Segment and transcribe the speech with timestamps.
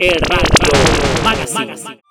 [0.00, 2.03] El Radio Magazine.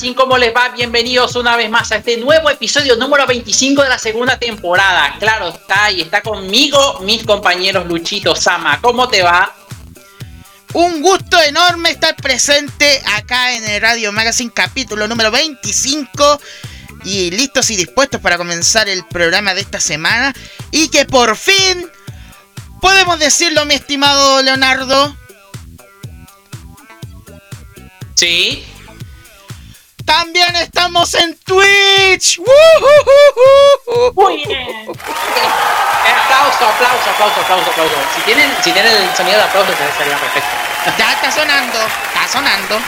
[0.00, 0.70] Magazine, ¿cómo les va?
[0.70, 5.14] Bienvenidos una vez más a este nuevo episodio número 25 de la segunda temporada.
[5.18, 8.80] Claro está, y está conmigo mis compañeros Luchito Sama.
[8.80, 9.54] ¿Cómo te va?
[10.72, 16.40] Un gusto enorme estar presente acá en el Radio Magazine capítulo número 25
[17.04, 20.32] y listos y dispuestos para comenzar el programa de esta semana
[20.70, 21.86] y que por fin
[22.80, 25.14] podemos decirlo mi estimado Leonardo.
[28.14, 28.64] Sí.
[30.10, 32.40] También estamos en Twitch.
[34.12, 34.88] Muy bien.
[36.10, 37.94] aplauso, aplauso, aplauso, aplauso, aplauso.
[38.16, 40.48] Si tienen, si tienen el sonido de aplauso, sería perfecto.
[40.98, 41.78] Ya está sonando,
[42.08, 42.80] está sonando.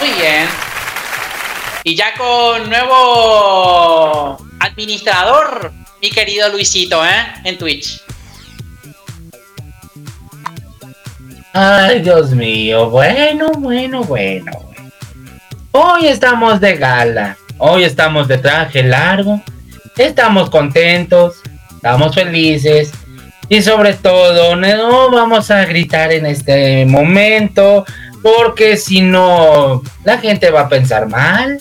[0.00, 0.48] Muy bien.
[1.84, 7.34] Y ya con nuevo administrador, mi querido Luisito, ¿eh?
[7.44, 8.02] En Twitch.
[11.52, 12.90] Ay, Dios mío.
[12.90, 14.73] Bueno, bueno, bueno.
[15.76, 17.36] Hoy estamos de gala.
[17.58, 19.42] Hoy estamos de traje largo.
[19.96, 21.42] Estamos contentos.
[21.74, 22.92] Estamos felices.
[23.48, 27.84] Y sobre todo, no vamos a gritar en este momento.
[28.22, 31.58] Porque si no, la gente va a pensar mal.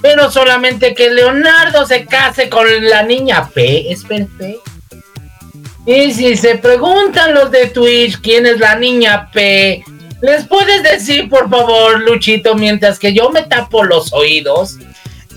[0.00, 4.72] Pero solamente que Leonardo se case con la niña P es perfecto.
[5.86, 9.84] Y si se preguntan los de Twitch quién es la niña P,
[10.22, 14.76] ¿les puedes decir por favor, Luchito, mientras que yo me tapo los oídos?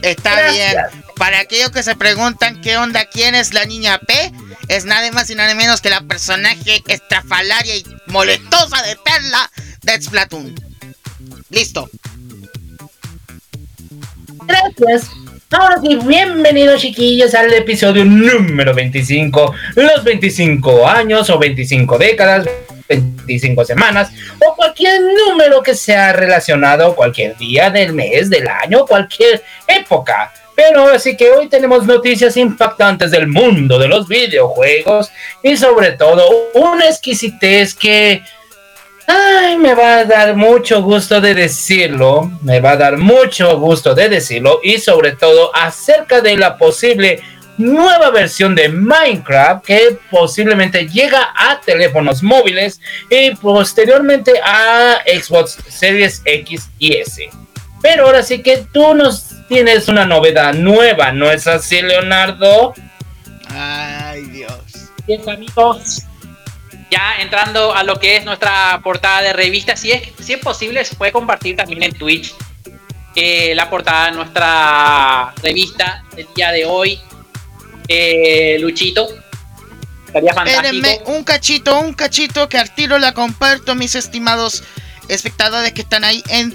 [0.02, 0.76] Está bien.
[1.18, 4.32] Para aquellos que se preguntan qué onda, quién es la niña P,
[4.68, 9.52] es nada más y nada menos que la personaje estrafalaria y molestosa de Perla
[9.82, 10.56] de Splatoon.
[11.50, 11.90] Listo.
[14.46, 15.10] Gracias.
[15.52, 22.48] Ahora sí, bienvenidos chiquillos al episodio número 25, los 25 años o 25 décadas,
[22.88, 24.10] 25 semanas
[24.44, 30.34] o cualquier número que sea relacionado cualquier día del mes, del año, cualquier época.
[30.56, 35.12] Pero así que hoy tenemos noticias impactantes del mundo de los videojuegos
[35.44, 36.24] y sobre todo
[36.56, 38.24] una exquisitez que
[39.08, 43.94] Ay, me va a dar mucho gusto de decirlo, me va a dar mucho gusto
[43.94, 47.22] de decirlo y sobre todo acerca de la posible
[47.58, 56.22] nueva versión de Minecraft que posiblemente llega a teléfonos móviles y posteriormente a Xbox Series
[56.26, 57.30] X y S.
[57.82, 62.74] Pero ahora sí que tú nos tienes una novedad nueva, ¿no es así, Leonardo?
[63.50, 64.90] Ay, Dios.
[65.06, 66.04] Bien, amigos
[66.92, 70.84] ya entrando a lo que es nuestra portada de revista, si es, si es posible,
[70.86, 72.34] se puede compartir también en Twitch
[73.16, 77.00] eh, la portada de nuestra revista del día de hoy.
[77.88, 79.08] Eh, Luchito.
[80.08, 81.12] Estaría fantástico.
[81.12, 84.64] un cachito, un cachito que al tiro la comparto, mis estimados
[85.08, 86.54] espectadores que están ahí en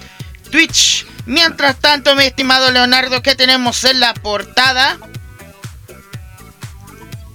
[0.50, 1.06] Twitch.
[1.26, 4.98] Mientras tanto, mi estimado Leonardo, ¿qué tenemos en la portada?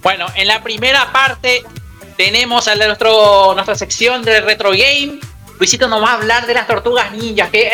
[0.02, 1.64] Bueno, en la primera parte
[2.16, 5.20] tenemos a nuestro, nuestra sección de Retro Game.
[5.58, 7.70] Luisito nos va a hablar de las tortugas ninjas, que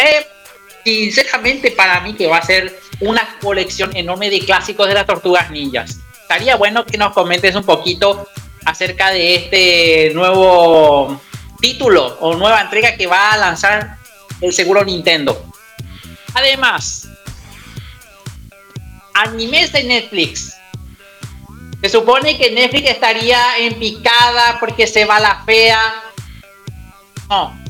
[0.85, 5.51] sinceramente para mí que va a ser una colección enorme de clásicos de las tortugas
[5.51, 5.99] ninjas.
[6.21, 8.29] Estaría bueno que nos comentes un poquito
[8.65, 11.21] acerca de este nuevo
[11.61, 13.97] título o nueva entrega que va a lanzar
[14.41, 15.45] el seguro Nintendo.
[16.35, 17.09] Además,
[19.15, 20.57] animes de Netflix
[21.83, 25.81] se supone que Netflix estaría en picada porque se va la fea.
[27.29, 27.61] No,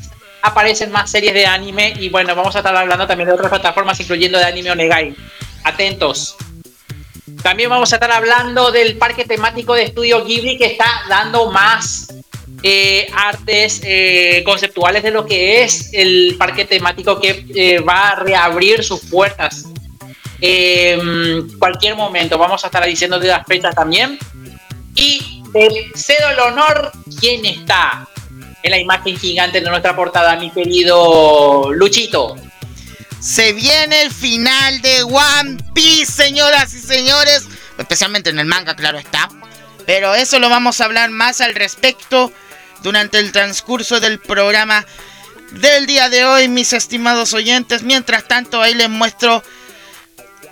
[0.43, 3.99] aparecen más series de anime y bueno, vamos a estar hablando también de otras plataformas,
[3.99, 5.15] incluyendo de Anime Onegai.
[5.63, 6.35] Atentos.
[7.41, 12.13] También vamos a estar hablando del parque temático de Estudio Ghibli que está dando más
[12.61, 18.15] eh, artes eh, conceptuales de lo que es el parque temático que eh, va a
[18.19, 19.65] reabrir sus puertas
[20.41, 22.37] eh, cualquier momento.
[22.37, 24.17] Vamos a estar diciendo de las fechas también.
[24.95, 25.41] Y
[25.95, 28.07] cedo el honor, ¿quién está
[28.61, 32.35] en la imagen gigante de nuestra portada, mi querido Luchito?
[33.19, 37.47] Se viene el final de One Piece, señoras y señores.
[37.77, 39.29] Especialmente en el manga, claro está.
[39.85, 42.31] Pero eso lo vamos a hablar más al respecto
[42.83, 44.85] durante el transcurso del programa
[45.51, 47.83] del día de hoy, mis estimados oyentes.
[47.83, 49.43] Mientras tanto, ahí les muestro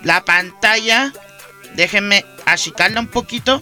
[0.04, 1.14] la pantalla.
[1.76, 3.62] Déjenme achicarla un poquito.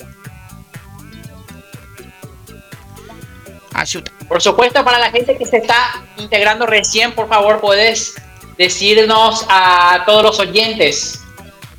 [3.74, 4.12] Ayuda.
[4.28, 8.16] Por supuesto, para la gente que se está integrando recién, por favor, puedes
[8.58, 11.22] decirnos a todos los oyentes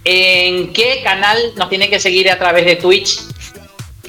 [0.05, 3.21] en qué canal nos tienen que seguir a través de Twitch.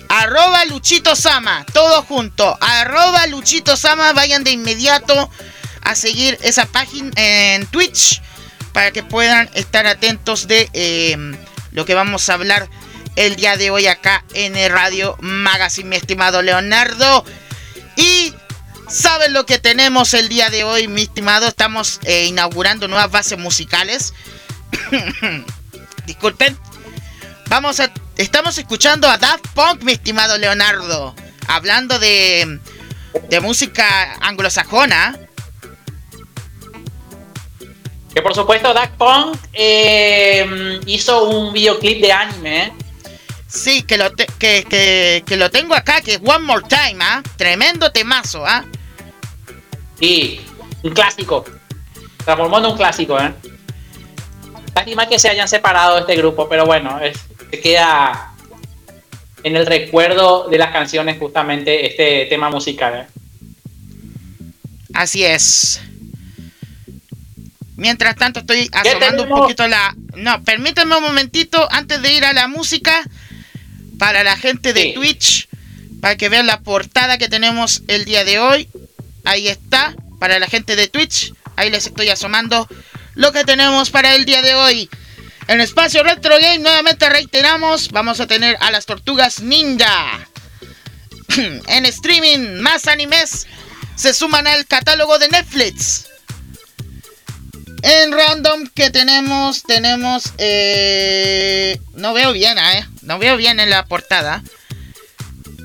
[0.07, 2.57] Arroba Luchito Sama, todo junto.
[2.59, 5.29] Arroba Luchito Sama, vayan de inmediato
[5.83, 8.21] a seguir esa página en Twitch
[8.73, 11.17] para que puedan estar atentos de eh,
[11.71, 12.69] lo que vamos a hablar
[13.15, 17.25] el día de hoy acá en el Radio Magazine, mi estimado Leonardo.
[17.95, 18.33] Y
[18.87, 21.47] saben lo que tenemos el día de hoy, mi estimado.
[21.47, 24.13] Estamos eh, inaugurando nuevas bases musicales.
[26.05, 26.57] Disculpen.
[27.47, 27.91] Vamos a.
[28.17, 31.15] Estamos escuchando a Daft Punk, mi estimado Leonardo.
[31.47, 32.59] Hablando de.
[33.29, 35.19] de música anglosajona.
[38.13, 42.73] Que por supuesto Daft Punk eh, hizo un videoclip de anime.
[43.47, 47.21] Sí, que lo, que, lo tengo acá, que es One More Time, ¿ah?
[47.35, 48.63] Tremendo temazo, ¿ah?
[49.99, 50.41] Sí,
[50.83, 51.43] un clásico.
[52.23, 53.33] Transformó en un clásico, ¿eh?
[54.73, 56.97] Lástima que se hayan separado este grupo, pero bueno,
[57.49, 58.31] se queda
[59.43, 63.01] en el recuerdo de las canciones justamente este tema musical.
[63.01, 63.07] ¿eh?
[64.93, 65.81] Así es.
[67.81, 69.95] Mientras tanto estoy asomando un poquito la...
[70.15, 73.01] No, permítanme un momentito antes de ir a la música
[73.97, 75.49] para la gente de Twitch,
[75.99, 78.69] para que vean la portada que tenemos el día de hoy.
[79.25, 81.33] Ahí está, para la gente de Twitch.
[81.55, 82.67] Ahí les estoy asomando
[83.15, 84.87] lo que tenemos para el día de hoy.
[85.47, 90.19] En Espacio Retro Game nuevamente reiteramos, vamos a tener a las tortugas ninja.
[91.67, 93.47] en streaming, más animes
[93.95, 96.10] se suman al catálogo de Netflix.
[97.83, 100.33] En random que tenemos, tenemos...
[100.37, 102.87] Eh, no veo bien, ¿eh?
[103.01, 104.43] No veo bien en la portada.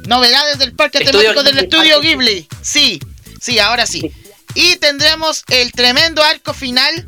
[0.06, 2.48] Novedades del parque temático del estudio Ghibli.
[2.62, 3.00] Sí,
[3.40, 4.12] sí, ahora sí.
[4.54, 7.06] Y tendremos el tremendo arco final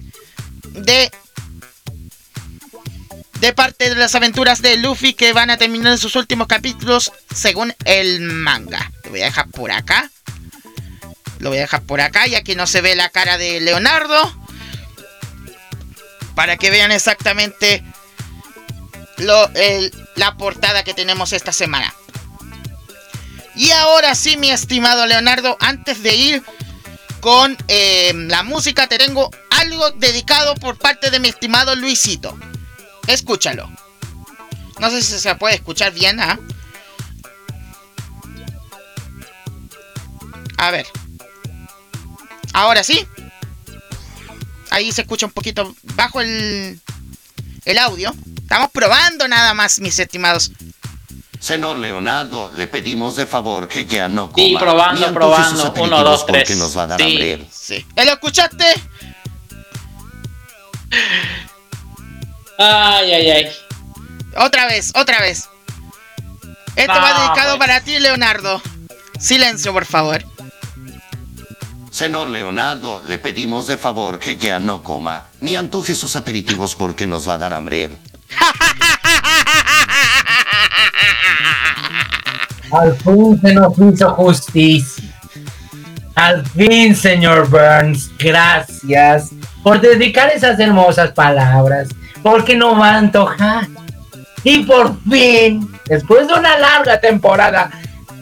[0.73, 1.11] de
[3.41, 7.13] de parte de las aventuras de Luffy que van a terminar en sus últimos capítulos
[7.35, 8.91] según el manga.
[9.05, 10.11] Lo voy a dejar por acá.
[11.39, 14.37] Lo voy a dejar por acá, ya que no se ve la cara de Leonardo.
[16.39, 17.83] Para que vean exactamente
[19.17, 19.51] lo,
[20.15, 21.93] la portada que tenemos esta semana.
[23.57, 26.43] Y ahora sí, mi estimado Leonardo, antes de ir
[27.19, 32.39] con eh, la música, te tengo algo dedicado por parte de mi estimado Luisito.
[33.09, 33.69] Escúchalo.
[34.79, 36.39] No sé si se puede escuchar bien, ¿ah?
[40.57, 40.87] A ver.
[42.53, 43.09] Ahora sí.
[44.71, 46.81] Ahí se escucha un poquito bajo el,
[47.65, 48.15] el audio.
[48.41, 50.51] Estamos probando nada más, mis estimados.
[51.41, 54.47] Señor Leonardo, le pedimos de favor que ya no coma.
[54.47, 55.75] Sí, probando, probando.
[55.79, 56.57] Uno, dos, tres.
[56.57, 57.47] Nos va a dar sí.
[57.51, 57.87] sí.
[57.97, 58.65] ¿Lo escuchaste?
[62.59, 63.53] Ay, ay, ay.
[64.37, 65.49] Otra vez, otra vez.
[66.75, 67.59] Esto va dedicado pues.
[67.59, 68.61] para ti, Leonardo.
[69.21, 70.25] Silencio, por favor.
[71.99, 77.09] Señor Leonardo, le pedimos de favor que ya no coma, ni antoje sus aperitivos porque
[77.09, 77.91] nos va a dar hambre.
[82.71, 85.13] Al fin se nos hizo justicia.
[86.15, 89.31] Al fin, señor Burns, gracias
[89.65, 91.89] por dedicar esas hermosas palabras
[92.23, 93.67] porque no va a antojar.
[94.45, 97.73] Y por fin, después de una larga temporada,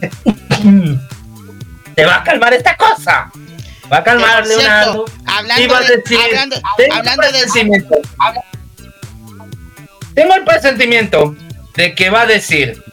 [1.95, 3.31] te va a calmar esta cosa.
[3.91, 5.05] Va a calmar, Leonardo.
[5.25, 6.55] Hablando, de, hablando,
[6.91, 7.85] hablando de
[10.13, 11.35] Tengo el presentimiento
[11.75, 12.83] de que va a decir: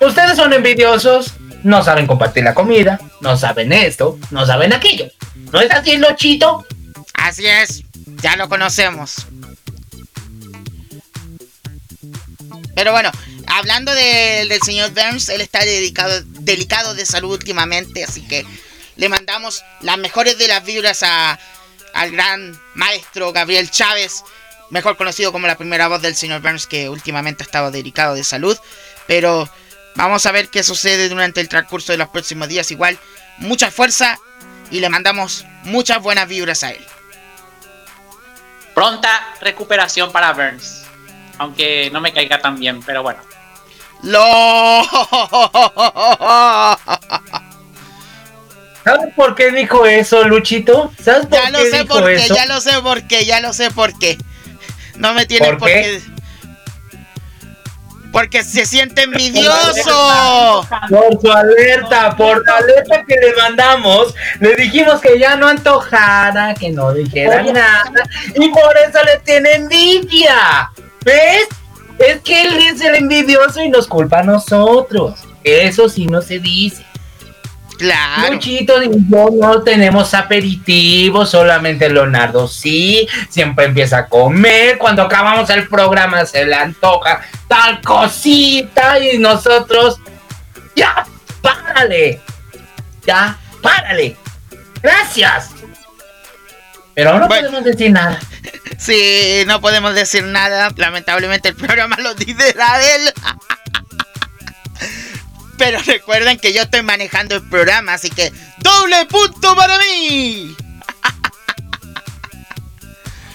[0.00, 1.34] Ustedes son envidiosos,
[1.64, 5.10] no saben compartir la comida, no saben esto, no saben aquello.
[5.52, 6.66] ¿No es así, Lochito?
[7.14, 7.82] Así es.
[8.22, 9.26] Ya lo conocemos.
[12.74, 13.10] Pero bueno,
[13.48, 18.46] hablando del señor Burns, él está dedicado, delicado de salud últimamente, así que
[18.98, 21.38] le mandamos las mejores de las vibras a,
[21.94, 24.24] al gran maestro Gabriel Chávez,
[24.70, 28.24] mejor conocido como la primera voz del señor Burns, que últimamente ha estado dedicado de
[28.24, 28.58] salud.
[29.06, 29.48] Pero
[29.94, 32.72] vamos a ver qué sucede durante el transcurso de los próximos días.
[32.72, 32.98] Igual,
[33.38, 34.18] mucha fuerza
[34.72, 36.84] y le mandamos muchas buenas vibras a él.
[38.74, 40.82] Pronta recuperación para Burns.
[41.38, 43.20] Aunque no me caiga tan bien, pero bueno.
[44.02, 44.82] ¡Lo!
[48.84, 50.92] ¿Sabes por qué dijo eso, Luchito?
[51.02, 53.70] ¿Sabes por ya lo sé por qué, ya lo sé por qué, ya lo sé
[53.70, 54.18] por qué.
[54.96, 56.00] No me tiene por, qué?
[58.12, 60.66] Porque se siente envidioso.
[60.88, 66.54] Por su alerta, por la alerta que le mandamos, le dijimos que ya no antojara,
[66.54, 70.70] que no dijera nada, y por eso le tiene envidia.
[71.04, 71.48] ¿Ves?
[71.98, 75.20] Es que él es el envidioso y nos culpa a nosotros.
[75.44, 76.84] Eso sí no se dice.
[77.78, 78.34] Claro.
[78.34, 85.48] Luchito y yo no tenemos aperitivo, solamente Leonardo sí, siempre empieza a comer, cuando acabamos
[85.50, 90.00] el programa se le antoja tal cosita y nosotros,
[90.74, 91.06] ya,
[91.40, 92.20] párale,
[93.06, 94.16] ya, párale,
[94.82, 95.50] gracias.
[96.94, 98.18] Pero no podemos decir nada.
[98.76, 103.12] Sí, no podemos decir nada, lamentablemente el programa lo dice él.
[105.58, 110.54] Pero recuerden que yo estoy manejando el programa, así que doble punto para mí.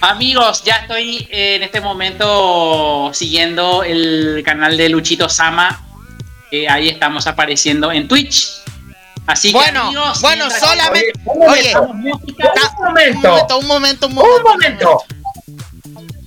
[0.01, 5.85] Amigos, ya estoy en este momento siguiendo el canal de Luchito Sama.
[6.69, 8.63] ahí estamos apareciendo en Twitch.
[9.25, 11.13] Así bueno, que amigos, bueno, solamente.
[11.25, 12.49] Oye, un, momento,
[12.79, 15.03] un momento, un momento, un momento.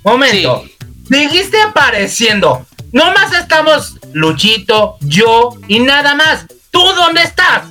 [0.02, 0.64] Momento.
[1.10, 2.66] Dijiste apareciendo.
[2.92, 6.46] No más estamos Luchito, yo y nada más.
[6.70, 7.64] ¿Tú dónde estás?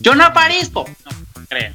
[0.00, 0.84] Yo no aparezco.
[0.84, 1.72] No creo.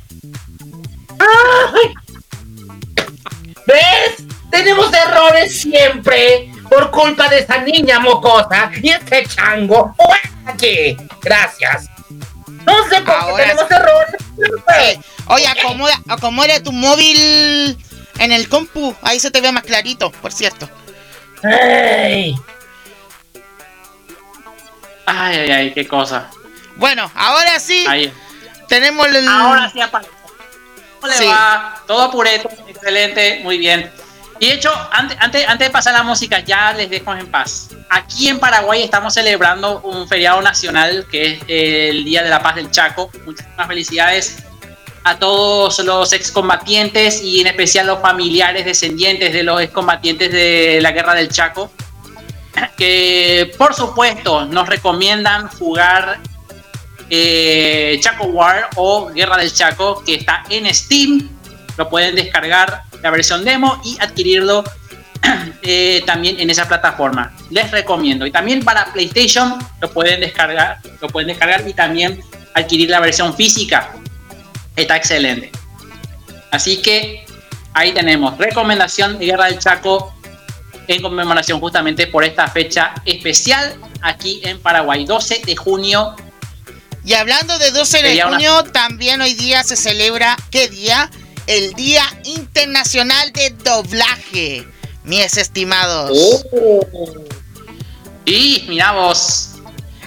[3.66, 4.26] ¿Ves?
[4.52, 9.96] Tenemos errores siempre por culpa de esa niña mocosa y este chango.
[10.46, 10.98] Aquí.
[11.22, 11.86] Gracias.
[12.66, 15.00] No sé por qué tenemos errores.
[15.28, 17.78] Oye, acomoda, acomoda tu móvil
[18.20, 18.94] en el compu.
[19.02, 20.70] Ahí se te ve más clarito, por cierto.
[21.44, 22.36] ¡Ey!
[25.06, 26.30] Ay, ay, ay, qué cosa.
[26.76, 27.86] Bueno, ahora sí.
[28.68, 29.28] Tenemos el.
[29.28, 30.12] Ahora sí aparece.
[31.00, 31.82] ¿Cómo le va?
[31.88, 33.92] Todo pureto, excelente, muy bien.
[34.40, 37.70] Y de hecho, antes, antes, antes de pasar la música, ya les dejo en paz.
[37.90, 42.56] Aquí en Paraguay estamos celebrando un feriado nacional que es el Día de la Paz
[42.56, 43.12] del Chaco.
[43.26, 44.38] Muchísimas felicidades
[45.04, 50.92] a todos los excombatientes y en especial los familiares descendientes de los excombatientes de la
[50.92, 51.72] Guerra del Chaco
[52.78, 56.20] que por supuesto nos recomiendan jugar
[57.10, 61.30] eh, Chaco War o Guerra del Chaco, que está en Steam.
[61.78, 64.64] Lo pueden descargar la versión demo y adquirirlo
[65.62, 67.34] eh, también en esa plataforma.
[67.50, 68.26] Les recomiendo.
[68.26, 72.22] Y también para PlayStation lo pueden descargar, lo pueden descargar y también
[72.54, 73.92] adquirir la versión física.
[74.76, 75.52] Está excelente.
[76.52, 77.26] Así que
[77.74, 80.14] ahí tenemos recomendación de Guerra del Chaco
[80.96, 86.16] en conmemoración justamente por esta fecha especial aquí en Paraguay, 12 de junio.
[87.04, 91.10] Y hablando de 12 de junio, también hoy día se celebra, ¿qué día?
[91.48, 94.68] El Día Internacional de Doblaje,
[95.04, 96.46] mis estimados.
[98.26, 99.56] Y mira vos.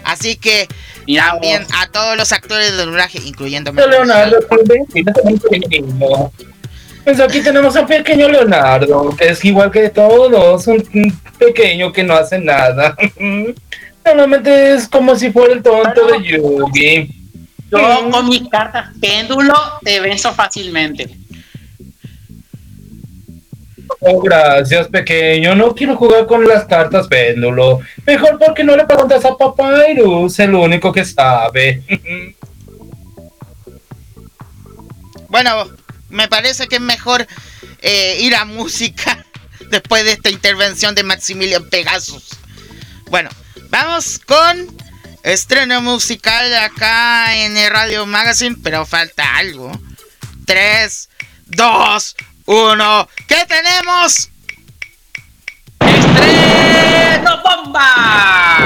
[0.05, 0.69] Así que
[1.17, 4.37] también a todos los actores de doblaje, incluyendo Leonardo,
[7.05, 12.15] pues aquí tenemos a pequeño Leonardo, que es igual que todos, un pequeño que no
[12.15, 12.97] hace nada.
[14.05, 17.11] Normalmente es como si fuera el tonto de Yugi.
[17.71, 21.17] Yo con mis cartas péndulo te venzo fácilmente.
[24.01, 25.55] Oh, gracias, pequeño.
[25.55, 27.81] No quiero jugar con las cartas péndulo.
[28.07, 31.83] Mejor porque no le preguntas a Papyrus, el único que sabe.
[35.29, 35.67] bueno,
[36.15, 37.27] me parece que es mejor
[37.81, 39.27] eh, ir a música
[39.71, 42.31] después de esta intervención de Maximilian Pegasus.
[43.11, 43.29] Bueno,
[43.69, 44.75] vamos con
[45.25, 49.73] estreno musical acá en el Radio Magazine, pero falta algo.
[50.47, 51.09] 3,
[51.47, 53.09] 2, 1.
[53.27, 54.31] ¿Qué tenemos?
[55.81, 58.59] ¡Estreno bomba!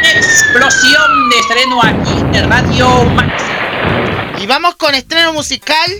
[0.00, 4.42] Explosión de estreno aquí en el Radio Magazine.
[4.42, 5.90] Y vamos con estreno musical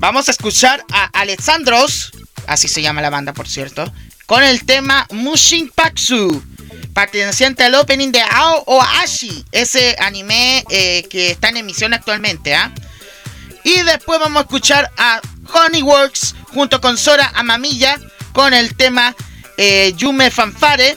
[0.00, 2.10] Vamos a escuchar a Alexandros,
[2.46, 3.92] así se llama la banda por cierto,
[4.24, 6.42] con el tema Mushin Paksu,
[6.94, 12.54] perteneciente al opening de Ao o Ashi, ese anime eh, que está en emisión actualmente.
[12.54, 12.72] ¿ah?
[13.62, 15.20] Y después vamos a escuchar a
[15.52, 18.00] Honeyworks junto con Sora Amamiya
[18.32, 19.14] con el tema
[19.58, 20.96] eh, Yume Fanfare,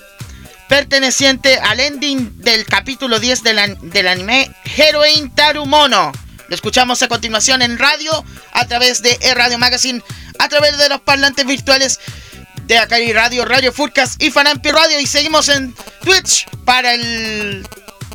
[0.69, 6.13] perteneciente al ending del capítulo 10 del anime Heroine Tarumono.
[6.53, 10.03] Lo escuchamos a continuación en radio, a través de e Radio Magazine,
[10.37, 11.99] a través de los parlantes virtuales
[12.67, 14.99] de Akari Radio, Radio Furcas y Fanampi Radio.
[14.99, 17.67] Y seguimos en Twitch para el.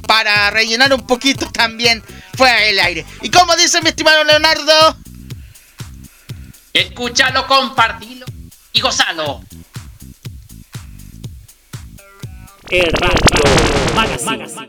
[0.07, 2.01] para rellenar un poquito también
[2.37, 3.05] fuera del aire.
[3.22, 4.96] Y como dice mi estimado Leonardo.
[6.72, 8.24] Escúchalo, compartilo
[8.72, 9.42] y gozalo.
[12.70, 13.18] E Radio
[13.96, 14.31] Magazine.
[14.31, 14.68] Magazine.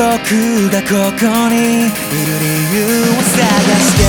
[0.00, 3.40] 僕がここにいる理由を探
[3.82, 4.02] して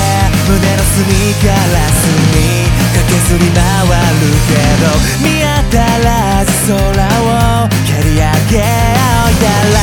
[0.48, 4.88] 胸の隅から隅駆けずり回るけど
[5.20, 6.08] 見当たら
[6.46, 9.82] ず空を蹴り上げ合いたら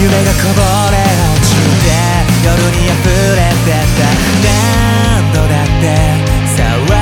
[0.00, 0.60] 夢がこぼ
[0.90, 1.33] れ落
[2.44, 4.04] 夜に溢れてた
[4.44, 5.96] 何度だって
[6.54, 6.92] 触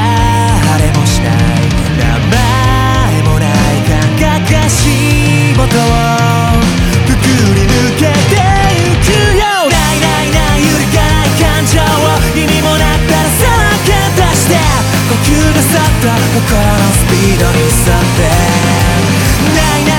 [0.78, 1.66] れもしない
[1.98, 3.98] 名前もない感
[4.38, 5.90] 覚が仕事を
[7.10, 7.18] 服
[7.58, 8.38] に抜けて
[8.86, 14.54] ゆくよないないない揺るがない感情を意味もなったらさらけ出して
[15.10, 18.30] 呼吸が外っ心のスピードに沿って。
[19.52, 19.91] ないない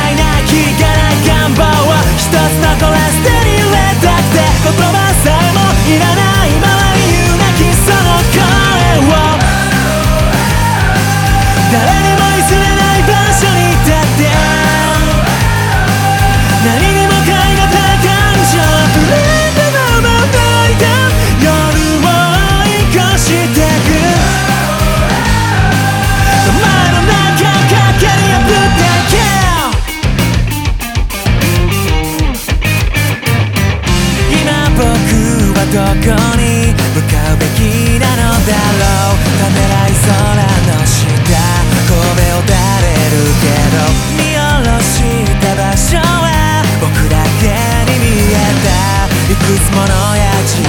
[49.75, 49.81] 物
[50.15, 50.61] や印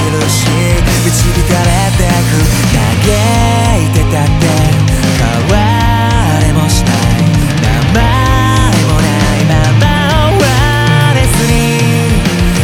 [1.04, 1.12] 導
[1.44, 2.40] かれてく
[2.72, 2.80] 嘆
[3.76, 4.48] いてたって
[5.20, 5.60] 変わ
[6.40, 7.28] れもしない
[7.60, 8.02] 名前
[8.88, 9.84] もないまま
[10.32, 10.48] 終わ
[11.12, 12.16] れずに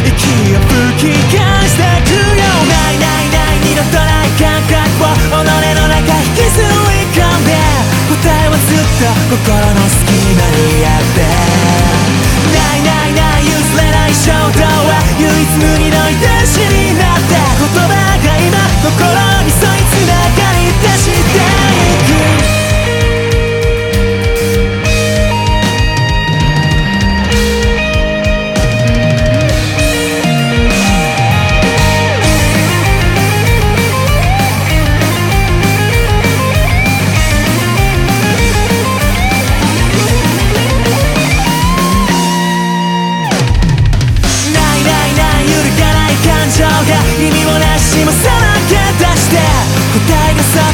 [0.09, 7.53] 息を吹き返してくよないないない二度とない感覚を己の中引きずり込んで
[8.09, 11.20] 答えはずっと心の隙間にあって
[12.50, 19.29] ないないない譲れない衝動は唯一無二いになって言葉が今心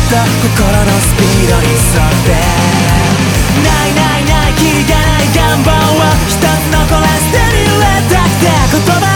[0.06, 2.30] った心のスピードに沿って。
[3.64, 9.15] ないないないきりがない願望は一つ残らせてにれたて言葉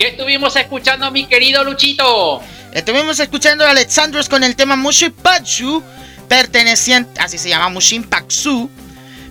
[0.00, 2.40] ¿Qué estuvimos escuchando, mi querido Luchito?
[2.72, 5.84] Estuvimos escuchando a Alexandros con el tema Mushin Pachu,
[6.26, 8.70] perteneciente, así se llama Mushin Paksu,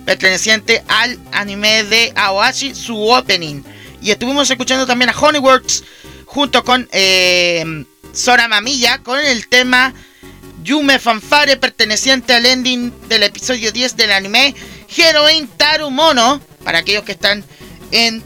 [0.06, 3.64] perteneciente al anime de Aoashi, su opening.
[4.00, 5.82] Y estuvimos escuchando también a Honeyworks
[6.24, 9.92] junto con eh, Sora Mamilla con el tema
[10.62, 14.54] Yume Fanfare, perteneciente al ending del episodio 10 del anime
[14.96, 17.44] Heroine Tarumono, para aquellos que están
[17.90, 18.22] en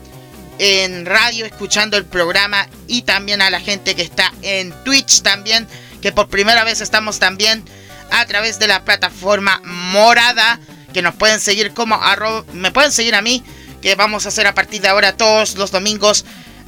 [0.59, 5.67] en radio escuchando el programa y también a la gente que está en Twitch también,
[6.01, 7.64] que por primera vez estamos también
[8.11, 10.61] a través de la plataforma morada,
[10.93, 13.43] que nos pueden seguir como arroba, me pueden seguir a mí,
[13.83, 16.25] que vamos a hacer a partir de ahora todos los domingos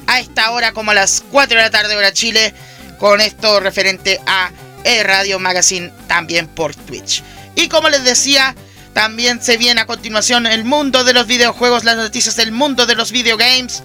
[0.07, 2.53] a esta hora como a las 4 de la tarde hora Chile,
[2.99, 4.51] con esto referente a
[4.83, 7.23] el Radio Magazine también por Twitch.
[7.55, 8.55] Y como les decía,
[8.97, 12.95] también se viene a continuación el mundo de los videojuegos, las noticias del mundo de
[12.95, 13.83] los videogames.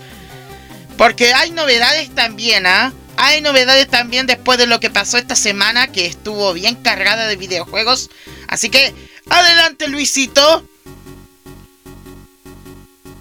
[0.97, 2.95] Porque hay novedades también, ¿ah?
[3.19, 7.37] Hay novedades también después de lo que pasó esta semana, que estuvo bien cargada de
[7.37, 8.09] videojuegos.
[8.49, 8.95] Así que,
[9.29, 10.67] adelante Luisito.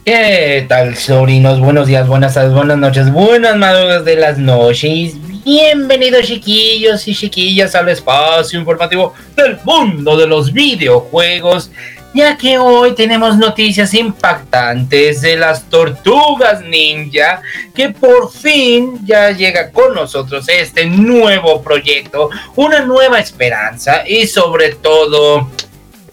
[0.05, 1.59] ¿Qué tal, sobrinos?
[1.59, 5.15] Buenos días, buenas tardes, buenas noches, buenas madrugadas de las noches.
[5.43, 11.71] Bienvenidos, chiquillos y chiquillas, al espacio informativo del mundo de los videojuegos.
[12.13, 17.41] Ya que hoy tenemos noticias impactantes de las tortugas ninja,
[17.73, 24.75] que por fin ya llega con nosotros este nuevo proyecto, una nueva esperanza y sobre
[24.75, 25.49] todo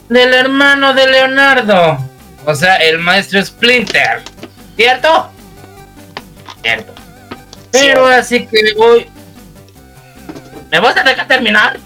[0.08, 1.98] del hermano de Leonardo,
[2.46, 4.22] o sea, el maestro Splinter.
[4.74, 5.30] ¿Cierto?
[6.62, 6.94] Cierto.
[7.70, 9.06] Pero así que hoy...
[10.70, 11.78] ¿Me vas a dejar terminar?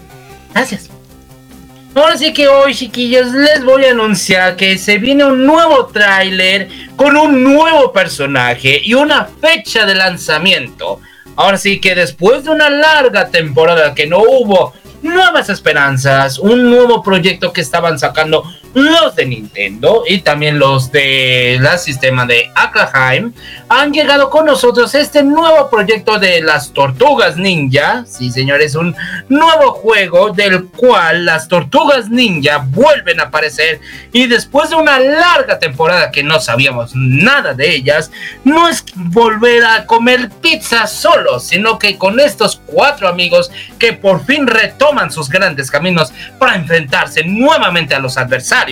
[0.53, 0.89] Gracias.
[1.95, 6.67] Ahora sí que hoy, chiquillos, les voy a anunciar que se viene un nuevo tráiler
[6.95, 10.99] con un nuevo personaje y una fecha de lanzamiento.
[11.35, 17.03] Ahora sí que después de una larga temporada que no hubo nuevas esperanzas, un nuevo
[17.03, 23.33] proyecto que estaban sacando los de Nintendo y también los de la sistema de Aklaheim
[23.69, 28.03] han llegado con nosotros este nuevo proyecto de las tortugas ninja.
[28.07, 28.95] Sí, señores, un
[29.29, 33.79] nuevo juego del cual las tortugas ninja vuelven a aparecer
[34.11, 38.11] y después de una larga temporada que no sabíamos nada de ellas,
[38.43, 44.25] no es volver a comer pizza solos, sino que con estos cuatro amigos que por
[44.25, 48.62] fin retoman sus grandes caminos para enfrentarse nuevamente a los adversarios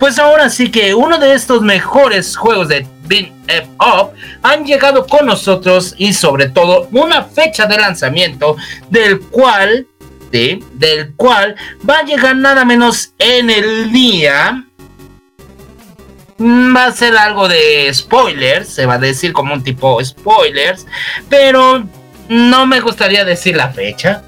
[0.00, 5.06] pues ahora sí que uno de estos mejores juegos de Beat Em Up han llegado
[5.06, 8.56] con nosotros y sobre todo una fecha de lanzamiento
[8.88, 9.86] del cual,
[10.30, 11.54] del cual
[11.88, 14.64] va a llegar nada menos en el día.
[16.40, 20.86] Va a ser algo de spoilers, se va a decir como un tipo spoilers,
[21.28, 21.84] pero
[22.30, 24.22] no me gustaría decir la fecha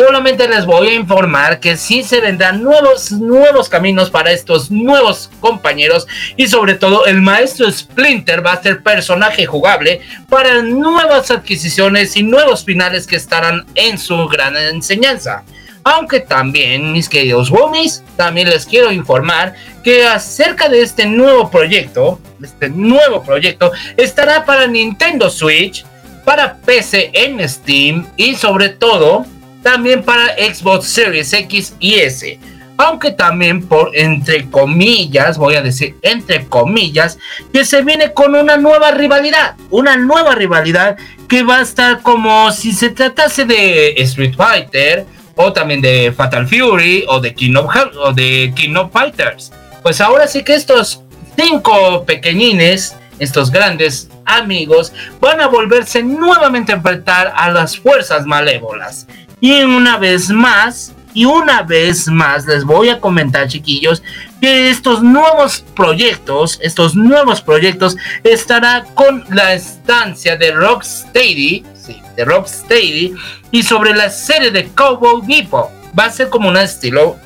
[0.00, 5.28] Solamente les voy a informar que sí se vendrán nuevos, nuevos caminos para estos nuevos
[5.40, 6.06] compañeros
[6.38, 12.22] y sobre todo el maestro Splinter va a ser personaje jugable para nuevas adquisiciones y
[12.22, 15.44] nuevos finales que estarán en su gran enseñanza.
[15.84, 19.52] Aunque también, mis queridos Womies, también les quiero informar
[19.84, 25.84] que acerca de este nuevo proyecto, este nuevo proyecto, estará para Nintendo Switch,
[26.24, 29.26] para PC en Steam y sobre todo
[29.62, 32.38] también para Xbox Series X y S.
[32.76, 37.18] Aunque también por entre comillas, voy a decir entre comillas,
[37.52, 39.56] que se viene con una nueva rivalidad.
[39.70, 40.96] Una nueva rivalidad
[41.28, 45.04] que va a estar como si se tratase de Street Fighter
[45.36, 49.52] o también de Fatal Fury o de King of, o de King of Fighters.
[49.82, 51.02] Pues ahora sí que estos
[51.36, 59.06] cinco pequeñines, estos grandes amigos, van a volverse nuevamente a enfrentar a las fuerzas malévolas.
[59.40, 64.02] Y una vez más, y una vez más les voy a comentar, chiquillos,
[64.40, 72.24] que estos nuevos proyectos, estos nuevos proyectos estará con la estancia de Rocksteady, sí, de
[72.24, 73.14] Rocksteady,
[73.50, 75.70] y sobre la serie de Cowboy Bebop.
[75.98, 77.16] Va a ser como un estilo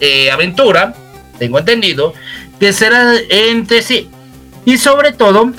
[0.00, 0.94] eh, aventura,
[1.38, 2.14] tengo entendido,
[2.58, 4.10] que será entre sí.
[4.64, 5.52] Y sobre todo,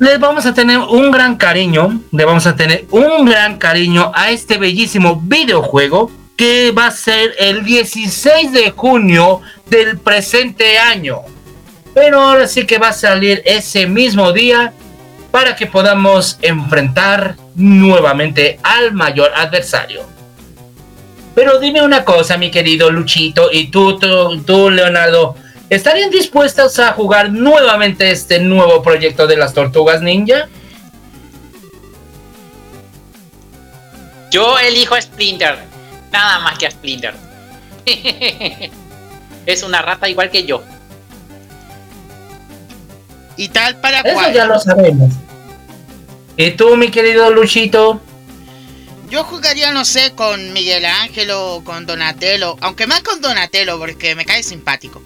[0.00, 4.30] les vamos a tener un gran cariño, le vamos a tener un gran cariño a
[4.30, 11.18] este bellísimo videojuego que va a ser el 16 de junio del presente año.
[11.92, 14.72] pero ahora sí que va a salir ese mismo día
[15.30, 20.02] para que podamos enfrentar nuevamente al mayor adversario.
[21.34, 25.34] Pero dime una cosa, mi querido Luchito, y tú, tú, tú, Leonardo,
[25.70, 30.48] ¿estarían dispuestos a jugar nuevamente este nuevo proyecto de las tortugas ninja?
[34.30, 35.58] Yo elijo a Splinter.
[36.12, 37.14] Nada más que a Splinter.
[39.46, 40.62] es una rata igual que yo.
[43.36, 44.34] Y tal para Eso cual.
[44.34, 45.12] ya lo sabemos.
[46.36, 48.00] ¿Y tú, mi querido Luchito?
[49.08, 52.56] Yo jugaría, no sé, con Miguel Ángel o con Donatello.
[52.60, 55.02] Aunque más con Donatello, porque me cae simpático.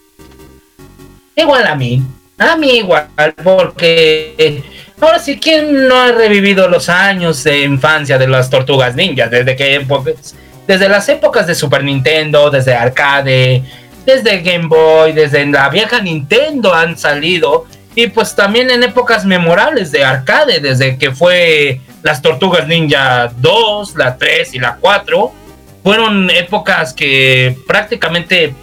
[1.37, 2.03] Igual a mí.
[2.38, 3.09] A mí igual,
[3.44, 4.62] porque
[5.01, 9.31] ahora sí, ¿quién no ha revivido los años de infancia de las tortugas ninjas?
[9.31, 10.35] Desde que pues,
[10.66, 13.62] desde las épocas de Super Nintendo, desde arcade,
[14.05, 17.66] desde Game Boy, desde la vieja Nintendo han salido.
[17.94, 23.94] Y pues también en épocas memorables de arcade, desde que fue las Tortugas Ninja 2,
[23.94, 25.33] la 3 y la 4.
[25.85, 28.55] Fueron épocas que prácticamente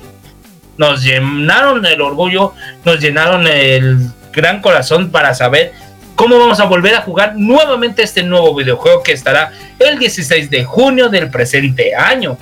[0.82, 5.74] nos llenaron el orgullo, nos llenaron el gran corazón para saber
[6.16, 10.64] cómo vamos a volver a jugar nuevamente este nuevo videojuego que estará el 16 de
[10.64, 12.36] junio del presente año.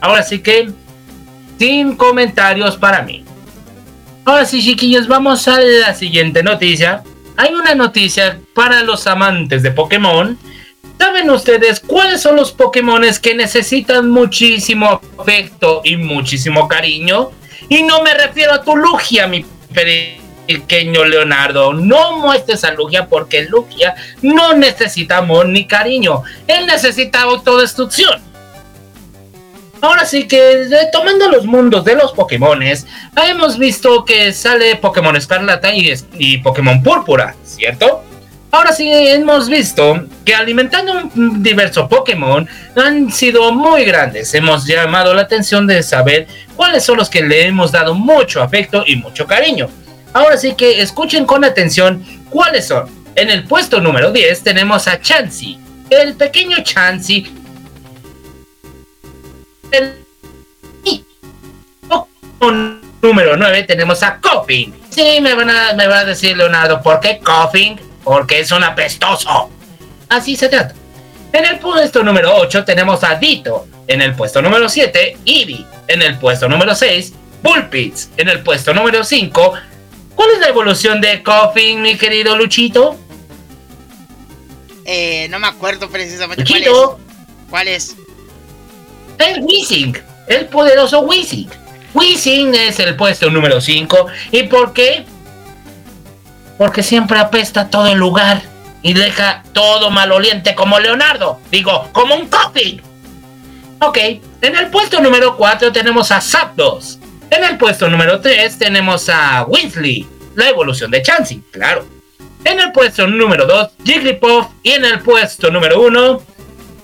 [0.00, 0.70] Ahora sí que,
[1.58, 3.24] sin comentarios para mí.
[4.24, 7.02] Ahora sí, chiquillos, vamos a la siguiente noticia.
[7.36, 10.38] Hay una noticia para los amantes de Pokémon.
[10.96, 17.32] ¿Saben ustedes cuáles son los Pokémon que necesitan muchísimo afecto y muchísimo cariño?
[17.70, 21.72] Y no me refiero a tu Lugia, mi pequeño Leonardo.
[21.72, 26.24] No muestres a Lugia porque Lugia no necesita amor ni cariño.
[26.48, 28.20] Él necesita autodestrucción.
[29.80, 35.72] Ahora sí que tomando los mundos de los Pokémones, hemos visto que sale Pokémon Escarlata
[35.72, 38.02] y, y Pokémon Púrpura, ¿cierto?
[38.52, 44.34] Ahora sí hemos visto que alimentando un diverso Pokémon han sido muy grandes.
[44.34, 48.82] Hemos llamado la atención de saber cuáles son los que le hemos dado mucho afecto
[48.86, 49.68] y mucho cariño.
[50.12, 52.90] Ahora sí que escuchen con atención cuáles son.
[53.14, 55.58] En el puesto número 10 tenemos a Chansey,
[55.88, 57.32] el pequeño Chansey.
[59.70, 59.94] El
[63.00, 64.74] número 9 tenemos a Koffing.
[64.90, 67.89] Sí, me van a, me van a decir Leonardo, ¿por qué Koffing?
[68.04, 69.50] Porque es un apestoso.
[70.08, 70.74] Así se trata.
[71.32, 73.66] En el puesto número 8 tenemos a Dito.
[73.86, 75.64] En el puesto número 7, Eevee.
[75.86, 78.10] En el puesto número 6, Bullpits.
[78.16, 79.52] En el puesto número 5,
[80.14, 82.96] ¿cuál es la evolución de Koffing, mi querido Luchito?
[84.84, 86.66] Eh, no me acuerdo precisamente cuál es.
[86.68, 87.00] Luchito,
[87.48, 87.96] ¿Cuál es?
[89.18, 89.98] el Weezing.
[90.28, 91.48] El poderoso Weezing.
[91.94, 94.06] Weezing es el puesto número 5.
[94.32, 95.04] ¿Y por qué?
[96.60, 98.42] Porque siempre apesta todo el lugar
[98.82, 101.40] y deja todo maloliente como Leonardo.
[101.50, 102.82] Digo, como un Koffing.
[103.80, 103.96] Ok,
[104.42, 106.98] en el puesto número 4 tenemos a Zapdos.
[107.30, 111.86] En el puesto número 3 tenemos a Weasley, la evolución de Chansey, claro.
[112.44, 114.48] En el puesto número 2, Jigglypuff.
[114.62, 116.22] Y en el puesto número 1,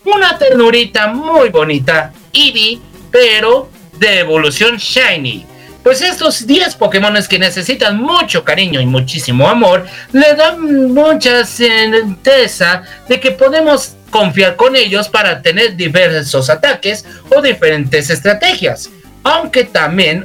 [0.07, 3.69] una ternurita muy bonita, Eevee, pero
[3.99, 5.45] de evolución Shiny.
[5.87, 12.83] Pues estos 10 Pokémon que necesitan mucho cariño y muchísimo amor, le dan mucha certeza
[13.09, 18.91] de que podemos confiar con ellos para tener diversos ataques o diferentes estrategias.
[19.23, 20.25] Aunque también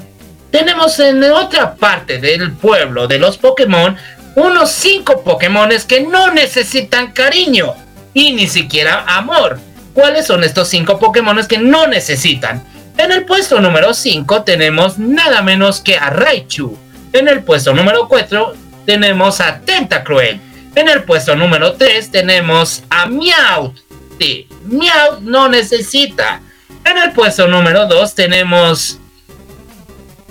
[0.49, 3.95] tenemos en otra parte del pueblo de los Pokémon
[4.33, 7.75] unos 5 Pokémon que no necesitan cariño
[8.15, 9.59] y ni siquiera amor.
[9.93, 12.70] ¿Cuáles son estos 5 Pokémon que no necesitan?
[12.97, 16.77] En el puesto número 5 tenemos nada menos que a Raichu.
[17.13, 18.53] En el puesto número 4
[18.85, 20.39] tenemos a Tentacruel.
[20.75, 23.77] En el puesto número 3 tenemos a Meowth.
[24.19, 26.41] Sí, Meowth no necesita.
[26.85, 28.99] En el puesto número 2 tenemos...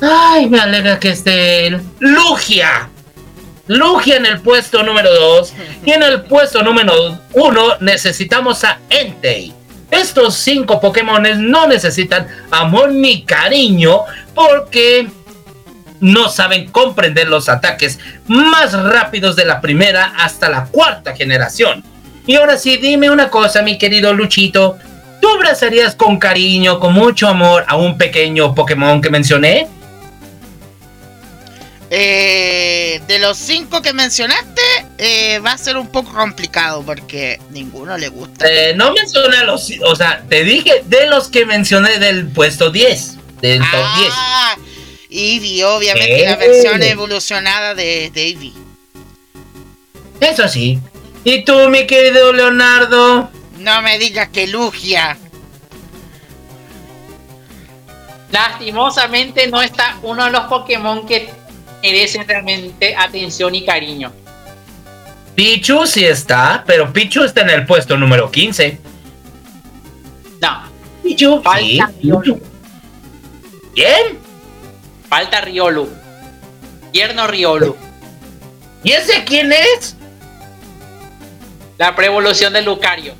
[0.00, 1.80] Ay, me alegra que esté él.
[1.98, 2.88] Lugia.
[3.66, 5.52] Lugia en el puesto número 2.
[5.84, 9.52] Y en el puesto número 1 necesitamos a Entei.
[9.90, 14.00] Estos cinco Pokémon no necesitan amor ni cariño
[14.34, 15.08] porque
[16.00, 21.84] no saben comprender los ataques más rápidos de la primera hasta la cuarta generación.
[22.26, 24.78] Y ahora sí, dime una cosa, mi querido Luchito.
[25.20, 29.68] ¿Tú abrazarías con cariño, con mucho amor a un pequeño Pokémon que mencioné?
[31.90, 34.62] Eh, de los cinco que mencionaste,
[35.02, 38.46] eh, va a ser un poco complicado porque ninguno le gusta.
[38.46, 39.70] Eh, no mencioné a los...
[39.86, 43.16] O sea, te dije de los que mencioné del puesto 10.
[43.40, 44.12] Del top 10.
[44.12, 44.56] Ah,
[45.08, 46.36] Eevee, obviamente, la Eh.
[46.36, 48.52] versión evolucionada de, Eevee.
[50.20, 50.78] Eso sí.
[51.24, 53.30] ¿Y tú, mi querido Leonardo?
[53.58, 55.16] No me digas que Lugia.
[58.30, 61.30] Lastimosamente no está uno de los Pokémon que
[61.82, 64.12] merecen realmente atención y cariño.
[65.40, 68.78] Pichu sí está, pero Pichu está en el puesto número 15.
[70.42, 70.62] No,
[71.02, 71.80] Pichu, Falta sí.
[72.02, 72.42] Riolu.
[73.74, 74.18] ¿Quién?
[75.08, 75.88] falta Riolu.
[76.92, 77.74] Tierno Riolu.
[78.84, 79.96] ¿Y ese quién es?
[81.78, 83.14] La preevolución de Lucario.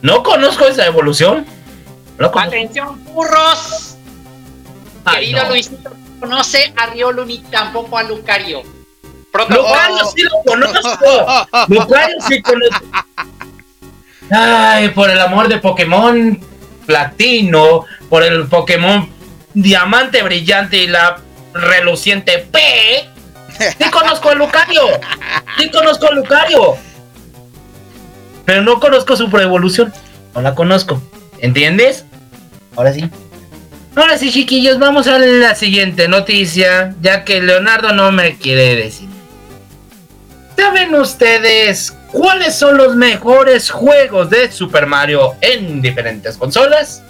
[0.00, 1.44] No conozco esa evolución.
[2.16, 2.56] No conozco.
[2.56, 3.98] Atención, burros.
[5.04, 5.48] Ay, Querido no.
[5.50, 8.77] Luisito, no conoce a Riolu ni tampoco a Lucario.
[9.32, 9.68] Protocolo.
[9.68, 11.46] Lucario sí lo conozco.
[11.68, 12.84] Lucario sí conozco.
[14.30, 16.38] Ay, por el amor de Pokémon
[16.86, 19.08] Platino, por el Pokémon
[19.54, 21.18] Diamante Brillante y la
[21.54, 23.08] reluciente P.
[23.58, 24.82] Sí conozco a Lucario.
[25.58, 26.76] Sí conozco a Lucario.
[28.44, 29.92] Pero no conozco su evolución.
[30.34, 31.02] No la conozco.
[31.40, 32.04] ¿Entiendes?
[32.76, 33.10] Ahora sí.
[33.96, 39.08] Ahora sí, chiquillos, vamos a la siguiente noticia, ya que Leonardo no me quiere decir.
[40.58, 47.00] ¿Saben ustedes cuáles son los mejores juegos de Super Mario en diferentes consolas?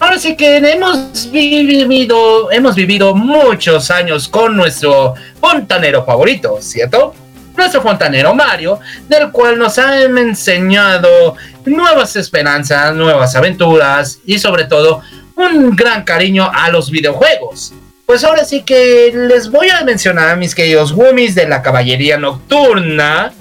[0.00, 7.14] Ahora sí que hemos vivido, hemos vivido muchos años con nuestro fontanero favorito, ¿cierto?
[7.54, 11.36] Nuestro fontanero Mario, del cual nos ha enseñado
[11.66, 15.02] nuevas esperanzas, nuevas aventuras y sobre todo
[15.36, 17.74] un gran cariño a los videojuegos.
[18.08, 23.34] Pues ahora sí que les voy a mencionar, mis queridos Wummies de la Caballería Nocturna,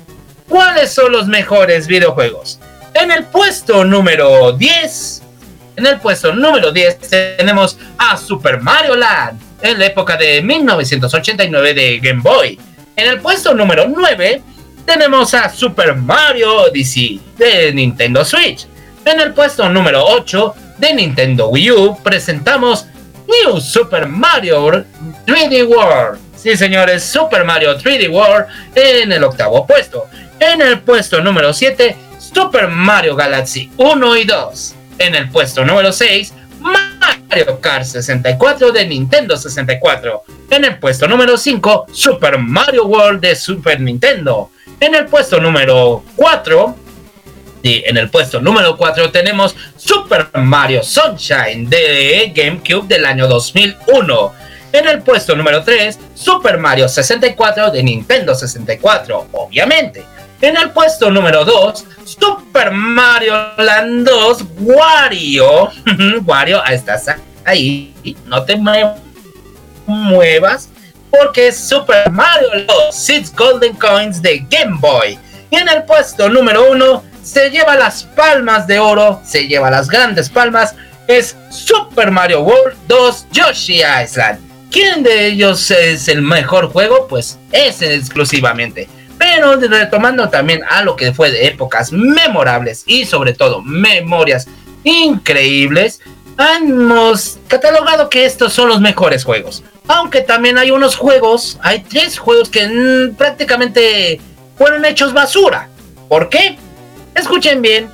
[0.49, 2.59] cuáles son los mejores videojuegos.
[2.93, 5.22] En el puesto número 10,
[5.78, 6.99] en el puesto número 10
[7.38, 12.59] tenemos a Super Mario Land, en la época de 1989 de Game Boy.
[12.97, 14.41] En el puesto número 9
[14.86, 18.68] tenemos a Super Mario Odyssey de Nintendo Switch.
[19.05, 22.86] En el puesto número 8 de Nintendo Wii U presentamos
[23.28, 24.86] New Super Mario
[25.25, 26.19] 3D World.
[26.36, 30.05] Sí, señores, Super Mario 3D World en el octavo puesto.
[30.39, 34.75] En el puesto número 7, Super Mario Galaxy 1 y 2.
[34.99, 40.23] En el puesto número 6, Mario Kart 64 de Nintendo 64.
[40.49, 44.51] En el puesto número 5, Super Mario World de Super Nintendo.
[44.80, 46.75] En el puesto número 4,
[47.64, 54.34] y en el puesto número 4 tenemos Super Mario Sunshine de GameCube del año 2001.
[54.74, 60.03] En el puesto número 3, Super Mario 64 de Nintendo 64, obviamente.
[60.41, 65.72] En el puesto número 2, Super Mario Land 2 Wario.
[66.26, 67.08] Wario, estás
[67.43, 67.93] ahí.
[68.26, 68.95] No te mue-
[69.86, 70.70] muevas.
[71.10, 75.18] Porque es Super Mario 2 Six Golden Coins de Game Boy.
[75.49, 79.89] Y en el puesto número 1 se lleva las palmas de oro, se lleva las
[79.89, 80.75] grandes palmas.
[81.07, 84.39] Es Super Mario World 2 Yoshi Island.
[84.71, 87.07] ¿Quién de ellos es el mejor juego?
[87.07, 88.88] Pues ese exclusivamente.
[89.17, 94.47] Pero retomando también a lo que fue de épocas memorables y sobre todo memorias
[94.84, 95.99] increíbles,
[96.55, 99.63] hemos catalogado que estos son los mejores juegos.
[99.89, 104.21] Aunque también hay unos juegos, hay tres juegos que prácticamente
[104.57, 105.69] fueron hechos basura.
[106.07, 106.57] ¿Por qué?
[107.18, 107.89] Escuchen bien.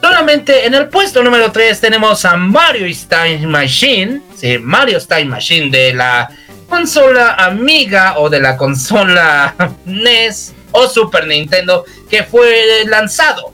[0.00, 4.22] Solamente en el puesto número 3 tenemos a Mario Time Machine.
[4.34, 6.30] Sí, Mario Time Machine de la
[6.70, 9.54] consola amiga o de la consola
[9.84, 13.52] NES o Super Nintendo que fue lanzado.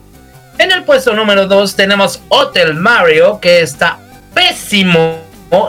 [0.57, 3.99] En el puesto número 2 tenemos Hotel Mario que está
[4.33, 5.19] pésimo,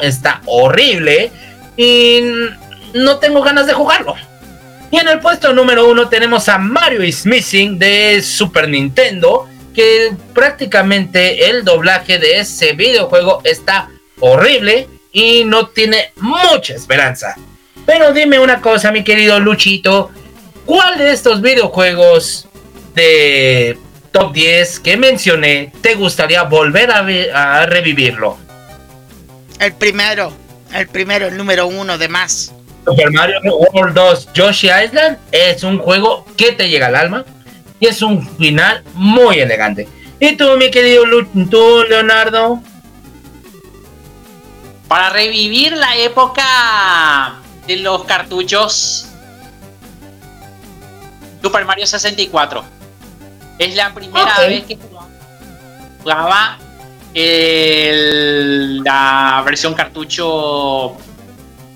[0.01, 1.33] está horrible
[1.77, 2.21] y
[2.95, 4.15] no tengo ganas de jugarlo.
[4.91, 10.13] Y en el puesto número 1 tenemos a Mario is Missing de Super Nintendo que
[10.35, 13.89] prácticamente el doblaje de ese videojuego está
[14.19, 17.37] horrible y no tiene mucha esperanza.
[17.87, 20.11] Pero dime una cosa, mi querido Luchito,
[20.67, 22.49] ¿cuál de estos videojuegos
[22.95, 23.79] de
[24.11, 28.39] top 10 que mencioné te gustaría volver a, a revivirlo?
[29.61, 30.33] El primero,
[30.75, 32.53] el primero, el número uno de más.
[32.85, 33.41] Super Mario
[33.73, 37.25] World 2 Yoshi Island es un juego que te llega al alma
[37.79, 39.89] y es un final muy elegante.
[40.19, 42.61] ¿Y tú, mi querido Lu tú, Leonardo?
[44.89, 49.07] Para revivir la época de los cartuchos
[51.43, 52.65] Super Mario 64.
[53.59, 54.79] Es la primera vez que
[56.03, 56.59] jugaba
[57.15, 60.97] el- la versión cartucho.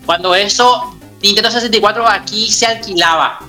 [0.07, 3.41] Cuando eso, Nintendo 64 aquí se alquilaba.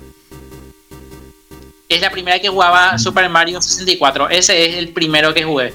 [1.87, 4.29] Es la primera que jugaba Super Mario 64.
[4.29, 5.73] Ese es el primero que jugué.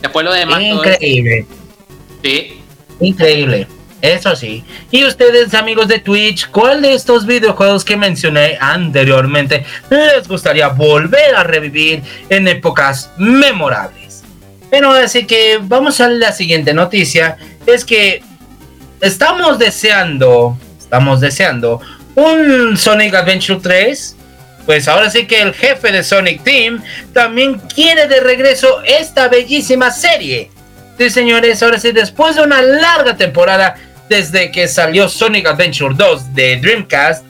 [0.00, 0.60] Después lo demás.
[0.70, 1.46] todo Increíble.
[2.22, 2.60] sí.
[3.00, 3.66] Increíble.
[4.02, 4.62] Eso sí.
[4.90, 11.34] Y ustedes, amigos de Twitch, ¿cuál de estos videojuegos que mencioné anteriormente les gustaría volver
[11.34, 14.22] a revivir en épocas memorables?
[14.70, 17.38] Bueno, así que vamos a la siguiente noticia.
[17.66, 18.22] Es que
[19.00, 21.80] estamos deseando, estamos deseando
[22.14, 24.16] un Sonic Adventure 3.
[24.64, 26.82] Pues ahora sí que el jefe de Sonic Team
[27.12, 30.50] también quiere de regreso esta bellísima serie.
[30.98, 33.76] Sí, señores, ahora sí, después de una larga temporada
[34.08, 37.24] desde que salió Sonic Adventure 2 de Dreamcast,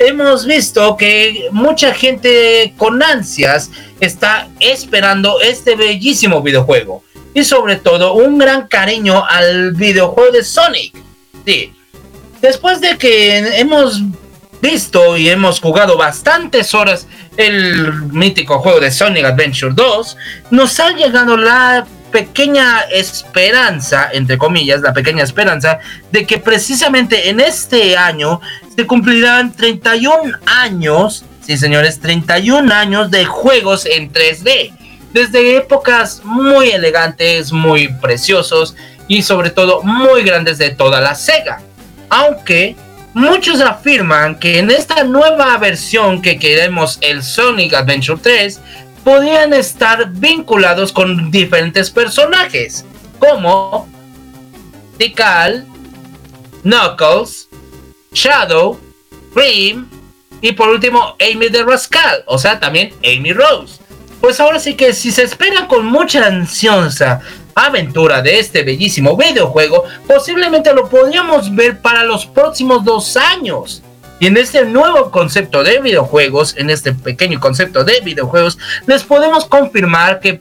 [0.00, 7.04] hemos visto que mucha gente con ansias está esperando este bellísimo videojuego.
[7.34, 11.09] Y sobre todo un gran cariño al videojuego de Sonic.
[11.44, 11.72] Sí.
[12.40, 14.00] Después de que hemos
[14.60, 20.16] visto y hemos jugado bastantes horas el mítico juego de Sonic Adventure 2,
[20.50, 25.78] nos ha llegado la pequeña esperanza, entre comillas, la pequeña esperanza
[26.10, 28.40] de que precisamente en este año
[28.74, 34.72] se cumplirán 31 años, sí señores, 31 años de juegos en 3D.
[35.12, 38.76] Desde épocas muy elegantes, muy preciosos
[39.10, 41.60] y sobre todo muy grandes de toda la Sega.
[42.08, 42.76] Aunque
[43.12, 48.60] muchos afirman que en esta nueva versión que queremos el Sonic Adventure 3
[49.02, 52.84] podrían estar vinculados con diferentes personajes
[53.18, 53.88] como
[54.96, 55.66] Tikal,
[56.62, 57.48] Knuckles,
[58.12, 58.78] Shadow,
[59.34, 59.90] Cream
[60.40, 63.80] y por último Amy de Rascal, o sea también Amy Rose.
[64.20, 67.22] Pues ahora sí que si se espera con mucha ansiosa
[67.54, 73.82] aventura de este bellísimo videojuego, posiblemente lo podríamos ver para los próximos dos años.
[74.18, 79.46] Y en este nuevo concepto de videojuegos, en este pequeño concepto de videojuegos, les podemos
[79.46, 80.38] confirmar que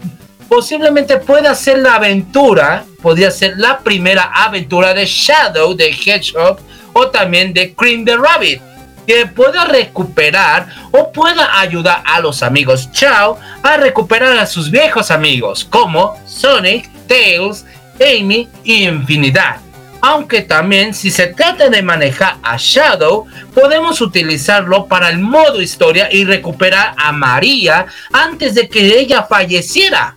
[0.49, 6.59] posiblemente pueda ser la aventura, podría ser la primera aventura de Shadow de Hedgehog
[6.91, 8.61] o también de Cream the Rabbit,
[9.07, 15.09] que pueda recuperar o pueda ayudar a los amigos Chao a recuperar a sus viejos
[15.09, 17.65] amigos como Sonic, Tails,
[17.99, 19.57] Amy y infinidad.
[20.01, 26.07] Aunque también si se trata de manejar a Shadow, podemos utilizarlo para el modo historia
[26.09, 30.15] y recuperar a María antes de que ella falleciera.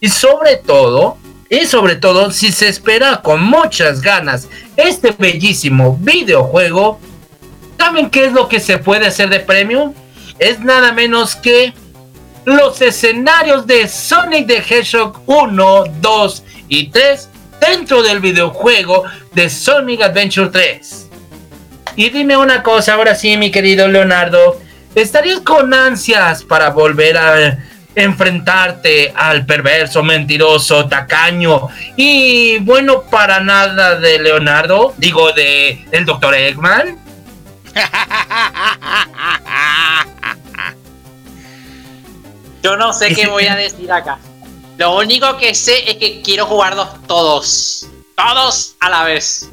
[0.00, 1.16] Y sobre todo,
[1.48, 6.98] y sobre todo, si se espera con muchas ganas este bellísimo videojuego,
[7.78, 9.94] ¿saben qué es lo que se puede hacer de premio?
[10.40, 11.72] Es nada menos que
[12.44, 17.28] los escenarios de Sonic the Hedgehog 1, 2 y 3
[17.60, 21.10] dentro del videojuego de Sonic Adventure 3.
[21.96, 24.60] Y dime una cosa, ahora sí, mi querido Leonardo,
[24.94, 27.58] ¿estarías con ansias para volver a
[27.94, 34.94] enfrentarte al perverso, mentiroso, tacaño y bueno para nada de Leonardo?
[34.98, 36.34] Digo, de el Dr.
[36.34, 36.98] Eggman.
[42.64, 44.18] Yo no sé qué voy a decir acá.
[44.78, 47.86] Lo único que sé es que quiero jugarlos todos.
[48.16, 49.50] Todos a la vez.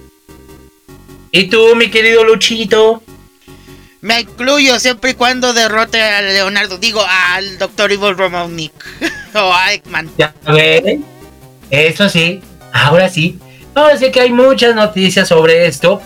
[1.29, 3.03] ¿Y tú, mi querido Luchito?
[3.99, 7.91] Me incluyo siempre y cuando derrote a Leonardo, digo al Dr.
[7.91, 8.71] Evil Robotnik
[9.35, 10.09] o a Eggman.
[10.17, 11.05] Ya ven.
[11.69, 12.41] Eso sí,
[12.71, 13.37] ahora sí.
[13.75, 16.01] Ahora sí que hay muchas noticias sobre esto.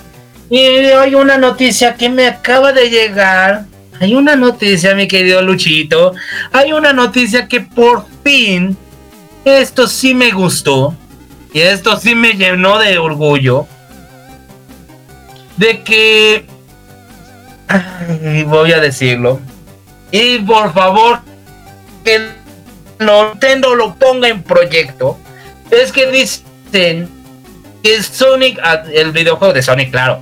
[0.49, 3.65] Y hay una noticia que me acaba de llegar.
[3.99, 6.13] Hay una noticia, mi querido Luchito.
[6.51, 8.77] Hay una noticia que por fin.
[9.43, 10.95] Esto sí me gustó.
[11.53, 13.67] Y esto sí me llenó de orgullo.
[15.57, 16.45] De que.
[18.47, 19.39] Voy a decirlo.
[20.11, 21.19] Y por favor,
[22.03, 22.29] que
[22.99, 25.17] Nintendo lo ponga en proyecto.
[25.71, 27.09] Es que dicen
[27.83, 30.21] que Sonic, ah, el videojuego de Sonic, claro,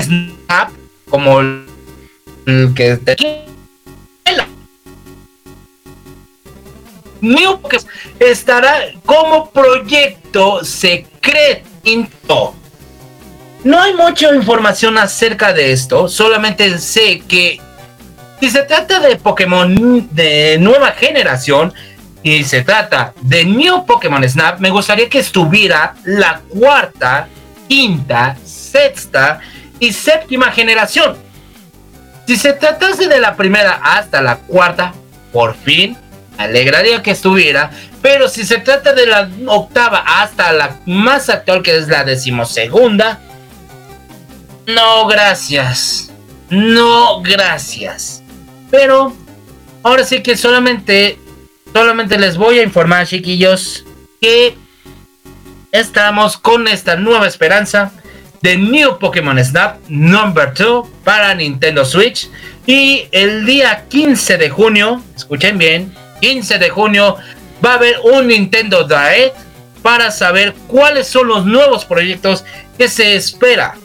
[0.00, 0.70] Snap,
[1.10, 1.66] como el,
[2.46, 2.98] el que
[7.20, 7.86] New Pokémon
[8.18, 12.54] estará como proyecto secreto.
[13.62, 17.60] No hay mucha información acerca de esto, solamente sé que
[18.40, 21.74] si se trata de Pokémon de nueva generación
[22.22, 27.28] y se trata de New Pokémon Snap, me gustaría que estuviera la cuarta,
[27.68, 29.40] quinta, sexta
[29.80, 31.16] y séptima generación.
[32.26, 34.94] Si se tratase de la primera hasta la cuarta,
[35.32, 35.96] por fin
[36.38, 37.70] alegraría que estuviera,
[38.00, 43.20] pero si se trata de la octava hasta la más actual, que es la decimosegunda,
[44.66, 46.10] no, gracias.
[46.48, 48.22] No, gracias.
[48.70, 49.12] Pero
[49.82, 51.18] ahora sí que solamente,
[51.72, 53.84] solamente les voy a informar, chiquillos,
[54.20, 54.56] que
[55.72, 57.92] estamos con esta nueva esperanza
[58.42, 62.28] de New Pokémon Snap Number 2 para Nintendo Switch.
[62.66, 67.16] Y el día 15 de junio, escuchen bien, 15 de junio
[67.64, 69.36] va a haber un Nintendo Direct
[69.82, 72.44] para saber cuáles son los nuevos proyectos
[72.76, 73.76] que se espera.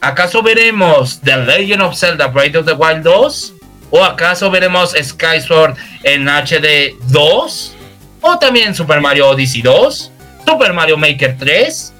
[0.00, 3.54] ¿Acaso veremos The Legend of Zelda Breath of the Wild 2?
[3.90, 7.74] ¿O acaso veremos Sky Sword en HD 2?
[8.22, 10.12] ¿O también Super Mario Odyssey 2?
[10.46, 11.92] ¿Super Mario Maker 3?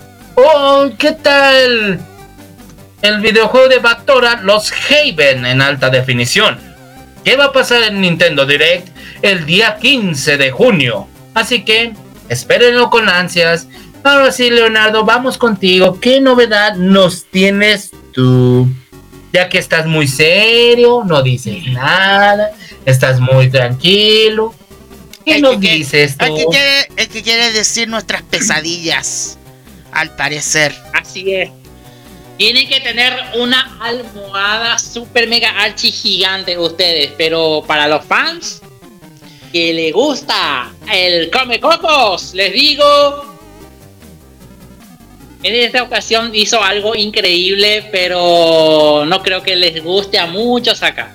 [0.42, 2.00] ¿O qué tal
[3.02, 6.58] el videojuego de Bactora Los Haven en alta definición?
[7.22, 8.88] ¿Qué va a pasar en Nintendo Direct
[9.20, 11.06] el día 15 de junio?
[11.34, 11.92] Así que
[12.30, 13.66] espérenlo con ansias.
[14.02, 16.00] Ahora sí, Leonardo, vamos contigo.
[16.00, 18.66] ¿Qué novedad nos tienes tú?
[19.34, 22.52] Ya que estás muy serio, no dices nada,
[22.86, 24.54] estás muy tranquilo.
[25.26, 26.24] ¿Qué nos dices tú?
[26.24, 29.38] El que, quiere, el que quiere decir nuestras pesadillas,
[29.92, 30.74] al parecer.
[30.92, 31.50] Así es.
[32.36, 38.62] Tienen que tener una almohada super mega archi gigante ustedes, pero para los fans
[39.52, 43.36] que les gusta el come cocos, les digo.
[45.42, 51.14] En esta ocasión hizo algo increíble, pero no creo que les guste a muchos acá.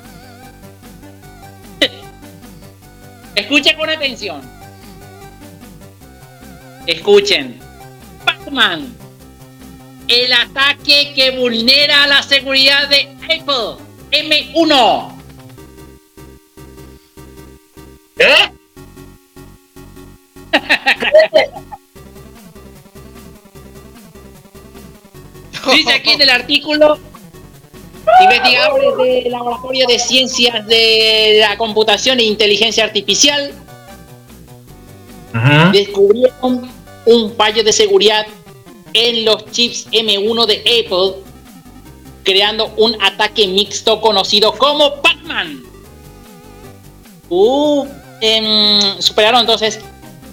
[3.35, 4.41] Escuchen con atención.
[6.87, 7.64] Escuchen.
[8.25, 9.05] Pac-Man
[10.07, 13.77] el ataque que vulnera la seguridad de Apple
[14.11, 15.11] M1.
[18.17, 18.51] ¿Eh?
[25.73, 26.99] Dice aquí en el artículo,
[28.21, 33.51] investigadores del Laboratorio de Ciencias de la Computación e Inteligencia Artificial
[35.73, 36.74] descubrieron
[37.05, 38.25] un fallo de seguridad
[38.93, 41.21] en los chips M1 de Apple,
[42.23, 45.63] creando un ataque mixto conocido como Pac-Man.
[47.29, 47.85] Uh,
[48.21, 49.79] em, superaron entonces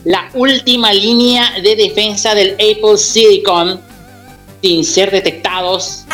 [0.04, 3.80] la última línea de defensa del Apple Silicon
[4.62, 6.04] sin ser detectados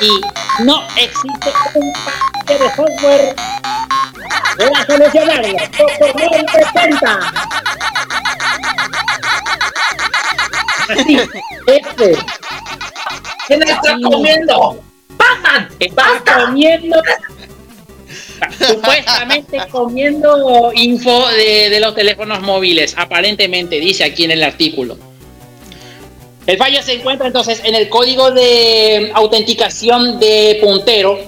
[0.00, 3.36] y no existe un paquete de software
[4.56, 5.56] para solucionarlo.
[5.98, 7.32] Pokémon presenta.
[10.88, 11.18] Así,
[11.66, 12.18] este
[13.46, 14.02] ¿Quién está Sí.
[14.02, 14.82] comiendo?
[15.16, 15.68] ¡Pac-Man!
[15.80, 17.02] está comiendo,
[18.58, 24.96] supuestamente comiendo info de, de los teléfonos móviles, aparentemente, dice aquí en el artículo.
[26.46, 31.18] El fallo se encuentra entonces en el código de autenticación de puntero,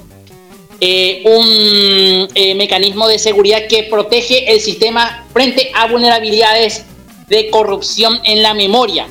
[0.84, 6.84] eh, un eh, mecanismo de seguridad que protege el sistema frente a vulnerabilidades
[7.28, 9.06] de corrupción en la memoria.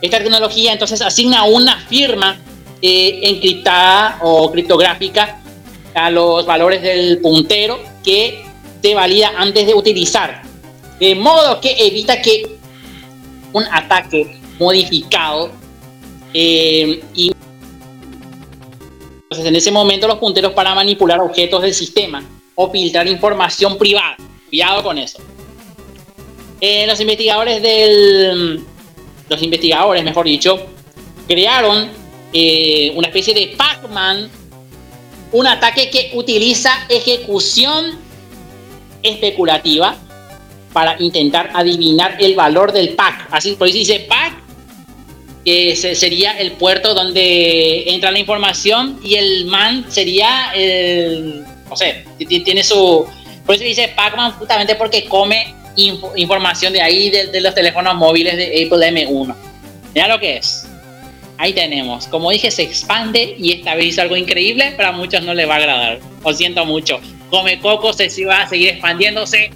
[0.00, 2.40] Esta tecnología entonces asigna una firma
[2.80, 5.40] eh, encriptada o criptográfica
[5.94, 8.44] a los valores del puntero que
[8.80, 10.42] se valida antes de utilizar.
[11.00, 12.56] De modo que evita que
[13.52, 15.50] un ataque modificado
[16.32, 17.32] eh, y
[19.32, 22.22] entonces en ese momento los punteros para manipular objetos del sistema
[22.54, 24.16] o filtrar información privada.
[24.50, 25.20] Cuidado con eso.
[26.60, 28.62] Eh, los investigadores del
[29.30, 30.66] los investigadores, mejor dicho,
[31.26, 31.88] crearon
[32.34, 34.28] eh, una especie de Pac-Man,
[35.32, 37.98] un ataque que utiliza ejecución
[39.02, 39.96] especulativa
[40.74, 43.28] para intentar adivinar el valor del pack.
[43.30, 44.41] Así por eso dice pack,
[45.44, 51.76] que se- sería el puerto donde entra la información y el man sería el, no
[51.76, 53.06] sé, ti- ti- tiene su,
[53.44, 57.94] por eso dice Pac-Man justamente porque come info- información de ahí de, de los teléfonos
[57.96, 59.34] móviles de Apple M1.
[59.94, 60.66] Mira lo que es.
[61.38, 62.06] Ahí tenemos.
[62.06, 65.48] Como dije, se expande y esta vez hizo algo increíble, pero a muchos no les
[65.48, 66.00] va a agradar.
[66.24, 67.00] Lo siento mucho.
[67.30, 69.50] Come Coco se va a seguir expandiéndose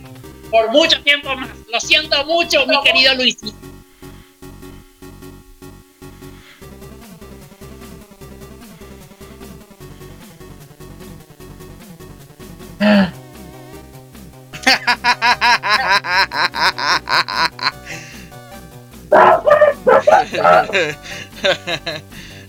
[0.51, 1.51] por mucho tiempo más.
[1.73, 3.55] Lo siento mucho, mi querido Luisito.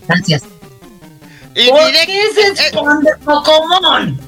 [0.06, 0.42] Gracias.
[1.54, 4.20] Y ¿Por qué se eh, expande Pokémon?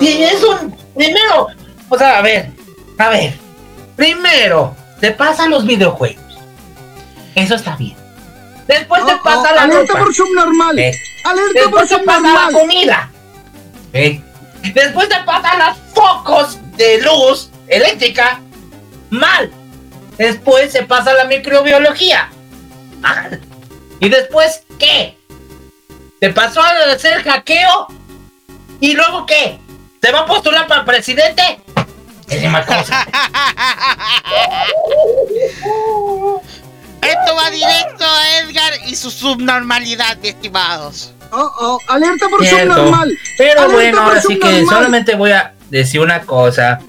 [0.00, 0.74] Si es un.
[0.94, 1.48] Primero,
[1.88, 2.50] o sea, a ver,
[2.98, 3.34] A ver,
[3.96, 6.22] primero te pasan los videojuegos.
[7.34, 7.96] Eso está bien.
[8.66, 10.04] Después te Oh, pasa oh, la alerta ropa.
[10.04, 10.78] por subnormal.
[10.78, 10.92] ¿eh?
[11.24, 12.52] Alerta por Después te pasa la subnormal.
[12.52, 13.10] comida.
[13.92, 14.20] ¿eh?
[14.72, 18.40] Después te pasan los focos de luz eléctrica.
[19.10, 19.50] Mal.
[20.18, 22.30] Después se pasa la microbiología.
[23.00, 23.40] Mal.
[24.00, 25.18] Y después, ¿qué?
[26.20, 27.88] ¿Te pasó a hacer hackeo?
[28.80, 29.58] ¿Y luego qué?
[30.00, 31.60] ¿Te va a postular para presidente?
[32.66, 33.06] Cosa.
[37.02, 41.12] Esto va directo a Edgar y su subnormalidad, estimados.
[41.32, 42.74] Oh, oh, alerta por Cierto.
[42.74, 43.18] subnormal.
[43.38, 46.80] Pero Alerta bueno, ahora sí que solamente voy a decir una cosa.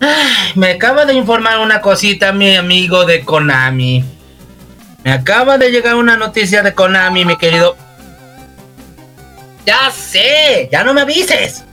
[0.00, 4.04] Ay, me acaba de informar una cosita mi amigo de Konami.
[5.04, 7.76] Me acaba de llegar una noticia de Konami, mi querido.
[9.66, 11.64] Ya sé, ya no me avises.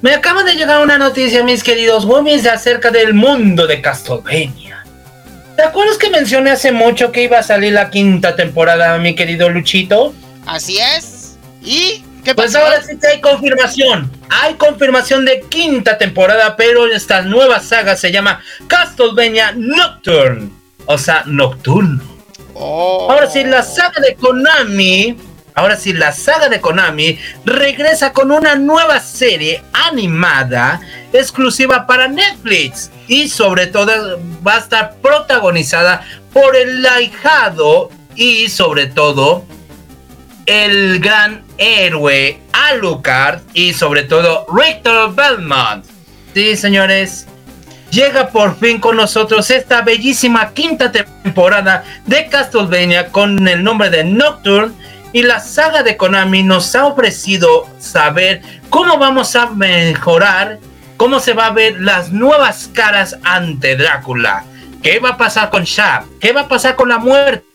[0.00, 4.84] Me acaba de llegar una noticia, mis queridos Womies, acerca del mundo de Castlevania.
[5.56, 9.48] ¿Te acuerdas que mencioné hace mucho que iba a salir la quinta temporada, mi querido
[9.50, 10.14] Luchito?
[10.48, 11.36] Así es.
[11.62, 12.64] ¿Y qué Pues pasó?
[12.64, 14.10] ahora sí que hay confirmación.
[14.30, 20.50] Hay confirmación de quinta temporada, pero esta nueva saga se llama Castlevania Nocturne.
[20.86, 22.02] O sea, nocturno.
[22.54, 23.08] Oh.
[23.10, 25.16] Ahora sí, la saga de Konami.
[25.54, 30.80] Ahora sí, la saga de Konami regresa con una nueva serie animada
[31.12, 32.90] exclusiva para Netflix.
[33.06, 39.44] Y sobre todo va a estar protagonizada por el ahijado y sobre todo
[40.48, 45.84] el gran héroe Alucard y sobre todo Richter Belmont.
[46.34, 47.26] Sí, señores.
[47.90, 54.04] Llega por fin con nosotros esta bellísima quinta temporada de Castlevania con el nombre de
[54.04, 54.74] Nocturne
[55.12, 60.58] y la saga de Konami nos ha ofrecido saber cómo vamos a mejorar,
[60.98, 64.44] cómo se va a ver las nuevas caras ante Drácula.
[64.82, 66.04] ¿Qué va a pasar con Shab?
[66.20, 67.47] ¿Qué va a pasar con la muerte?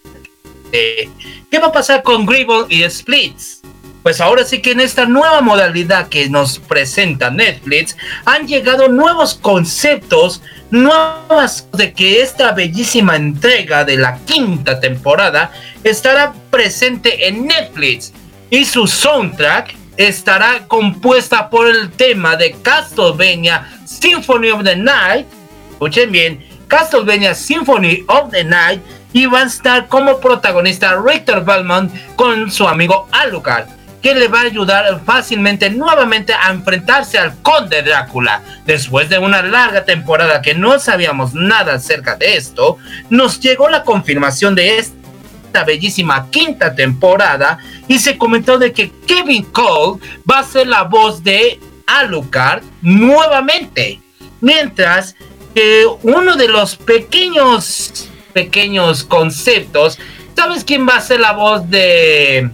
[0.74, 3.62] ¿Qué va a pasar con Gribble y Splits?
[4.02, 7.96] Pues ahora sí que en esta nueva modalidad que nos presenta Netflix
[8.26, 15.52] han llegado nuevos conceptos, nuevas de que esta bellísima entrega de la quinta temporada
[15.84, 18.12] estará presente en Netflix
[18.50, 25.28] y su soundtrack estará compuesta por el tema de Castlevania Symphony of the Night.
[25.74, 28.82] Escuchen bien, Castlevania Symphony of the Night
[29.14, 33.68] y va a estar como protagonista Richter Belmont con su amigo Alucard,
[34.02, 38.42] que le va a ayudar fácilmente nuevamente a enfrentarse al conde Drácula.
[38.66, 42.78] Después de una larga temporada que no sabíamos nada acerca de esto,
[43.10, 49.46] nos llegó la confirmación de esta bellísima quinta temporada y se comentó de que Kevin
[49.46, 54.02] Cole va a ser la voz de Alucard nuevamente.
[54.42, 55.16] Mientras
[55.54, 59.98] que uno de los pequeños pequeños conceptos,
[60.36, 62.50] ¿sabes quién va a ser la voz de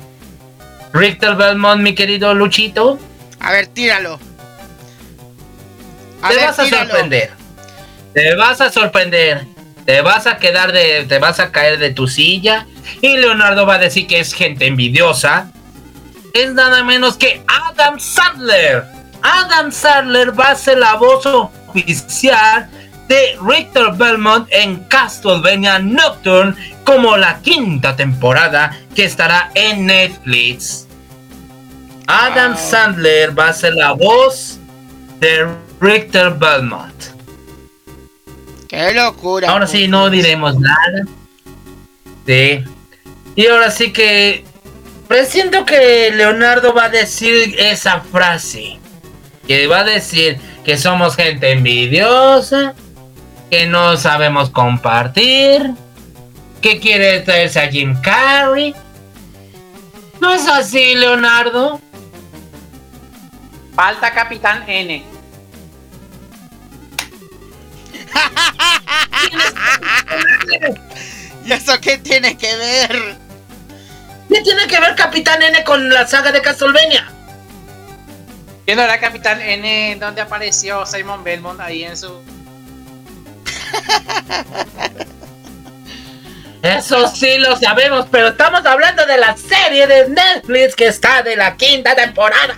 [0.93, 2.99] Richter Belmont, mi querido Luchito?
[3.39, 4.19] A ver, tíralo.
[6.21, 6.89] A te ver, vas a tíralo.
[6.89, 7.31] sorprender.
[8.13, 9.45] Te vas a sorprender.
[9.85, 11.05] Te vas a quedar de.
[11.07, 12.67] Te vas a caer de tu silla.
[13.01, 15.51] Y Leonardo va a decir que es gente envidiosa.
[16.33, 18.83] Es nada menos que Adam Sandler.
[19.21, 22.69] Adam Sandler va a ser la voz oficial
[23.09, 26.55] de Richter Belmont en Castlevania Nocturne
[26.85, 30.87] como la quinta temporada que estará en Netflix.
[32.07, 32.61] Adam Wow.
[32.61, 34.59] Sandler va a ser la voz
[35.19, 35.47] de
[35.81, 36.93] Richter Belmont.
[38.67, 39.49] Qué locura.
[39.49, 41.05] Ahora sí, no diremos nada.
[42.27, 42.63] Sí.
[43.35, 44.43] Y ahora sí que
[45.07, 48.77] presiento que Leonardo va a decir esa frase.
[49.47, 52.75] Que va a decir que somos gente envidiosa,
[53.49, 55.73] que no sabemos compartir,
[56.61, 58.73] que quiere traerse a Jim Carrey.
[60.21, 61.81] ¿No es así, Leonardo?
[63.75, 65.03] Falta Capitán N.
[71.45, 73.17] ¿Y eso qué tiene que ver?
[74.29, 77.11] ¿Qué tiene que ver Capitán N con la saga de Castlevania?
[78.65, 79.97] ¿Quién no era Capitán N?
[79.99, 82.21] ¿Dónde apareció Simon Belmont ahí en su...
[86.61, 91.37] Eso sí lo sabemos, pero estamos hablando de la serie de Netflix que está de
[91.37, 92.57] la quinta temporada.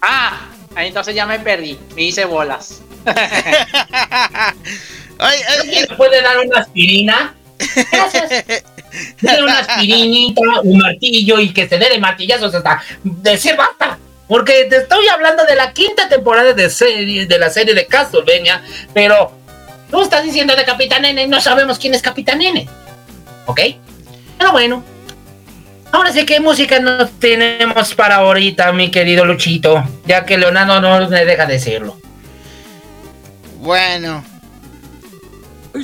[0.00, 0.40] Ah,
[0.74, 1.78] ahí entonces ya me perdí.
[1.94, 2.82] Me hice bolas.
[5.20, 7.34] Ay, ay, ¿Alguien le puede dar una aspirina?
[7.90, 8.44] Gracias.
[9.20, 13.98] Dale una aspirinita, un martillo y que se dé de martillazos hasta decir basta.
[14.28, 18.62] Porque te estoy hablando de la quinta temporada de, serie, de la serie de Castlevania,
[18.92, 19.32] pero
[19.90, 22.68] tú estás diciendo de Capitán N y no sabemos quién es Capitán N.
[23.46, 23.60] ¿Ok?
[24.38, 24.84] Pero bueno.
[25.90, 29.82] Ahora sí, ¿qué música nos tenemos para ahorita, mi querido Luchito?
[30.04, 31.98] Ya que Leonardo no me deja decirlo.
[33.56, 34.22] Bueno,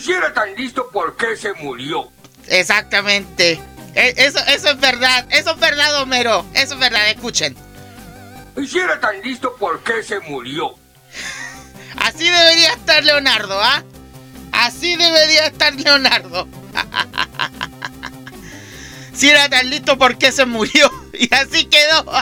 [0.01, 2.09] Si era tan listo, ¿por qué se murió?
[2.49, 3.59] exactamente.
[3.95, 6.45] E- Eso, eso es verdad, eso es verdad, Homero.
[6.53, 7.57] Eso es verdad, escuchen.
[8.57, 10.75] Si era tan listo, ¿por qué se murió?
[11.97, 13.83] Así debería estar Leonardo, ¿ah?
[14.53, 16.49] Así debería estar Leonardo.
[19.15, 20.91] Si era tan listo, ¿por qué se murió?
[21.15, 22.05] Y así quedó.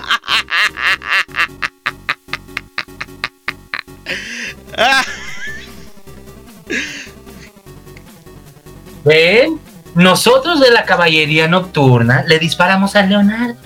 [9.04, 9.58] ¿Ven?
[9.94, 13.56] Nosotros de la caballería nocturna le disparamos a Leonardo.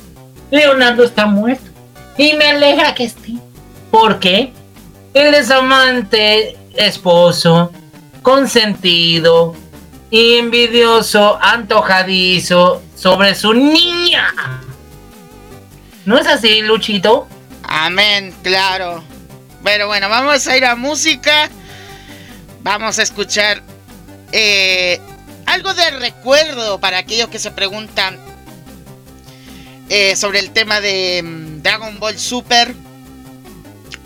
[0.53, 1.66] Leonardo está muerto.
[2.19, 3.33] Y me alegra que esté.
[3.91, 4.53] ¿Por qué?
[5.15, 7.73] Él es amante, esposo,
[8.23, 9.55] consentido,
[10.11, 14.35] envidioso, antojadizo sobre su niña.
[16.05, 17.27] ¿No es así, Luchito?
[17.63, 19.03] Amén, claro.
[19.65, 21.51] Pero bueno, vamos a ir a música.
[22.63, 23.63] Vamos a escuchar
[24.33, 25.01] eh,
[25.47, 28.19] algo de recuerdo para aquellos que se preguntan
[29.89, 32.73] eh, sobre el tema de mm, Dragon Ball Super.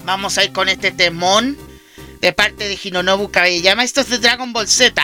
[0.07, 1.59] Vamos a ir con este temón
[2.23, 3.85] de parte de Hinonobu Kabeyama.
[3.85, 5.03] Esto es de Dragon Ball Z.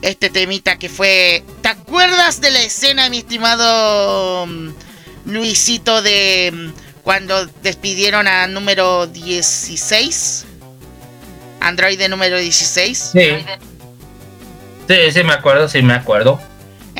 [0.00, 1.44] Este temita que fue...
[1.60, 4.70] ¿Te acuerdas de la escena, mi estimado mm,
[5.26, 10.46] Luisito, de mm, cuando despidieron a número 16?
[11.60, 13.10] Android número 16.
[13.12, 13.20] Sí.
[14.88, 16.40] Sí, sí me acuerdo, sí me acuerdo.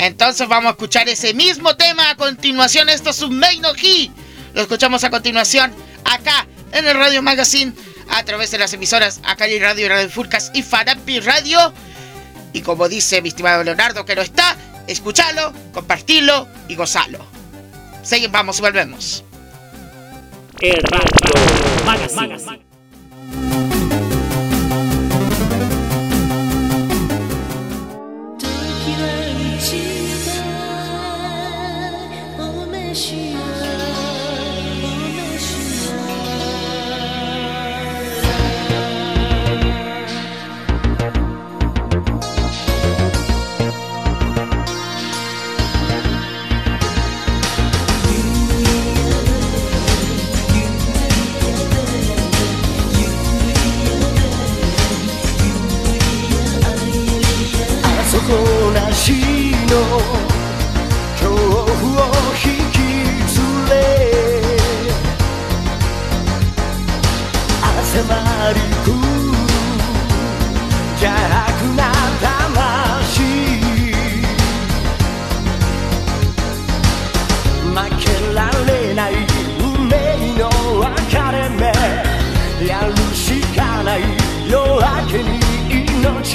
[0.02, 2.88] Entonces vamos a escuchar ese mismo tema a continuación.
[2.88, 3.70] Esto es un Main no.
[4.52, 5.72] Lo escuchamos a continuación
[6.04, 7.72] acá en el Radio Magazine
[8.10, 11.72] a través de las emisoras Acali Radio, Radio Furcas y Farapi Radio.
[12.52, 14.56] Y como dice mi estimado Leonardo que no está,
[14.88, 17.24] escúchalo, compartilo y gozalo.
[18.02, 19.24] Seguimos, vamos y volvemos.
[20.62, 22.71] El Radio Magazine.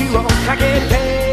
[0.05, 1.26] をかけて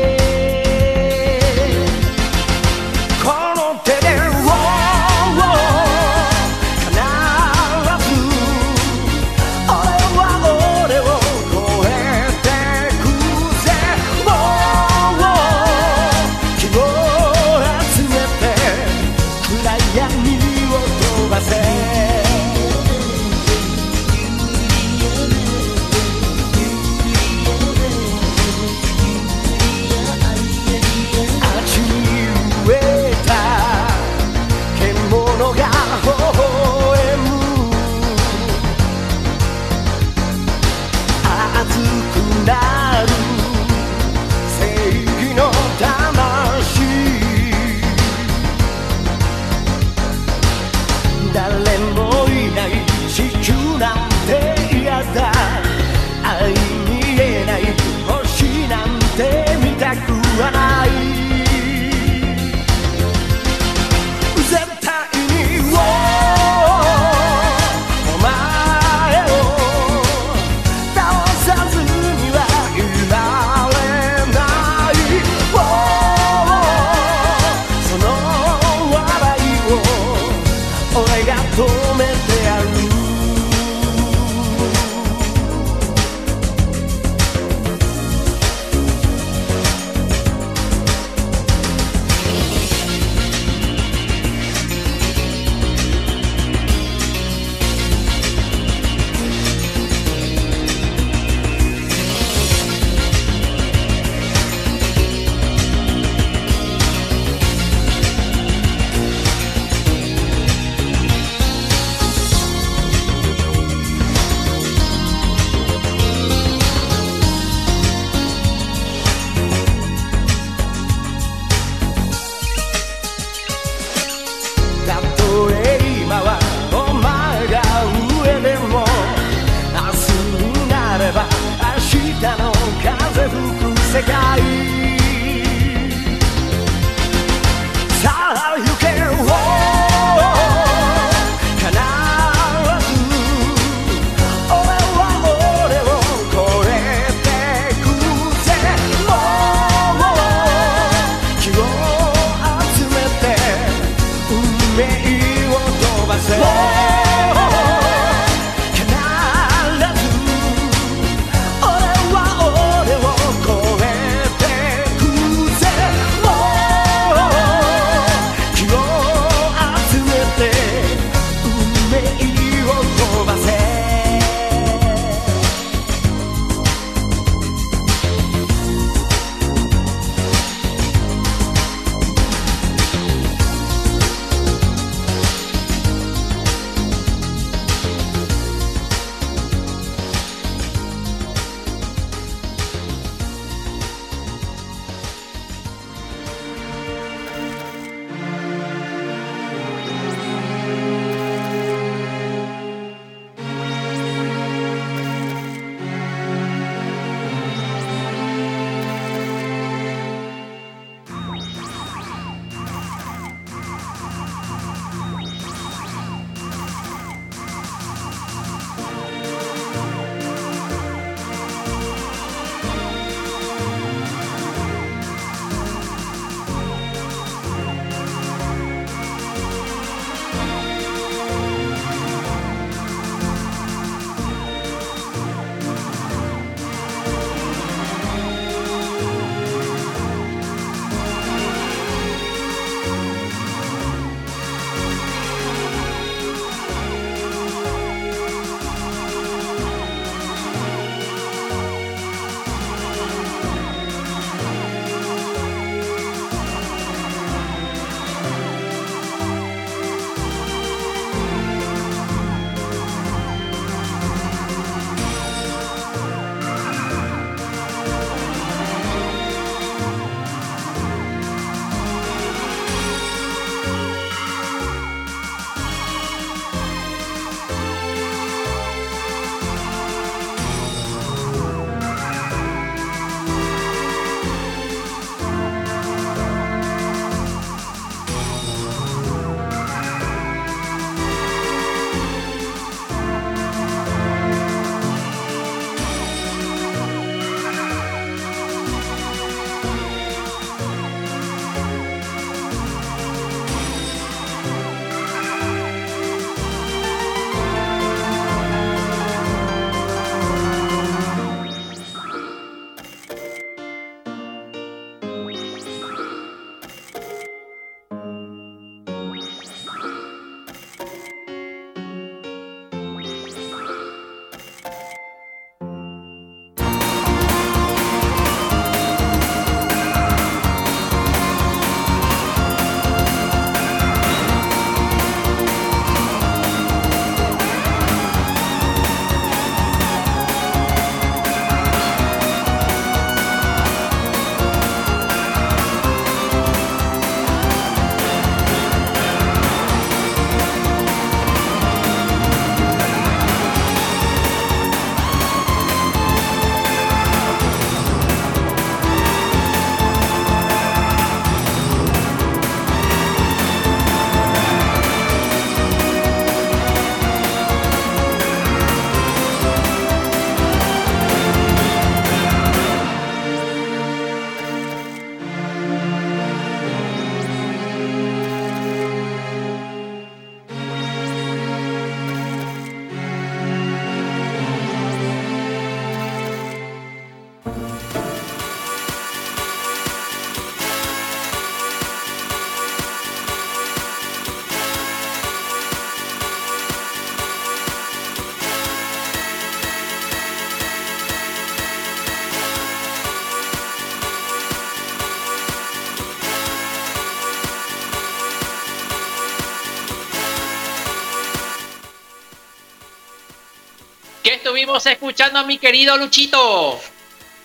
[414.64, 416.80] estuvimos escuchando, mi querido Luchito?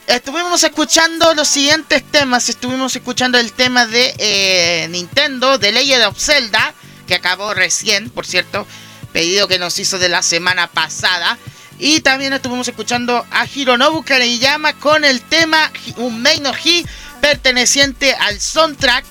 [0.08, 2.48] Estuvimos escuchando los siguientes temas.
[2.48, 6.74] Estuvimos escuchando el tema de eh, Nintendo, de Legend of Zelda,
[7.08, 8.66] que acabó recién, por cierto.
[9.12, 11.38] Pedido que nos hizo de la semana pasada.
[11.78, 16.86] Y también estuvimos escuchando a Hironobu Kareyama con el tema Un Main no Hi
[17.20, 19.04] perteneciente al soundtrack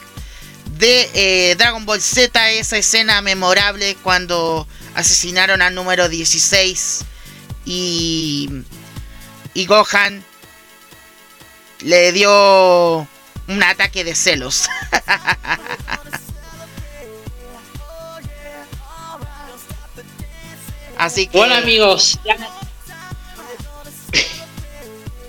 [0.78, 7.04] de eh, Dragon Ball Z, esa escena memorable cuando asesinaron al número 16
[7.68, 8.48] y,
[9.52, 10.24] y Gohan
[11.80, 13.06] le dio
[13.46, 14.66] un ataque de celos.
[20.96, 21.36] Así que...
[21.36, 22.18] Bueno amigos,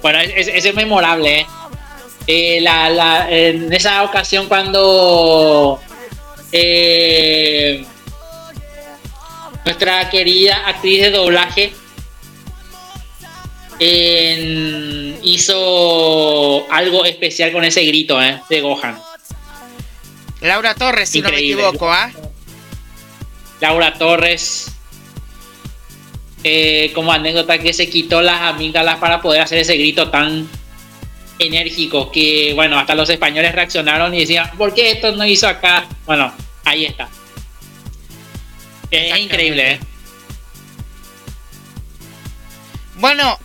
[0.02, 1.48] bueno, ese es, memorable, ¿eh?
[2.26, 2.64] Eh,
[3.30, 5.80] en esa ocasión cuando
[6.54, 7.86] eh,
[9.66, 11.74] nuestra querida actriz de doblaje
[15.24, 18.42] hizo algo especial con ese grito ¿eh?
[18.50, 19.00] de Gohan.
[20.42, 22.12] Laura Torres, si no me equivoco, ¿ah?
[23.60, 24.72] Laura Torres.
[26.94, 30.48] como anécdota que se quitó las amígdalas para poder hacer ese grito tan
[31.40, 35.88] enérgico que, bueno, hasta los españoles reaccionaron y decían, ¿por qué esto no hizo acá?
[36.06, 36.34] Bueno,
[36.66, 37.10] ahí está.
[38.92, 39.80] Es increíble, ¿eh?
[42.96, 43.40] Bueno,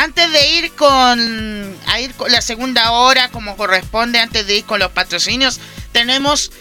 [0.00, 4.64] antes de ir con a ir con la segunda hora como corresponde, antes de ir
[4.64, 5.60] con los patrocinios,
[5.92, 6.52] tenemos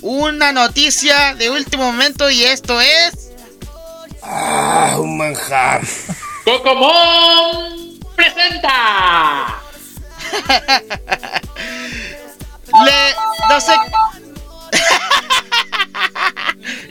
[0.00, 3.32] una noticia de último momento y esto es
[4.22, 5.82] ah, un manjar.
[6.44, 9.62] Cocomón presenta
[12.84, 13.14] Le.
[13.50, 13.74] No sé.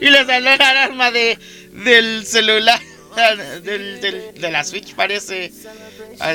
[0.00, 1.36] y le salió la alarma de,
[1.72, 2.80] del celular.
[3.62, 4.00] Del,
[4.34, 5.52] de la Switch parece.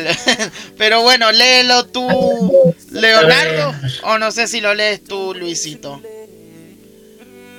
[0.77, 3.73] Pero bueno, léelo tú, Leonardo.
[4.03, 6.01] O no sé si lo lees tú, Luisito.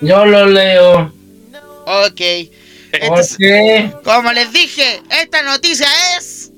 [0.01, 1.13] Yo lo leo.
[1.87, 2.21] Ok.
[3.11, 3.93] okay.
[4.05, 6.51] Como les dije, esta noticia es.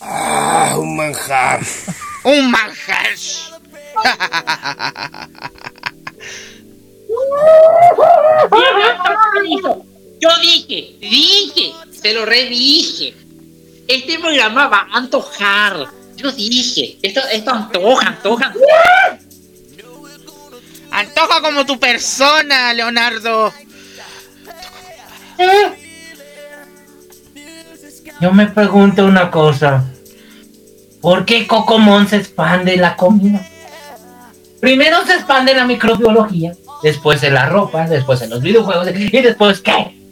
[0.00, 1.60] Ah, un manjar
[2.24, 3.06] un manjar.
[10.20, 11.72] Yo dije, dije,
[12.04, 13.14] se lo redije.
[13.88, 15.88] Este programa va a antojar.
[16.16, 18.52] Yo dije, esto, esto antoja, antoja.
[20.90, 23.54] Antoja como tu persona, Leonardo.
[28.20, 29.90] Yo me pregunto una cosa.
[31.00, 33.46] ¿Por qué Cocomón se expande la comida?
[34.60, 36.52] Primero se expande la microbiología,
[36.82, 40.03] después en la ropa, después en los videojuegos y después ¿qué?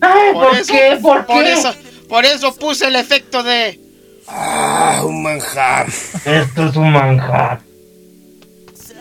[0.00, 0.98] ¿Por, qué?
[1.00, 1.52] ¿Por, qué?
[1.52, 1.74] Eso,
[2.08, 3.78] por eso puse el efecto de...
[4.26, 5.86] Ah, un manjar.
[6.24, 7.60] Esto es un manjar.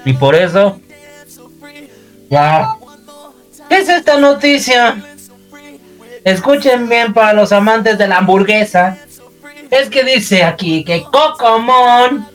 [0.06, 0.80] Y por eso...
[2.30, 2.76] Ya.
[3.68, 5.04] ¿Qué es esta noticia?
[6.24, 8.98] Escuchen bien para los amantes de la hamburguesa
[9.70, 12.28] es que dice aquí que Cocomon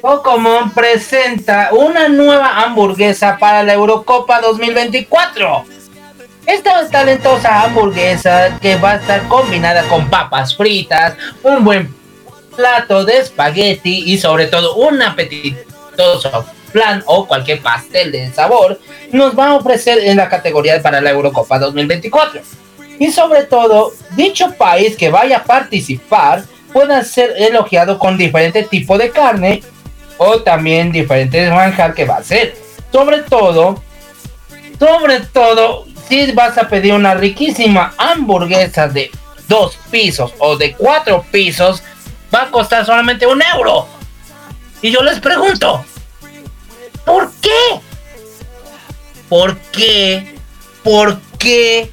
[0.00, 5.64] Cocomon presenta una nueva hamburguesa para la Eurocopa 2024.
[6.50, 11.14] Esta talentosa hamburguesa que va a estar combinada con papas fritas,
[11.44, 11.94] un buen
[12.56, 18.80] plato de espagueti y sobre todo un apetitoso plan o cualquier pastel de sabor,
[19.12, 22.40] nos va a ofrecer en la categoría para la Eurocopa 2024
[22.98, 28.98] y sobre todo dicho país que vaya a participar pueda ser elogiado con diferentes tipos
[28.98, 29.62] de carne
[30.18, 32.56] o también diferentes manjar que va a ser.
[32.90, 33.80] Sobre todo,
[34.80, 39.10] sobre todo, si vas a pedir una riquísima hamburguesa de
[39.48, 41.82] dos pisos o de cuatro pisos,
[42.34, 43.86] va a costar solamente un euro.
[44.82, 45.82] Y yo les pregunto,
[47.06, 47.80] ¿por qué?
[49.28, 50.36] ¿Por qué?
[50.82, 51.90] ¿Por qué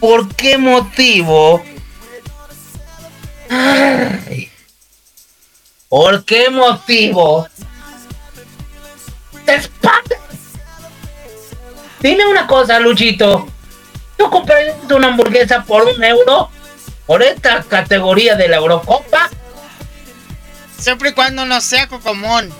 [0.00, 1.62] ¿Por qué motivo?
[5.90, 7.46] ¿Por qué motivo?
[9.44, 9.56] ¡Te
[12.00, 13.48] Dime una cosa, Luchito.
[14.16, 16.50] ¿Tú comprarías una hamburguesa por un euro?
[17.06, 19.28] ¿Por esta categoría de la Eurocopa?
[20.78, 22.52] Siempre y cuando no sea cocomón.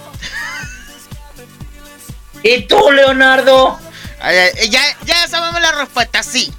[2.43, 3.79] ¿Y tú, Leonardo?
[4.69, 6.53] Ya, ya sabemos la respuesta, sí.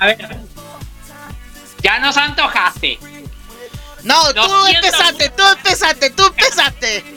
[0.00, 0.36] A ver.
[1.82, 2.98] Ya nos antojaste.
[4.02, 7.04] No, tú empezaste, tú empezaste, tú empezaste.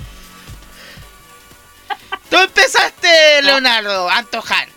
[2.29, 4.67] tú empezaste, Leonardo, a antojar.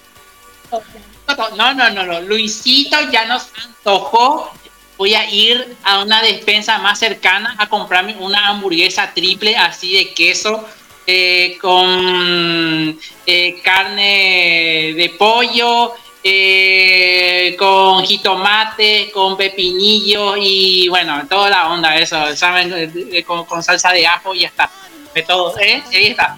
[1.56, 2.20] No, no, no, no.
[2.20, 4.50] Luisito ya nos antojó.
[4.98, 10.14] Voy a ir a una despensa más cercana a comprarme una hamburguesa triple así de
[10.14, 10.68] queso
[11.06, 21.68] eh, con eh, carne de pollo, eh, con jitomate, con pepinillo y bueno, toda la
[21.68, 23.24] onda, eso, ¿saben?
[23.26, 24.70] Con, salsa de ajo y ya está.
[25.12, 25.82] De todo, ¿eh?
[25.92, 26.36] Ahí está.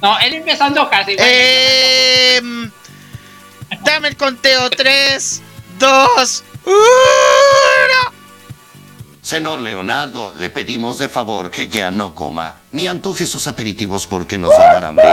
[0.00, 1.16] No, él empezando casi.
[1.18, 2.40] Eh,
[3.84, 5.42] dame el conteo 3,
[5.78, 6.74] 2, 1.
[9.22, 14.36] Señor Leonardo, le pedimos de favor que ya no coma, ni antoje sus aperitivos porque
[14.36, 15.08] nos va a dar hambre.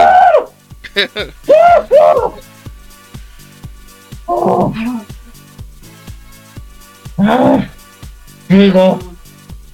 [8.48, 8.98] Digo.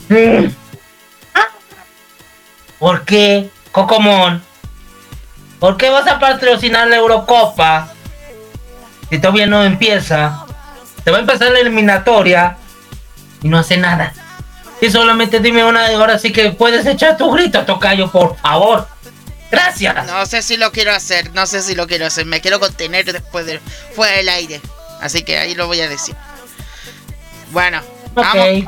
[0.09, 0.47] mm.
[2.79, 4.43] ¿Por qué, Cocomón?
[5.59, 7.89] ¿Por qué vas a patrocinar la Eurocopa?
[9.11, 10.45] Si todavía no empieza.
[11.05, 12.57] Te va a empezar la eliminatoria
[13.43, 14.13] y no hace nada.
[14.81, 18.89] Y solamente dime una ahora sí que puedes echar tu grito, Tocayo, por favor.
[19.51, 20.07] Gracias.
[20.07, 22.27] No sé si lo quiero hacer, no sé si lo quiero hacer.
[22.27, 23.61] Me quiero contener después de
[23.95, 24.61] fuera del aire.
[25.01, 26.17] Así que ahí lo voy a decir.
[27.53, 27.81] Bueno,
[28.15, 28.65] vamos,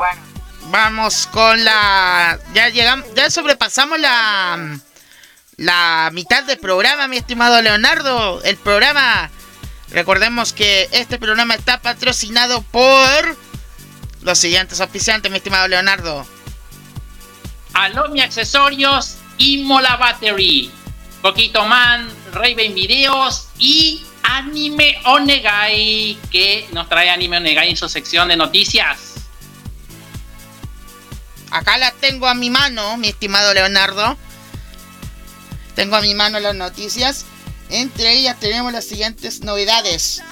[0.70, 2.38] vamos con la.
[2.54, 4.78] Ya llegamos, ya sobrepasamos la
[5.58, 8.40] la mitad del programa, mi estimado Leonardo.
[8.44, 9.28] El programa,
[9.90, 13.36] recordemos que este programa está patrocinado por
[14.22, 16.26] los siguientes auspiciantes, mi estimado Leonardo.
[17.74, 20.70] Alomi Accesorios y Mola Battery.
[21.22, 28.28] Coquito Man, Raven Videos y Anime Onegai, que nos trae Anime Onegai en su sección
[28.28, 29.14] de noticias.
[31.50, 34.16] Acá la tengo a mi mano, mi estimado Leonardo.
[35.74, 37.24] Tengo a mi mano las noticias.
[37.70, 40.22] Entre ellas tenemos las siguientes novedades.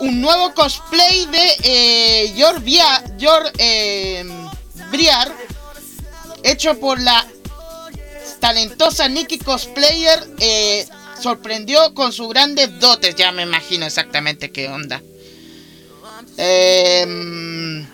[0.00, 4.24] Un nuevo cosplay de eh, Via- Yor, eh,
[4.90, 5.30] Briar,
[6.44, 7.26] hecho por la
[8.38, 10.86] talentosa Nikki Cosplayer, eh,
[11.20, 13.16] sorprendió con sus grandes dotes.
[13.16, 15.02] Ya me imagino exactamente qué onda.
[16.36, 17.84] Em,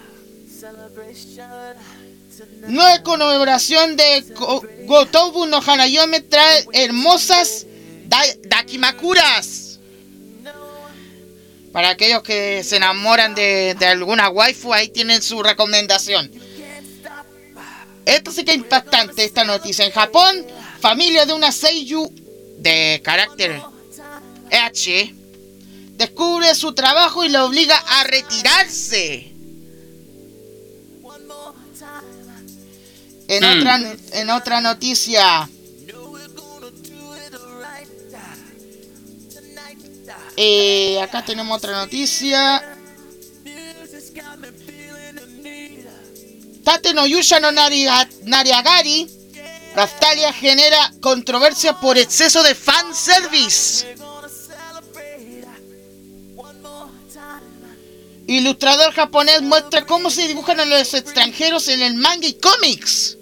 [2.68, 7.66] Nueva conmemoración de Go- Gotobu no Hanayome trae hermosas
[8.06, 9.78] da- Dakimakuras.
[11.72, 16.30] Para aquellos que se enamoran de, de alguna waifu, ahí tienen su recomendación.
[18.06, 19.84] Esto sí que es impactante, esta noticia.
[19.84, 20.46] En Japón,
[20.80, 22.12] familia de una Seiyu
[22.58, 23.60] de carácter
[24.52, 25.14] H
[25.96, 29.33] descubre su trabajo y lo obliga a retirarse.
[33.28, 33.58] En, Mm.
[33.58, 33.80] otra,
[34.20, 35.48] en otra noticia.
[40.36, 42.62] Eh, acá tenemos otra noticia.
[46.64, 49.08] Tate no Yusha no Naria- Nariagari.
[49.76, 53.94] Raftalia genera controversia por exceso de fanservice.
[58.26, 63.18] Ilustrador japonés muestra cómo se dibujan a los extranjeros en el manga y cómics.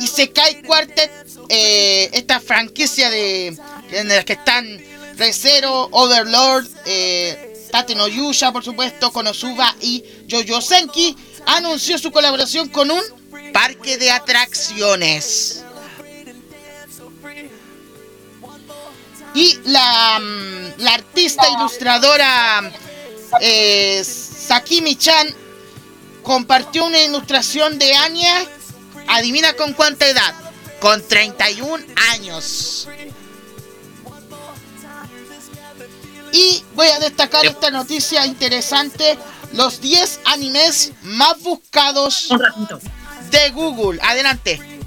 [0.00, 1.10] Y se cae Quartet,
[1.48, 3.56] eh, esta franquicia de
[3.90, 4.66] en la que están
[5.16, 11.16] Rezero, Overlord, eh, Tate no Yusha, por supuesto, Konosuba y Jojo Senki,
[11.46, 13.02] anunció su colaboración con un
[13.52, 15.64] parque de atracciones.
[19.34, 22.70] Y la, mm, la artista ilustradora
[23.40, 25.28] eh, Sakimi-chan
[26.22, 28.44] compartió una ilustración de Anya.
[29.08, 30.34] Adivina con cuánta edad.
[30.80, 32.88] Con 31 años.
[36.32, 39.18] Y voy a destacar esta noticia interesante.
[39.52, 42.28] Los 10 animes más buscados
[43.30, 43.98] de Google.
[44.02, 44.77] Adelante.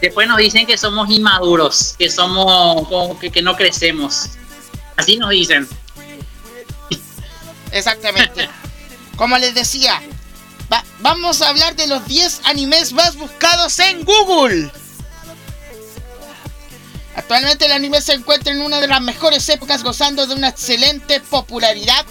[0.00, 4.28] Después nos dicen que somos inmaduros, que somos como que, que no crecemos.
[4.96, 5.66] Así nos dicen.
[7.72, 8.48] Exactamente.
[9.16, 10.00] Como les decía,
[10.72, 14.70] va- vamos a hablar de los 10 animes más buscados en Google.
[17.14, 21.20] Actualmente el anime se encuentra en una de las mejores épocas gozando de una excelente
[21.20, 22.04] popularidad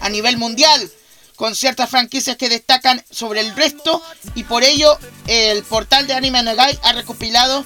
[0.00, 0.90] a nivel mundial,
[1.36, 4.02] con ciertas franquicias que destacan sobre el resto
[4.34, 7.64] y por ello el portal de Anime Negai ha recopilado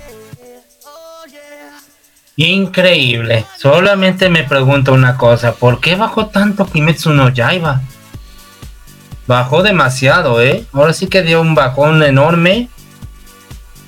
[2.36, 3.44] Increíble.
[3.58, 5.54] Solamente me pregunto una cosa.
[5.54, 7.80] ¿Por qué bajó tanto Kimetsu no Yaiba?
[9.26, 10.64] Bajó demasiado, ¿eh?
[10.72, 12.68] Ahora sí que dio un bajón enorme.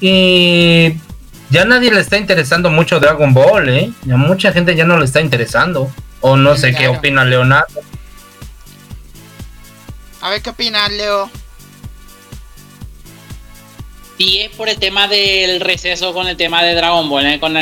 [0.01, 0.97] Y
[1.49, 3.93] ya nadie le está interesando mucho Dragon Ball, ¿eh?
[4.05, 5.93] Ya mucha gente ya no le está interesando.
[6.21, 7.83] O no sé qué opina Leonardo.
[10.25, 11.31] A ver qué opinas, Leo.
[14.17, 17.27] Sí, es por el tema del receso con el tema de Dragon Ball.
[17.27, 17.39] ¿eh?
[17.39, 17.55] Con,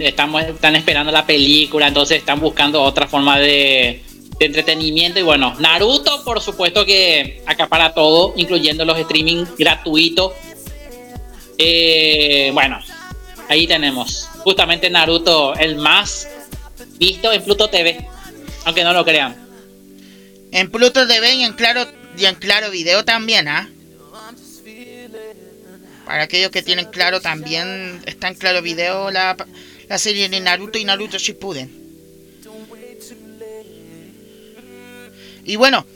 [0.00, 4.04] estamos, están esperando la película, entonces están buscando otra forma de,
[4.38, 5.18] entretenimiento.
[5.18, 10.34] Y bueno, Naruto, por supuesto que acapara todo, incluyendo los streaming gratuitos.
[11.58, 12.78] Eh, bueno,
[13.48, 14.28] ahí tenemos.
[14.44, 16.28] Justamente Naruto, el más
[16.96, 18.06] visto en Pluto TV.
[18.66, 19.47] Aunque no lo crean.
[20.50, 23.68] En Pluto TV y en Claro, y en Claro Video también, ¿ah?
[26.06, 29.36] Para aquellos que tienen Claro también está en Claro Video la,
[29.88, 31.70] la serie de Naruto y Naruto Shippuden.
[35.44, 35.86] Y bueno,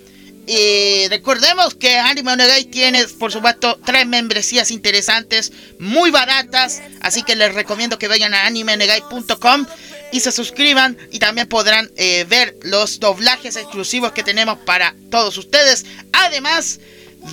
[0.46, 6.82] y recordemos que Anime Onegai tiene, por supuesto, tres membresías interesantes, muy baratas.
[7.00, 9.66] Así que les recomiendo que vayan a animeonegai.com
[10.10, 15.38] y se suscriban y también podrán eh, ver los doblajes exclusivos que tenemos para todos
[15.38, 15.86] ustedes.
[16.12, 16.80] Además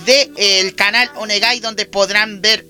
[0.06, 2.64] del el canal Onegai donde podrán ver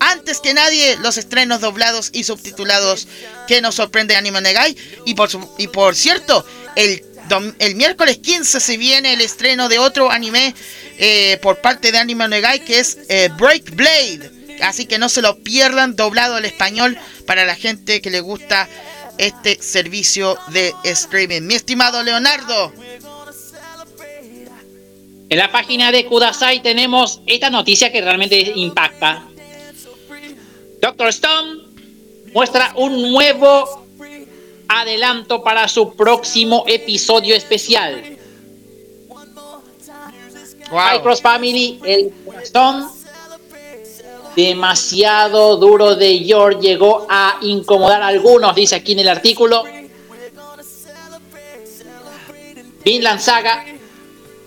[0.00, 3.06] antes que nadie los estrenos doblados y subtitulados
[3.46, 4.76] que nos sorprende Anime Onegai.
[5.06, 6.44] Y por, y por cierto,
[6.74, 7.04] el,
[7.58, 10.54] el miércoles 15 se viene el estreno de otro anime
[10.98, 14.30] eh, por parte de Anime Onegai que es eh, Break Blade.
[14.62, 18.68] Así que no se lo pierdan doblado al español para la gente que le gusta
[19.18, 21.42] este servicio de streaming.
[21.42, 22.72] Mi estimado Leonardo.
[25.30, 29.24] En la página de Kudasai tenemos esta noticia que realmente impacta.
[30.80, 31.62] Doctor Stone
[32.32, 33.87] muestra un nuevo
[34.68, 38.16] adelanto para su próximo episodio especial.
[40.70, 41.02] Wow.
[41.02, 42.12] Cross Family, el
[42.42, 42.86] Stone
[44.36, 49.64] demasiado duro de George llegó a incomodar a algunos, dice aquí en el artículo.
[52.84, 53.64] Vinland Saga,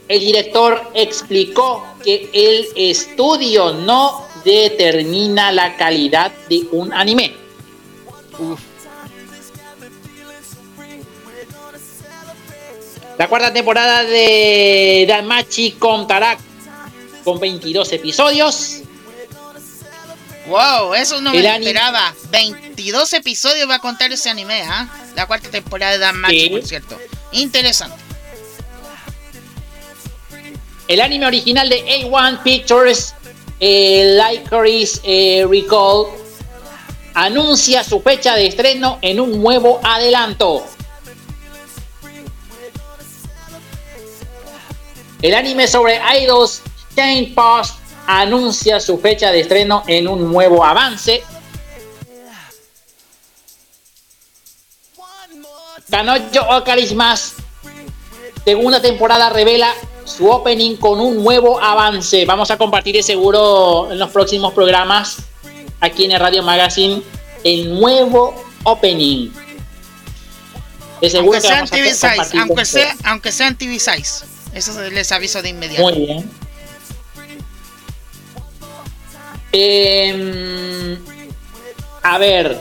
[0.07, 7.33] el director explicó que el estudio no determina la calidad de un anime.
[13.21, 16.39] La cuarta temporada de Danmachi contará
[17.23, 18.79] con 22 episodios
[20.47, 22.15] Wow, eso no me lo esperaba.
[22.31, 24.89] 22 episodios va a contar ese anime, ¿ah?
[25.15, 26.19] La cuarta temporada de Dan
[26.49, 26.97] por cierto.
[27.31, 27.95] Interesante.
[30.87, 33.13] El anime original de A1 Pictures,
[33.59, 36.07] eh, Licorice eh, Recall,
[37.13, 40.65] anuncia su fecha de estreno en un nuevo adelanto.
[45.21, 46.61] El anime sobre Idols
[46.95, 47.75] Chain Post
[48.07, 51.23] anuncia su fecha de estreno en un nuevo avance.
[55.89, 57.35] Kanojo Okarismas,
[58.45, 59.71] segunda temporada revela
[60.05, 62.25] su opening con un nuevo avance.
[62.25, 65.17] Vamos a compartir seguro en los próximos programas
[65.81, 67.03] aquí en el Radio Magazine
[67.43, 68.33] el nuevo
[68.63, 69.29] opening.
[70.99, 74.30] De seguro Aunque que sean vamos a aunque sea, aunque sean TV size.
[74.53, 75.83] Eso les aviso de inmediato.
[75.83, 76.29] Muy bien.
[79.51, 80.97] Em,
[82.03, 82.59] a ver.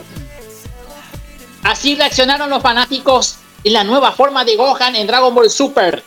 [1.63, 6.03] Así reaccionaron los fanáticos en la nueva forma de Gohan en Dragon Ball Super.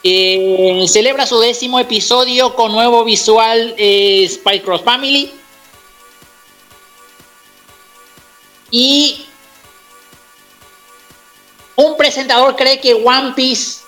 [0.03, 5.31] Eh, celebra su décimo episodio con nuevo visual eh, Spy Cross Family.
[8.71, 9.27] Y
[11.81, 13.81] un presentador cree que One Piece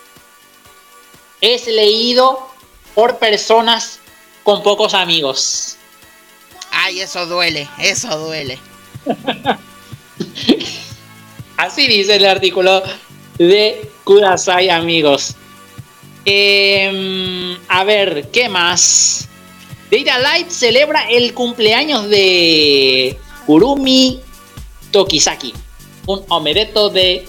[1.40, 2.48] es leído
[2.94, 4.00] por personas
[4.42, 5.76] con pocos amigos.
[6.70, 8.58] Ay, eso duele, eso duele.
[11.56, 12.82] Así dice el artículo
[13.38, 15.36] de Kudasai, amigos.
[16.24, 19.28] Em, a ver, ¿qué más?
[19.90, 23.16] Data Light celebra el cumpleaños de
[23.46, 24.20] Kurumi
[24.90, 25.54] Tokisaki.
[26.06, 27.26] Un omedeto de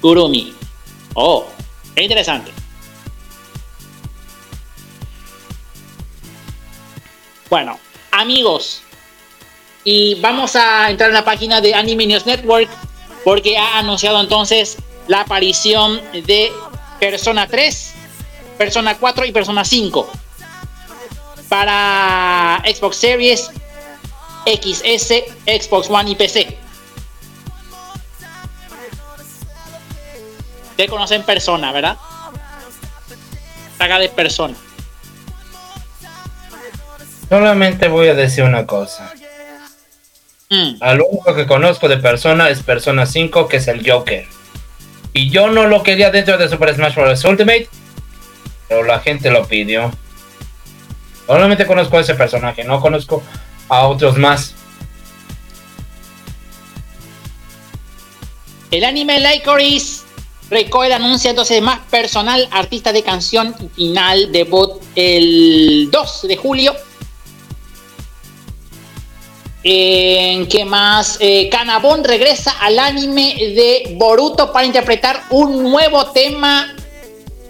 [0.00, 0.54] Kurumi.
[1.14, 1.46] Oh,
[1.94, 2.52] qué interesante.
[7.50, 7.78] Bueno,
[8.10, 8.82] amigos,
[9.84, 12.68] y vamos a entrar en la página de Anime News Network
[13.24, 14.76] porque ha anunciado entonces
[15.06, 16.52] la aparición de
[17.00, 17.94] Persona 3,
[18.58, 20.10] Persona 4 y Persona 5
[21.48, 23.50] para Xbox Series,
[24.44, 26.58] XS, Xbox One y PC.
[30.78, 31.96] Ustedes conocen Persona, ¿verdad?
[33.78, 34.54] Saga de Persona.
[37.28, 39.12] Solamente voy a decir una cosa.
[40.48, 40.74] Mm.
[40.80, 44.24] Al único que conozco de Persona es Persona 5, que es el Joker.
[45.12, 47.24] Y yo no lo quería dentro de Super Smash Bros.
[47.24, 47.68] Ultimate,
[48.68, 49.90] pero la gente lo pidió.
[51.26, 53.20] Solamente conozco a ese personaje, no conozco
[53.68, 54.54] a otros más.
[58.70, 60.04] El anime Lycoris
[60.50, 66.74] Recoil anuncia entonces más personal artista de canción final debut el 2 de julio.
[69.62, 71.18] ¿En qué más?
[71.20, 76.74] Eh, Kanabon regresa al anime de Boruto para interpretar un nuevo tema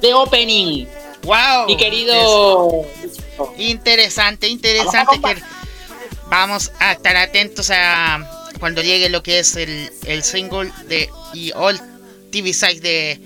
[0.01, 0.87] de opening.
[1.23, 1.66] ¡Wow!
[1.66, 2.85] Mi querido.
[3.59, 5.20] Interesante, interesante
[6.31, 11.53] vamos a estar atentos a cuando llegue lo que es el, el single de y
[11.53, 11.81] All
[12.31, 13.21] TV Size de,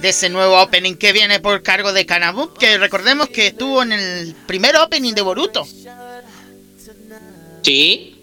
[0.00, 3.92] de ese nuevo opening que viene por cargo de Kanabun, que recordemos que estuvo en
[3.92, 5.66] el primer opening de Boruto.
[7.62, 8.16] Sí.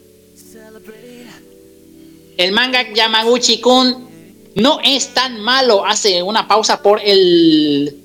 [2.38, 4.08] El manga Yamaguchi-kun
[4.56, 5.86] no es tan malo.
[5.86, 7.96] Hace una pausa por el.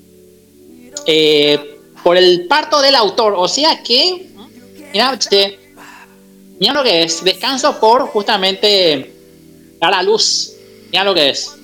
[1.05, 3.33] eh, por el parto del autor.
[3.37, 4.29] O sea que.
[4.91, 5.59] Mira, este,
[6.59, 7.23] mira lo que es.
[7.23, 9.13] Descanso por justamente
[9.81, 10.53] a luz.
[10.91, 11.55] Mira lo que es.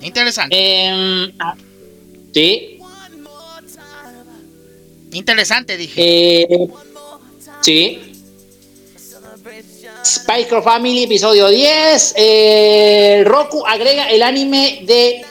[0.00, 0.56] Interesante.
[0.56, 1.54] Em, ah,
[2.32, 2.78] sí.
[5.12, 6.42] Interesante, dije.
[6.42, 6.68] Eh,
[7.60, 8.08] sí.
[10.04, 12.14] Spy Cross Family, episodio 10.
[12.16, 15.24] Eh, Roku agrega el anime de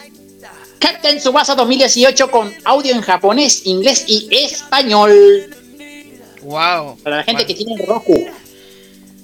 [0.80, 5.56] Captain Tsubasa 2018 con audio en japonés, inglés y español.
[6.42, 6.98] Wow.
[7.04, 8.26] Para la gente que tiene Roku.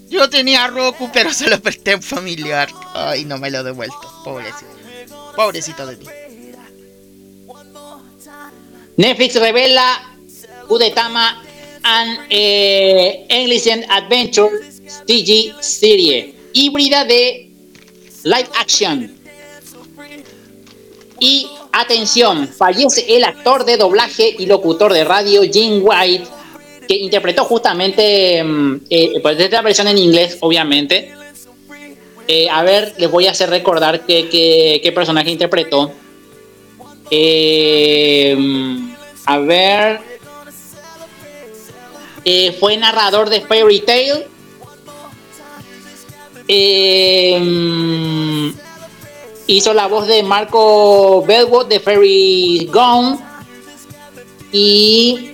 [0.10, 2.70] Yo tenía Roku, pero se lo presté a un familiar.
[2.94, 4.22] Ay, no me lo he devuelto.
[4.24, 4.83] Pobrecito.
[5.36, 6.06] Pobrecito de mí.
[8.98, 10.16] Netflix revela
[10.70, 11.44] Udetama
[11.84, 14.52] and eh, English Adventure
[15.06, 17.50] CG serie híbrida de
[18.24, 19.16] live action.
[21.20, 26.26] Y atención, fallece el actor de doblaje y locutor de radio Jim White,
[26.88, 31.14] que interpretó justamente mm, eh, pues esta versión en inglés, obviamente.
[32.28, 35.92] Eh, a ver, les voy a hacer recordar qué, qué- personaje interpretó.
[37.12, 38.36] Eh,
[39.26, 40.00] a ver.
[42.26, 44.26] Eh, fue narrador de Fairy Tail.
[49.48, 53.20] Hizo la voz de Marco Belwood de Fairy Gone.
[54.52, 55.32] Y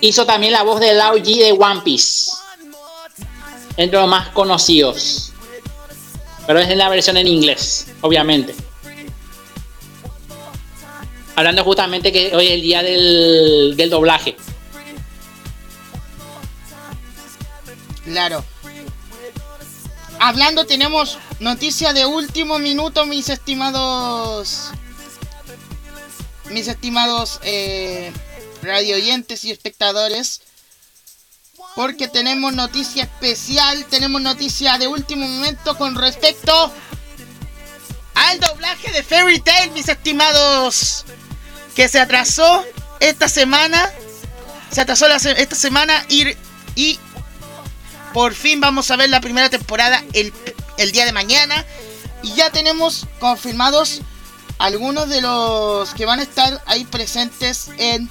[0.00, 2.30] hizo también la voz de Lao G de One Piece.
[3.76, 5.32] Entre los más conocidos.
[6.46, 8.54] Pero es en la versión en inglés, obviamente.
[11.34, 14.36] Hablando justamente que hoy es el día del, del doblaje.
[18.04, 18.44] Claro.
[20.18, 24.70] Hablando, tenemos noticia de último minuto, mis estimados.
[26.50, 28.12] Mis estimados eh,
[28.62, 30.42] radio oyentes y espectadores.
[31.74, 36.72] Porque tenemos noticia especial, tenemos noticia de último momento con respecto
[38.14, 41.04] al doblaje de Fairy Tail, mis estimados,
[41.74, 42.64] que se atrasó
[43.00, 43.90] esta semana,
[44.70, 46.36] se atrasó esta semana y,
[46.74, 46.98] y
[48.12, 50.32] por fin vamos a ver la primera temporada el,
[50.76, 51.64] el día de mañana
[52.22, 54.02] y ya tenemos confirmados
[54.58, 58.08] algunos de los que van a estar ahí presentes en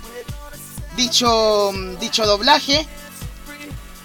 [0.97, 2.87] dicho, dicho doblaje.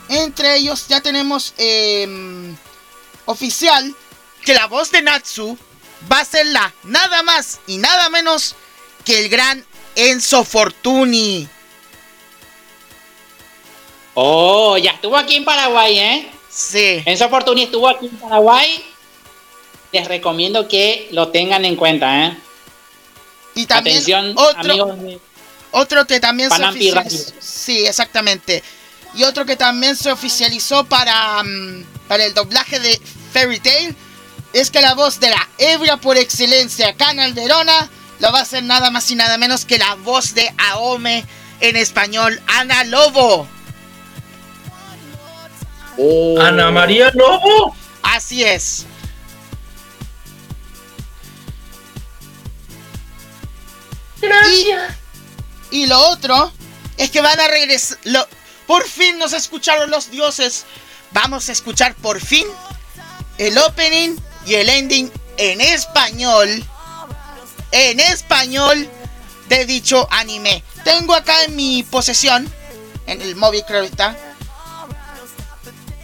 [0.08, 2.54] Entre ellos ya tenemos eh,
[3.24, 3.94] oficial
[4.44, 5.58] que la voz de Natsu
[6.10, 8.54] va a ser la nada más y nada menos
[9.04, 9.64] que el gran
[9.96, 11.48] Enzo Fortuni.
[14.14, 16.30] Oh, ya estuvo aquí en Paraguay, ¿eh?
[16.48, 17.02] Sí.
[17.04, 18.82] Enzo Fortuny estuvo aquí en Paraguay.
[19.92, 22.36] Les recomiendo que lo tengan en cuenta, ¿eh?
[23.54, 25.20] Y también Atención, otro, amigos de
[25.70, 27.32] otro que también se.
[27.40, 28.62] Sí, exactamente.
[29.16, 33.00] Y otro que también se oficializó para, mm, para el doblaje de
[33.32, 33.96] Fairy Tail
[34.52, 37.88] es que la voz de la ebria por excelencia, Canal Verona,
[38.20, 41.24] lo va a hacer nada más y nada menos que la voz de Aome
[41.60, 43.48] en español, Ana Lobo.
[45.96, 46.38] Oh.
[46.38, 47.74] Ana María Lobo.
[48.02, 48.84] Así es.
[54.20, 54.94] Gracias.
[55.70, 56.52] Y, y lo otro
[56.98, 57.98] es que van a regresar.
[58.66, 60.64] Por fin nos escucharon los dioses.
[61.12, 62.46] Vamos a escuchar por fin
[63.38, 64.16] el opening
[64.46, 66.64] y el ending en español.
[67.72, 68.88] En español
[69.48, 70.62] de dicho anime.
[70.84, 72.50] Tengo acá en mi posesión,
[73.06, 74.16] en el móvil creo que está,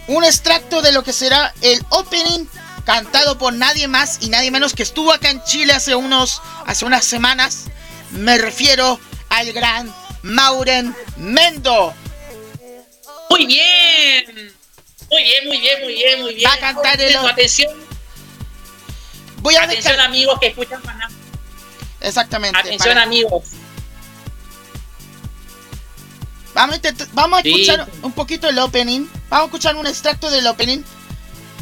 [0.07, 2.45] un extracto de lo que será el opening
[2.85, 6.85] cantado por nadie más y nadie menos que estuvo acá en Chile hace unos hace
[6.85, 7.65] unas semanas.
[8.11, 8.99] Me refiero
[9.29, 11.93] al gran Mauren Mendo.
[13.33, 14.53] Muy bien.
[15.09, 16.49] Muy bien, muy bien, muy bien, muy bien.
[16.49, 17.71] Va a cantar el- Atención,
[19.37, 21.11] Voy a atención amigos que escuchan Panam.
[21.99, 22.57] Exactamente.
[22.59, 23.43] Atención para- amigos.
[26.53, 27.49] Vamos a, intent- vamos a Sí.
[27.51, 29.07] escuchar un poquito el opening.
[29.29, 30.83] Vamos a escuchar un extracto del opening.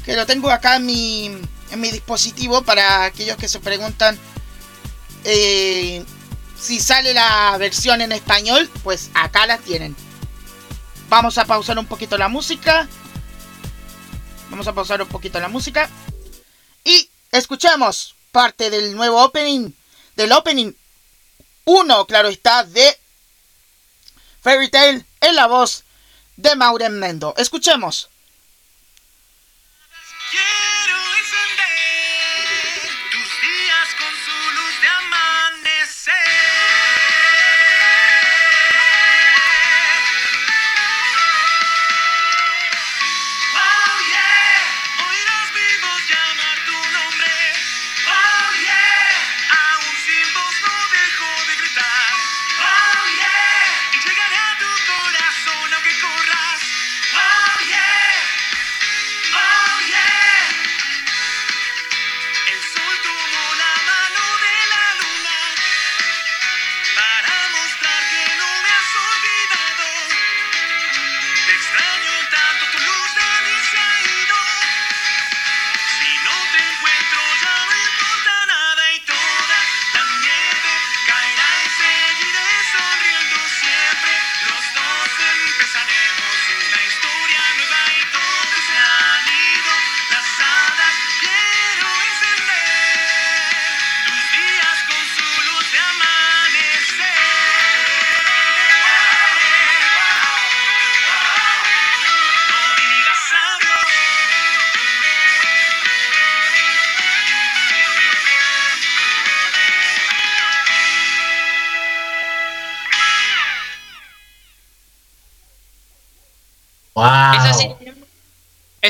[0.06, 1.26] Que lo tengo acá en mi,
[1.72, 4.20] en mi dispositivo para aquellos que se preguntan
[5.24, 6.04] eh,
[6.60, 8.70] si sale la versión en español.
[8.84, 9.96] Pues acá la tienen.
[11.12, 12.88] Vamos a pausar un poquito la música.
[14.50, 15.90] Vamos a pausar un poquito la música.
[16.86, 19.74] Y escuchemos parte del nuevo opening.
[20.16, 20.72] Del opening
[21.66, 22.98] 1, claro está, de
[24.40, 25.84] Fairy Tail en la voz
[26.38, 27.34] de Mauren Mendo.
[27.36, 28.08] Escuchemos.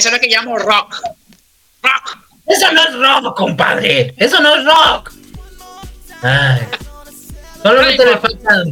[0.02, 0.96] Eso es lo que llamo rock.
[1.84, 2.18] Rock.
[2.48, 4.16] Eso no es rock, compadre.
[4.18, 5.12] Eso no es rock.
[6.24, 6.68] Ay.
[7.62, 8.64] Solamente le falta,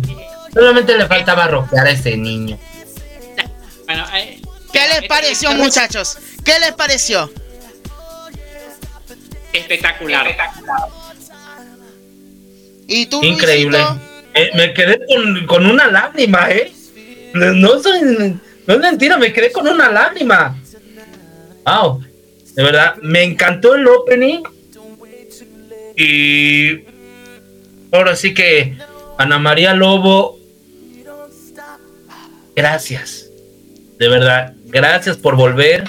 [0.52, 2.58] solamente le faltaba rockear a ese niño.
[3.86, 4.42] Bueno, eh,
[4.74, 6.18] ¿Qué les este- pareció, muchachos?
[6.44, 7.32] ¿Qué les pareció?
[9.54, 10.36] Espectacular.
[12.88, 13.78] ¿Y tú, Increíble.
[14.34, 16.74] Eh, me quedé con, con una lágrima, ¿eh?
[17.36, 20.56] No soy, no es mentira, me quedé con una lágrima.
[21.70, 22.02] Wow.
[22.56, 24.42] De verdad, me encantó el opening.
[25.96, 26.84] Y
[27.92, 28.78] ahora sí que
[29.18, 30.40] Ana María Lobo,
[32.56, 33.30] gracias.
[33.98, 35.84] de verdad, gracias por volver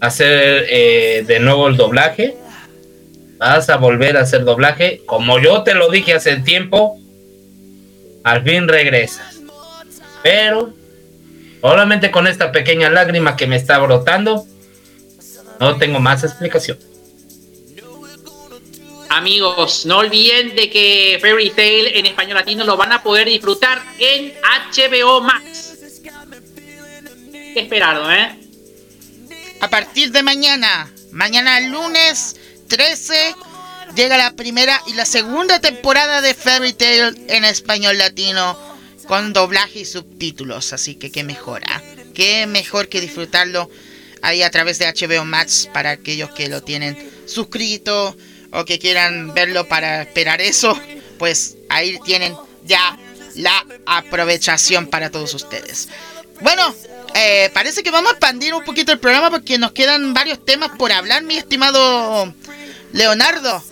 [0.00, 2.36] a hacer eh, de nuevo el doblaje.
[3.38, 5.02] Vas a volver a hacer doblaje.
[5.06, 6.98] Como yo te lo dije hace tiempo,
[8.24, 9.40] al fin regresas.
[10.22, 10.74] Pero,
[11.60, 14.46] solamente con esta pequeña lágrima que me está brotando,
[15.60, 16.78] no tengo más explicación.
[19.10, 23.80] Amigos, no olviden de que Fairy Tail en español latino lo van a poder disfrutar
[23.98, 25.74] en HBO Max.
[27.30, 28.36] Qué esperado, ¿eh?
[29.60, 32.36] A partir de mañana, mañana lunes
[32.66, 33.36] 13,
[33.94, 38.58] llega la primera y la segunda temporada de Fairy Tail en español latino
[39.06, 40.72] con doblaje y subtítulos.
[40.72, 41.82] Así que qué mejora.
[42.14, 43.70] Qué mejor que disfrutarlo
[44.24, 48.16] ahí a través de HBO Max para aquellos que lo tienen suscrito
[48.52, 50.78] o que quieran verlo para esperar eso.
[51.18, 52.34] Pues ahí tienen
[52.64, 52.98] ya
[53.36, 55.88] la aprovechación para todos ustedes.
[56.40, 56.74] Bueno,
[57.14, 60.70] eh, parece que vamos a expandir un poquito el programa porque nos quedan varios temas
[60.78, 62.34] por hablar, mi estimado
[62.92, 63.62] Leonardo.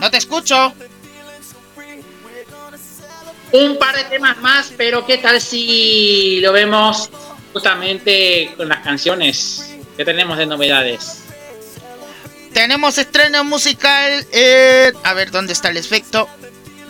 [0.00, 0.74] No te escucho.
[3.52, 7.10] Un par de temas más, pero ¿qué tal si lo vemos
[7.52, 9.74] justamente con las canciones?
[9.96, 11.24] ¿Qué tenemos de novedades?
[12.54, 14.26] Tenemos estreno musical.
[14.32, 16.28] eh, a ver, ¿dónde está el efecto?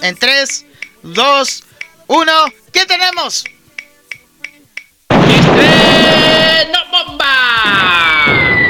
[0.02, 0.66] En 3,
[1.02, 1.64] 2,
[2.06, 2.32] 1.
[2.72, 3.44] ¿Qué tenemos?
[5.10, 8.24] ¡Estreno bomba!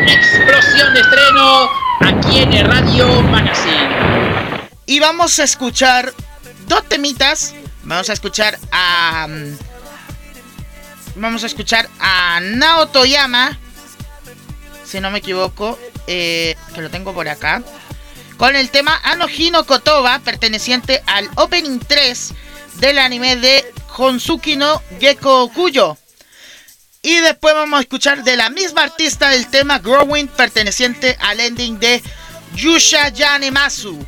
[0.06, 1.70] Explosión de estreno
[2.00, 4.68] aquí en el Radio Magazine.
[4.86, 6.12] Y vamos a escuchar
[6.66, 7.54] dos temitas.
[7.84, 9.26] Vamos a escuchar a.
[9.28, 9.56] mm,
[11.16, 13.58] Vamos a escuchar a Nao Toyama.
[14.86, 15.78] Si no me equivoco.
[16.06, 17.62] eh, que lo tengo por acá.
[18.36, 22.32] Con el tema Anohino Kotoba, perteneciente al Opening 3
[22.80, 23.64] del anime de
[23.96, 25.96] Honsuki no Gecko Kuyo.
[27.02, 31.78] Y después vamos a escuchar de la misma artista el tema Growing, perteneciente al ending
[31.78, 32.02] de
[32.54, 34.04] Yusha Yanemasu.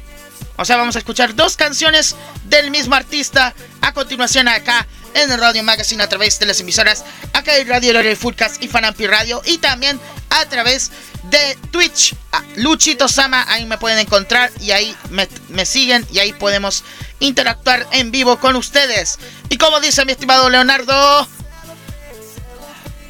[0.57, 2.15] O sea, vamos a escuchar dos canciones
[2.45, 7.05] del mismo artista a continuación acá en el Radio Magazine a través de las emisoras
[7.33, 10.01] acá en Radio Lore Foodcast y Fanampi Radio y también
[10.31, 10.91] a través
[11.25, 12.15] de Twitch.
[12.33, 16.85] a Luchito Sama, ahí me pueden encontrar y ahí me, me siguen y ahí podemos
[17.21, 19.19] interactuar en vivo con ustedes.
[19.49, 21.29] Y como dice mi estimado Leonardo,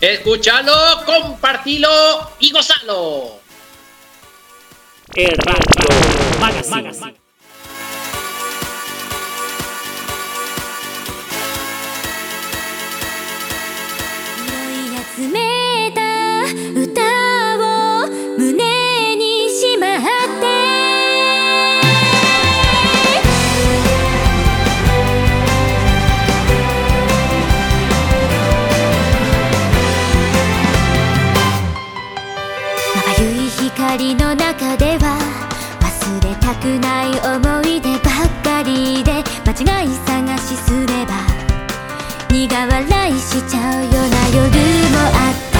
[0.00, 1.88] Escúchalo, compartilo
[2.38, 3.40] y gozalo.
[5.14, 7.23] El Radio Magazine.
[33.94, 35.20] 光の中では
[35.80, 41.14] 忘れたくない思い出ばっかりで間違い探しすれば
[42.28, 44.50] 苦笑いしちゃうような夜
[44.90, 45.53] もあった。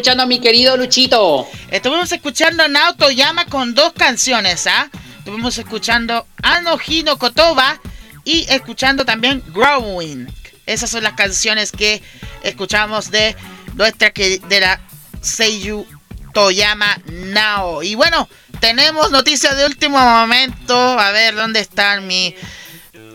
[0.00, 1.46] Estuvimos escuchando, mi querido Luchito?
[1.70, 4.88] Estuvimos escuchando a Naoto Yama con dos canciones, ¿ah?
[5.18, 7.78] Estuvimos escuchando Ano Hino Kotoba
[8.24, 10.26] y escuchando también Growing.
[10.64, 12.02] Esas son las canciones que
[12.42, 13.36] escuchamos de
[13.74, 14.80] nuestra que de la
[15.20, 15.86] Seiyu
[16.32, 17.82] Toyama Nao.
[17.82, 18.26] Y bueno,
[18.58, 20.98] tenemos noticias de último momento.
[20.98, 22.34] A ver, ¿dónde están mi...?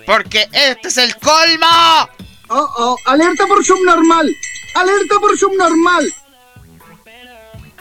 [0.06, 1.66] Porque este es el colmo.
[2.50, 4.30] Oh, oh, alerta por subnormal.
[4.76, 6.14] Alerta por subnormal.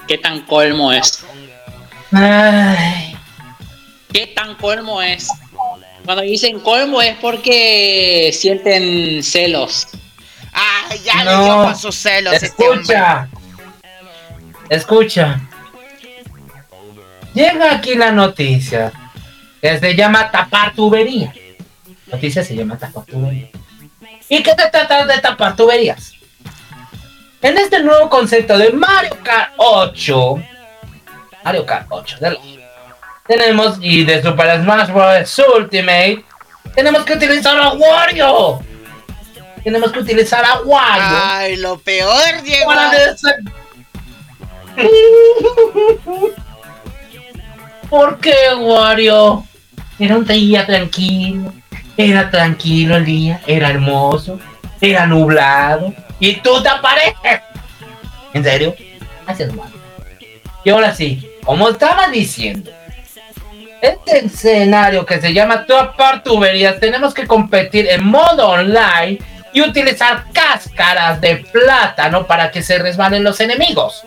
[0.09, 1.25] ¿Qué tan colmo es?
[2.13, 3.17] Ay,
[4.13, 5.29] ¿Qué tan colmo es?
[6.05, 9.89] Cuando dicen colmo es porque sienten celos.
[10.53, 11.45] Ay, ya le No.
[11.45, 13.29] dio con sus celos este escucha.
[14.69, 15.41] Escucha.
[17.35, 18.93] Llega aquí la noticia.
[19.61, 21.33] Que se llama tapar tubería.
[22.07, 23.49] Noticia se llama tapar tubería.
[24.29, 26.14] ¿Y qué te trata de tapar tuberías?
[27.45, 30.37] En este nuevo concepto de Mario Kart 8,
[31.45, 32.41] Mario Kart 8 de los-
[33.27, 35.43] tenemos y de Super Smash Bros.
[35.57, 36.25] Ultimate,
[36.75, 38.61] tenemos que utilizar a Wario.
[39.63, 41.19] Tenemos que utilizar a Wario.
[41.23, 42.67] Ay, lo peor, Diego.
[42.67, 42.91] para
[47.91, 49.45] ¿Por qué, Wario?
[49.99, 51.53] Era un día tranquilo.
[51.97, 53.41] Era tranquilo el día.
[53.47, 54.39] Era hermoso.
[54.81, 55.95] Era nublado.
[56.25, 57.43] Y tú te apareces.
[58.33, 58.75] ¿En serio?
[59.27, 59.77] Gracias, Wario.
[60.65, 62.71] Y ahora sí, como estaba diciendo,
[63.83, 69.19] este escenario que se llama Tapar Tuberías, tenemos que competir en modo online
[69.53, 74.03] y utilizar cáscaras de plátano para que se resbalen los enemigos.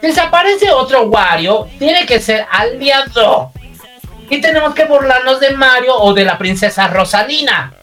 [0.00, 3.52] Si se aparece otro Wario, tiene que ser aliado.
[4.30, 7.74] Y tenemos que burlarnos de Mario o de la princesa Rosalina.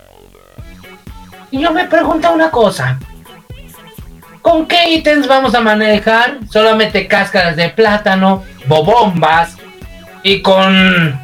[1.52, 2.98] Y yo me pregunto una cosa.
[4.44, 6.40] ¿Con qué ítems vamos a manejar?
[6.52, 9.56] Solamente cáscaras de plátano, bobombas
[10.22, 11.18] y con...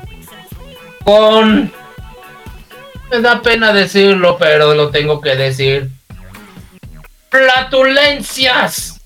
[1.03, 1.71] con...
[3.11, 5.89] Me da pena decirlo, pero lo tengo que decir.
[7.29, 9.01] ¡Flatulencias!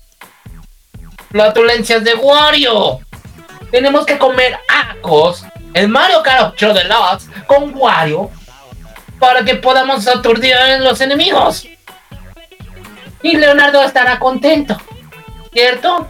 [1.32, 3.00] ¡Flatulencias de Wario!
[3.72, 8.30] Tenemos que comer acos en Mario Kart 8 Deluxe con Wario
[9.18, 11.66] para que podamos aturdir a los enemigos.
[13.24, 14.78] Y Leonardo estará contento,
[15.50, 16.06] ¿cierto?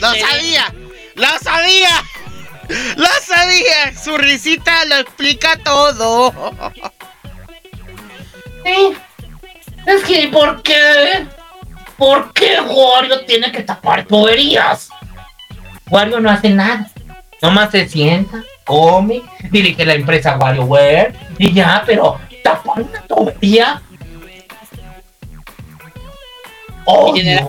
[0.00, 0.74] ¡Lo sabía!
[1.14, 1.88] ¡Lo sabía!
[2.96, 3.96] ¡Lo sabía!
[3.96, 6.34] Su risita lo explica todo.
[8.64, 8.96] Sí.
[9.86, 11.24] Es que, ¿por qué?
[11.96, 14.88] ¿Por qué Wario tiene que tapar tuberías?
[15.88, 16.90] Wario no hace nada.
[17.40, 19.22] Nomás se sienta, come,
[19.52, 23.80] dirige la empresa WarioWare y ya, pero tapar una tubería.
[23.90, 24.02] Y
[26.84, 27.48] Obvio.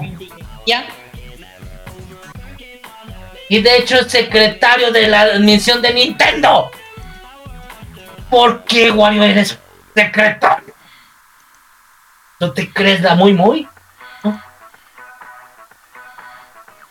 [0.66, 0.86] Ya.
[3.50, 6.72] Y de hecho es secretario de la admisión de Nintendo.
[8.30, 9.58] ¿Por qué Wario eres
[9.94, 10.74] secretario?
[12.40, 13.68] ¿No te crees la muy muy?
[14.24, 14.42] ¿No?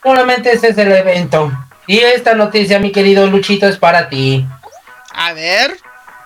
[0.02, 1.50] Solamente ese es el evento.
[1.86, 4.46] Y esta noticia, mi querido Luchito, es para ti.
[5.12, 5.76] A ver.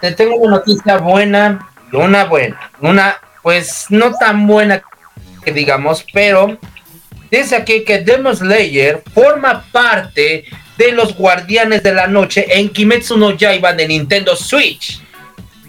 [0.01, 2.71] Te tengo una noticia buena y una buena.
[2.81, 4.83] Una, pues, no tan buena
[5.45, 6.59] que digamos, pero
[7.31, 10.45] dice aquí que Demon Slayer forma parte
[10.77, 15.01] de los Guardianes de la Noche en Kimetsu no Yaiba de Nintendo Switch.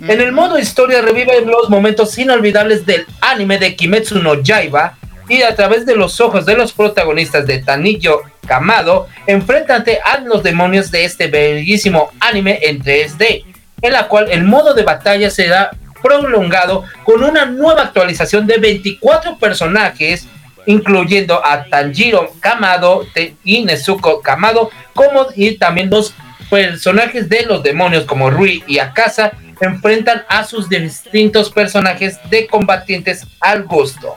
[0.02, 4.98] En el modo historia reviven los momentos inolvidables del anime de Kimetsu no Yaiba
[5.30, 10.42] y a través de los ojos de los protagonistas de Tanillo Kamado enfréntate a los
[10.44, 13.44] demonios de este bellísimo anime en 3D,
[13.82, 15.72] en la cual el modo de batalla será
[16.02, 20.28] prolongado con una nueva actualización de 24 personajes
[20.68, 23.08] incluyendo a Tanjiro Kamado
[23.44, 26.14] y Nezuko Kamado, como y también los
[26.50, 33.26] personajes de los demonios como Rui y Akasa enfrentan a sus distintos personajes de combatientes
[33.40, 34.16] al gusto.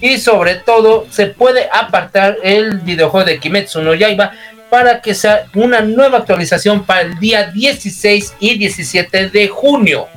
[0.00, 4.32] Y sobre todo se puede apartar el videojuego de Kimetsu no Yaiba
[4.74, 10.08] para que sea una nueva actualización para el día 16 y 17 de junio.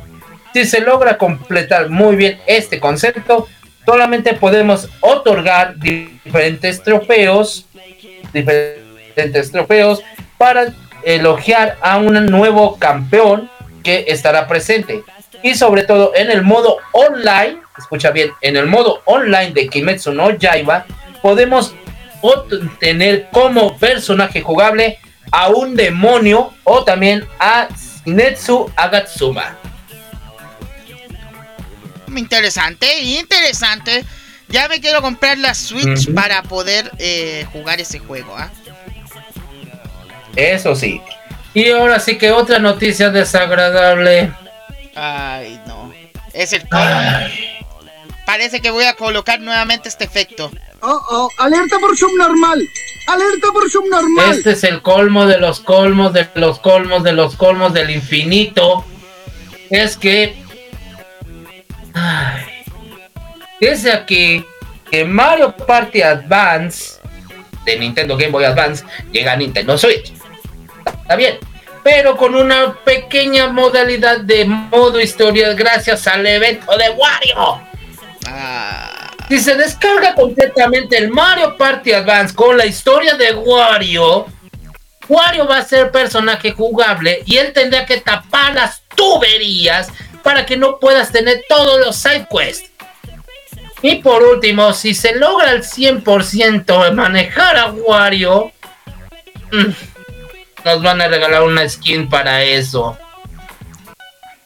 [0.52, 3.48] Si se logra completar muy bien este concepto,
[3.86, 7.68] solamente podemos otorgar diferentes trofeos,
[8.34, 10.02] diferentes trofeos
[10.40, 10.74] para
[11.04, 13.52] elogiar a un nuevo campeón
[13.84, 15.04] que estará presente.
[15.44, 20.14] Y sobre todo en el modo online, escucha bien, en el modo online de Kimetsu
[20.14, 20.88] no Yaiba,
[21.22, 21.76] podemos
[22.22, 25.00] obtener como personaje jugable
[25.32, 27.68] a un demonio o también a
[28.06, 29.58] Netsu Agatsuma.
[32.16, 34.06] Interesante, interesante.
[34.50, 38.36] Ya me quiero comprar la Switch para poder eh, jugar ese juego.
[38.38, 38.50] ¿ah?
[40.36, 41.02] Eso sí.
[41.54, 44.32] Y ahora sí que otra noticia desagradable.
[44.96, 45.92] Ay, no.
[46.34, 47.02] Es el colmo.
[48.26, 50.52] Parece que voy a colocar nuevamente este efecto.
[50.82, 52.68] Oh, oh, alerta por subnormal.
[53.08, 54.32] Alerta por subnormal.
[54.32, 58.86] Este es el colmo de los colmos, de los colmos, de los colmos del infinito.
[59.70, 60.36] Es que.
[61.94, 62.44] Ay,
[63.60, 64.46] dice aquí
[64.92, 67.00] que Mario Party Advance
[67.66, 70.14] de Nintendo Game Boy Advance llega a Nintendo Switch.
[70.86, 71.38] Está bien.
[71.84, 77.62] Pero con una pequeña modalidad de modo historia gracias al evento de Wario.
[79.28, 84.26] Si se descarga completamente el Mario Party Advance con la historia de Wario,
[85.10, 89.90] Wario va a ser personaje jugable y él tendrá que tapar las tuberías
[90.24, 92.72] para que no puedas tener todos los side quests.
[93.82, 98.52] Y por último, si se logra al 100% manejar a Wario,
[99.52, 99.72] mm,
[100.66, 102.98] nos van a regalar una skin para eso.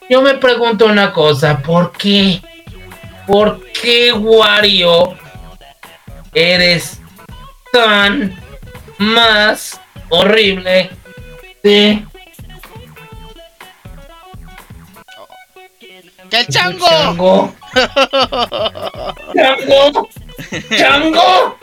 [0.09, 2.41] Yo me pregunto una cosa, ¿por qué?
[3.31, 5.17] ¿Por qué Wario
[6.33, 6.99] eres
[7.71, 8.37] tan
[8.97, 9.79] más
[10.09, 10.89] horrible
[11.63, 12.05] de
[16.29, 16.85] ¡Que el chango!
[16.85, 17.55] Chango?
[19.33, 20.09] ¡Chango!
[20.77, 21.57] ¡Chango!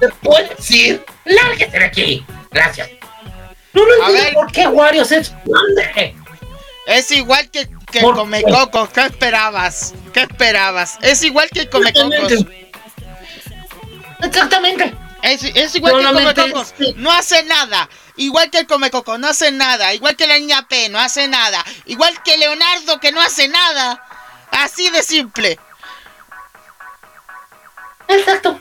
[0.00, 1.04] ¿Te puedes ir?
[1.24, 2.26] ¡Lárguese de aquí!
[2.50, 2.90] Gracias.
[3.72, 6.16] No lo entiendo por qué Wario se esconde.
[6.88, 8.88] Es igual que, que el ¿Por Comecoco.
[8.92, 9.94] ¿Qué esperabas?
[10.12, 10.98] ¿Qué esperabas?
[11.02, 12.46] Es igual que el Comecocos.
[14.22, 14.94] Exactamente.
[15.22, 16.74] Es, es igual que el Comecocos.
[16.96, 17.88] No hace nada.
[18.16, 19.92] Igual que el Comecoco, no hace nada.
[19.92, 21.64] Igual que la niña P, no hace nada.
[21.84, 24.02] Igual que Leonardo, que no hace nada.
[24.50, 25.58] Así de simple.
[28.08, 28.60] Exacto.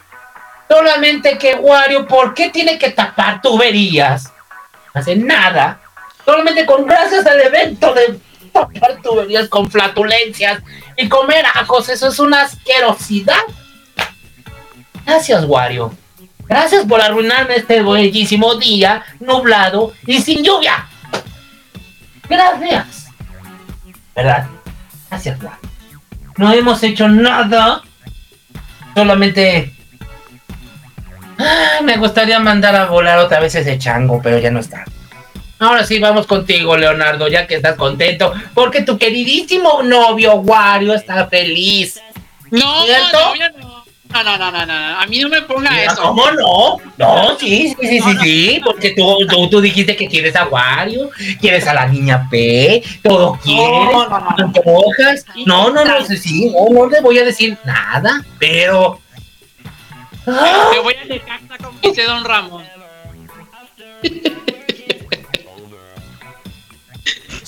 [0.68, 4.32] Solamente que Wario, ¿por qué tiene que tapar tuberías?
[4.94, 5.80] No hace nada.
[6.26, 8.20] Solamente con gracias al evento de
[8.56, 10.62] tapar tuberías con flatulencias
[10.96, 11.90] y comer ajos.
[11.90, 13.42] Eso es una asquerosidad.
[15.06, 15.94] Gracias, Wario.
[16.48, 20.88] Gracias por arruinarme este bellísimo día, nublado y sin lluvia.
[22.30, 23.08] Gracias.
[24.16, 24.48] ¿Verdad?
[25.10, 25.60] Gracias, Wario.
[26.38, 27.82] No hemos hecho nada.
[28.96, 29.76] Solamente
[31.38, 34.86] Ay, me gustaría mandar a volar otra vez ese chango, pero ya no está.
[35.60, 41.28] Ahora sí, vamos contigo, Leonardo, ya que estás contento, porque tu queridísimo novio Wario está
[41.28, 42.02] feliz.
[42.52, 43.18] No, ¿Cierto?
[43.40, 43.86] no, no.
[44.24, 46.02] No, no, no, no, a mí no me ponga Mira, eso.
[46.02, 46.78] ¿Cómo no?
[46.98, 51.10] No, sí, sí, sí, sí, sí, porque tú, tú, tú dijiste que quieres a Wario,
[51.42, 54.36] quieres a la niña P, todo quieres, no, no, no.
[54.38, 55.26] antojas.
[55.46, 59.02] No, no, no, sí, sí, no, le voy a decir nada, pero...
[60.28, 60.70] ¡Ah!
[60.72, 62.64] Me voy a dejar como dice Don Ramón.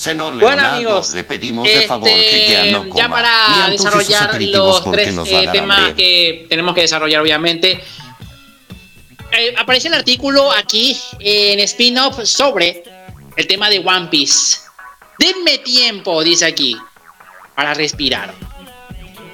[0.04, 2.94] Bueno, Leonardo, amigos, le pedimos de favor que ya Este, no coma.
[2.96, 5.94] ya para desarrollar los tres eh, temas hambre.
[5.94, 7.80] que tenemos que desarrollar, obviamente.
[9.32, 12.82] Eh, aparece el artículo aquí en spin-off sobre
[13.36, 14.58] el tema de One Piece.
[15.18, 16.76] Denme tiempo, dice aquí,
[17.54, 18.32] para respirar.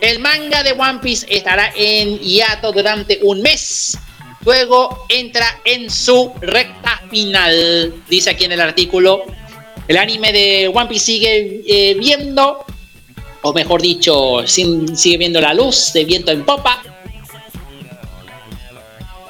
[0.01, 3.97] El manga de One Piece estará en hiato durante un mes.
[4.45, 9.25] Luego entra en su recta final, dice aquí en el artículo.
[9.87, 12.65] El anime de One Piece sigue eh, viendo,
[13.43, 16.83] o mejor dicho, sin- sigue viendo la luz de viento en popa.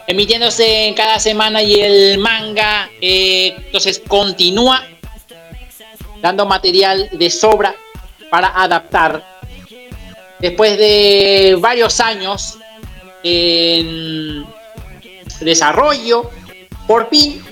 [0.06, 4.86] Emitiéndose cada semana y el manga eh, entonces continúa
[6.20, 7.74] dando material de sobra
[8.30, 9.24] para adaptar.
[10.38, 12.58] Después de varios años
[13.22, 14.44] en
[15.40, 16.30] desarrollo,
[16.86, 17.42] por fin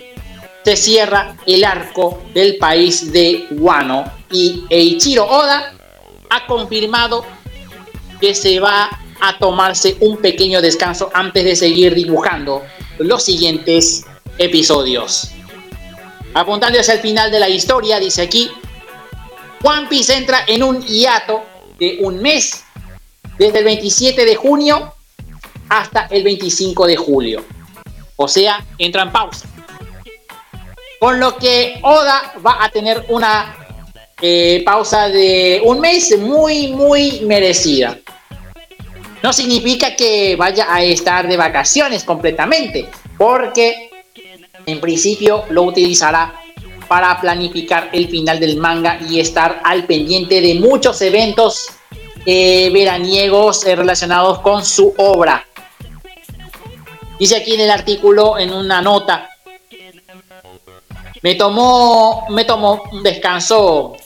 [0.65, 5.75] se cierra el arco del país de Wano y Eiichiro Oda
[6.31, 7.25] ha confirmado
[8.21, 8.89] que se va
[9.21, 12.63] a tomarse un pequeño descanso antes de seguir dibujando
[12.99, 14.05] los siguientes
[14.39, 15.31] episodios.
[16.35, 18.51] Apuntando hacia el final de la historia, dice aquí,
[19.63, 21.43] One Piece entra en un hiato
[21.79, 22.65] de un mes,
[23.39, 24.95] desde el 27 de junio
[25.69, 27.45] hasta el 25 de julio.
[28.17, 29.52] O sea, entra en pausa.
[31.03, 33.57] Con lo que Oda va a tener una
[34.21, 37.99] eh, pausa de un mes muy, muy merecida.
[39.21, 42.89] No significa que vaya a estar de vacaciones completamente,
[43.19, 43.91] porque
[44.65, 46.41] en principio lo utilizará
[46.87, 51.67] para planificar el final del manga y estar al pendiente de muchos eventos
[52.27, 55.45] eh, veraniegos eh, relacionados con su obra.
[57.19, 59.32] Dice aquí en el artículo, en una nota,
[61.23, 63.97] me tomó, me tomó un descanso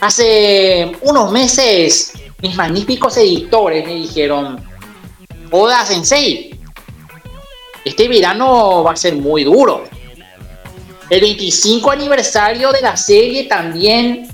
[0.00, 2.14] hace unos meses.
[2.40, 4.64] Mis magníficos editores me dijeron,
[5.50, 6.58] Oda Sensei,
[7.84, 9.84] este verano va a ser muy duro.
[11.10, 14.28] El 25 aniversario de la serie también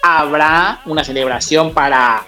[0.00, 2.24] habrá una celebración para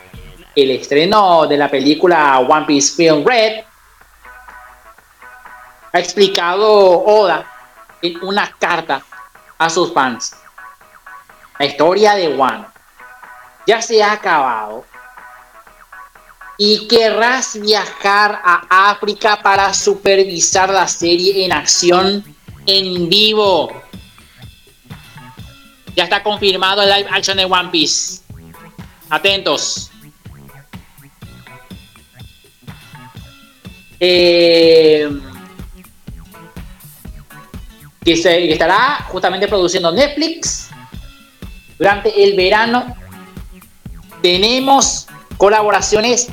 [0.56, 3.62] el estreno de la película One Piece Film Red.
[5.93, 6.69] Ha explicado
[7.05, 7.53] Oda
[8.22, 9.02] una carta
[9.59, 10.35] a sus fans.
[11.59, 12.66] La historia de One
[13.66, 14.85] ya se ha acabado
[16.59, 22.24] y querrás viajar a África para supervisar la serie en acción
[22.66, 23.82] en vivo.
[25.97, 28.22] Ya está confirmado el live action de One Piece.
[29.10, 29.90] Atentos.
[34.01, 35.09] Eh,
[38.05, 40.68] que, estará justamente produciendo Netflix
[41.78, 42.97] durante el verano.
[44.22, 45.06] Tenemos
[45.36, 46.28] colaboraciones,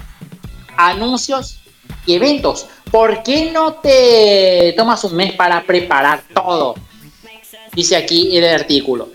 [0.77, 1.59] anuncios
[2.05, 2.67] y eventos.
[2.89, 6.75] ¿Por qué no te tomas un mes para preparar todo?
[7.73, 9.09] Dice aquí el artículo.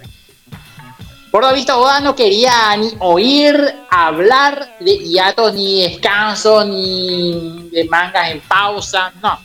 [1.31, 7.85] Por lo visto, Oda no quería ni oír hablar de hiatos, ni descanso, ni de
[7.85, 9.39] mangas en pausa, no.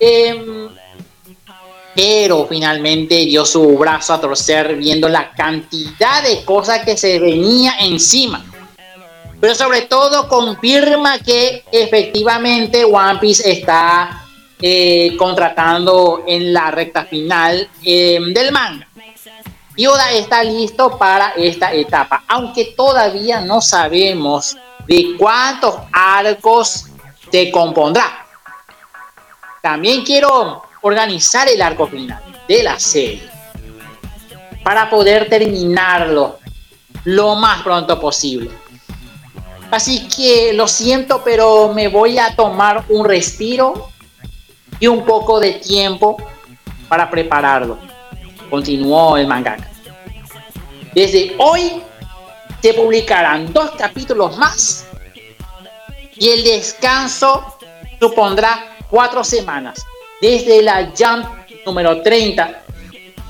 [0.00, 0.68] Em,
[1.94, 7.74] pero finalmente dio su brazo a torcer viendo la cantidad de cosas que se venía
[7.80, 8.44] encima.
[9.40, 14.24] Pero sobre todo confirma que efectivamente One Piece está
[14.60, 18.88] eh, contratando en la recta final eh, del manga.
[19.76, 24.56] Yoda está listo para esta etapa, aunque todavía no sabemos
[24.86, 26.86] de cuántos arcos
[27.30, 28.24] se compondrá.
[29.60, 33.22] También quiero organizar el arco final de la serie
[34.62, 36.38] para poder terminarlo
[37.04, 38.50] lo más pronto posible.
[39.70, 43.88] Así que lo siento, pero me voy a tomar un respiro
[44.78, 46.18] y un poco de tiempo
[46.86, 47.78] para prepararlo.
[48.50, 49.70] Continuó el mangaka.
[50.94, 51.82] Desde hoy
[52.60, 54.86] se publicarán dos capítulos más
[56.14, 57.56] y el descanso
[57.98, 59.82] supondrá cuatro semanas.
[60.24, 61.26] Desde la Jump
[61.66, 62.62] número 30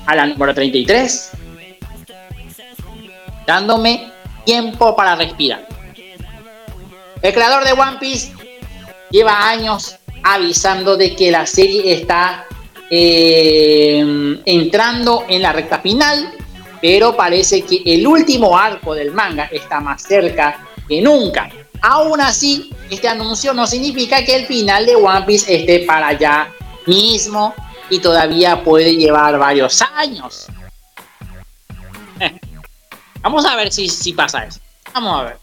[0.07, 1.31] a la número 33,
[3.45, 4.13] dándome
[4.45, 5.67] tiempo para respirar.
[7.21, 8.33] El creador de One Piece
[9.11, 12.47] lleva años avisando de que la serie está
[12.89, 16.33] eh, entrando en la recta final,
[16.81, 21.51] pero parece que el último arco del manga está más cerca que nunca.
[21.83, 26.53] Aún así, este anuncio no significa que el final de One Piece esté para allá
[26.87, 27.55] mismo
[27.91, 30.47] y todavía puede llevar varios años.
[33.23, 34.61] Vamos a ver si, pasa eso.
[34.93, 35.37] Vamos a ver.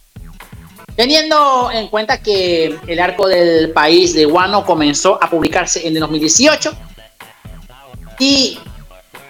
[0.96, 6.02] Teniendo en cuenta que el arco del país de Wano comenzó a publicarse en el
[6.02, 6.74] 2018
[8.20, 8.60] y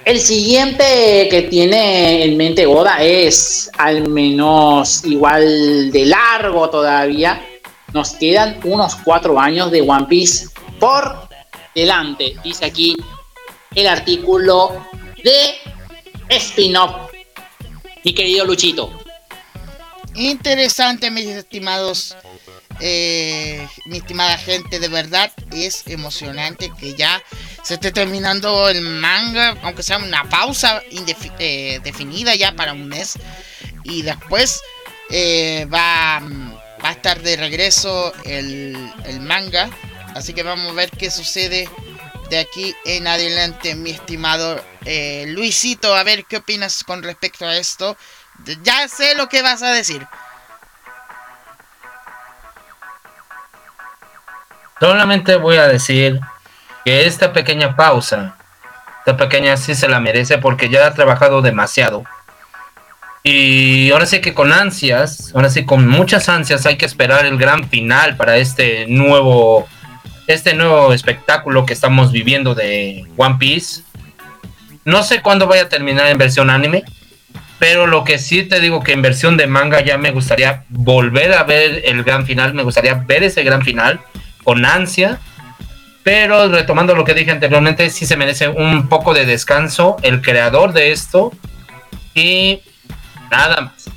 [0.03, 7.45] el siguiente que tiene en mente Oda es al menos igual de largo todavía.
[7.93, 10.47] Nos quedan unos cuatro años de One Piece
[10.79, 11.30] por
[11.76, 12.35] delante.
[12.43, 12.95] Dice aquí
[13.76, 14.85] el artículo
[15.23, 15.56] de
[16.30, 17.11] spin-off.
[18.03, 18.91] Mi querido Luchito.
[20.15, 22.18] Interesante, mis estimados,
[22.81, 27.23] eh, mi estimada gente, de verdad es emocionante que ya
[27.64, 30.81] se esté terminando el manga, aunque sea una pausa
[31.39, 33.14] eh, definida ya para un mes.
[33.84, 34.61] Y después
[35.10, 38.76] eh, va, a estar de regreso el
[39.22, 39.69] manga.
[40.15, 41.69] Así que vamos a ver qué sucede
[42.29, 44.63] de aquí en adelante, mi estimado
[45.27, 45.95] Luisito.
[45.95, 47.97] A ver qué opinas con respecto a esto.
[48.63, 50.05] Ya sé lo que vas a decir.
[54.79, 56.19] Solamente voy a decir
[56.83, 58.35] que esta pequeña pausa,
[58.99, 62.03] esta pequeña sí se la merece porque ya ha trabajado demasiado.
[63.21, 67.38] Y ahora sí que con ansias, ahora sí con muchas ansias hay que esperar el
[67.38, 69.69] gran final para este nuevo,
[70.27, 73.84] este nuevo espectáculo que estamos viviendo de One Piece.
[74.85, 76.84] No sé cuándo vaya a terminar en versión anime,
[77.60, 81.34] pero lo que sí te digo que en versión de manga ya me gustaría volver
[81.34, 83.99] a ver el gran final, me gustaría ver ese gran final
[84.43, 85.19] con ansia
[86.03, 90.73] Pero retomando lo que dije anteriormente, sí se merece un poco de descanso el creador
[90.73, 91.31] de esto.
[92.15, 92.61] Y
[93.30, 93.91] nada más.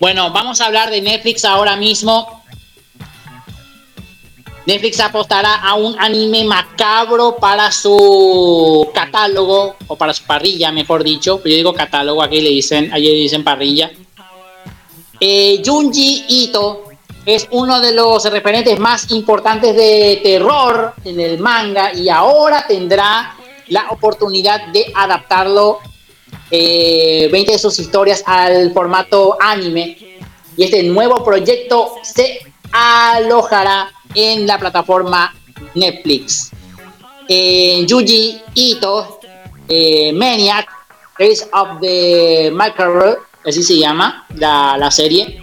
[0.00, 2.43] Bueno, vamos a hablar de Netflix ahora mismo.
[4.66, 11.40] Netflix apostará a un anime macabro para su catálogo, o para su parrilla, mejor dicho.
[11.44, 13.90] Yo digo catálogo, aquí le dicen, le dicen parrilla.
[15.20, 16.84] Eh, Junji Ito
[17.26, 23.36] es uno de los referentes más importantes de terror en el manga y ahora tendrá
[23.68, 25.78] la oportunidad de adaptarlo
[26.50, 29.96] eh, 20 de sus historias al formato anime
[30.56, 32.40] y este nuevo proyecto se
[32.72, 35.34] alojará en la plataforma
[35.74, 36.50] Netflix.
[37.28, 39.20] Eh, Yuji Ito,
[39.68, 40.68] eh, Maniac,
[41.18, 43.16] Race of the Macabre,
[43.46, 45.40] así se llama la, la serie,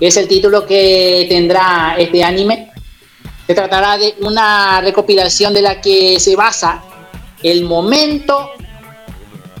[0.00, 2.72] es el título que tendrá este anime.
[3.46, 6.82] Se tratará de una recopilación de la que se basa
[7.42, 8.50] el momento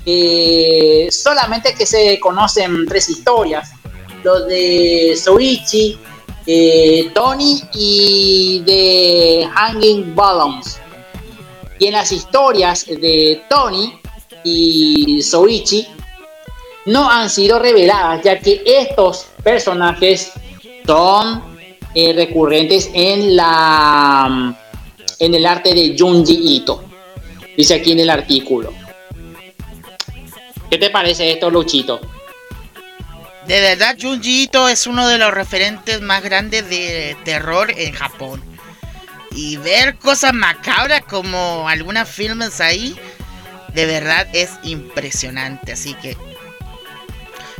[0.06, 3.70] eh, solamente que se conocen tres historias,
[4.22, 5.98] lo de Soichi,
[6.46, 10.78] eh, Tony y de Hanging Balloons.
[11.78, 13.98] Y en las historias de Tony
[14.44, 15.86] y Soichi
[16.86, 20.32] no han sido reveladas, ya que estos personajes
[20.86, 21.42] son
[21.94, 24.60] eh, recurrentes en la
[25.18, 26.84] en el arte de Junji Ito.
[27.56, 28.72] Dice aquí en el artículo.
[30.70, 32.00] ¿Qué te parece esto, Luchito?
[33.46, 38.42] De verdad, Junji Ito es uno de los referentes más grandes de terror en Japón.
[39.32, 42.96] Y ver cosas macabras como algunas filmes ahí,
[43.74, 45.72] de verdad es impresionante.
[45.72, 46.16] Así que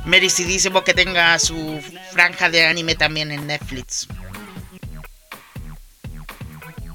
[0.06, 1.80] merecidísimo que tenga su
[2.12, 4.08] franja de anime también en Netflix.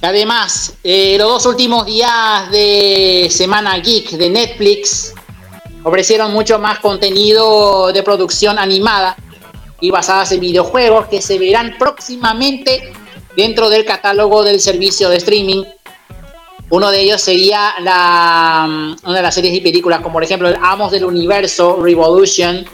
[0.02, 5.14] Además, eh, los dos últimos días de Semana Geek de Netflix
[5.84, 9.16] ofrecieron mucho más contenido de producción animada
[9.82, 12.92] y basadas en videojuegos que se verán próximamente
[13.36, 15.64] dentro del catálogo del servicio de streaming.
[16.70, 20.58] Uno de ellos sería la, una de las series y películas, como por ejemplo el
[20.62, 22.66] Amos del Universo, Revolution,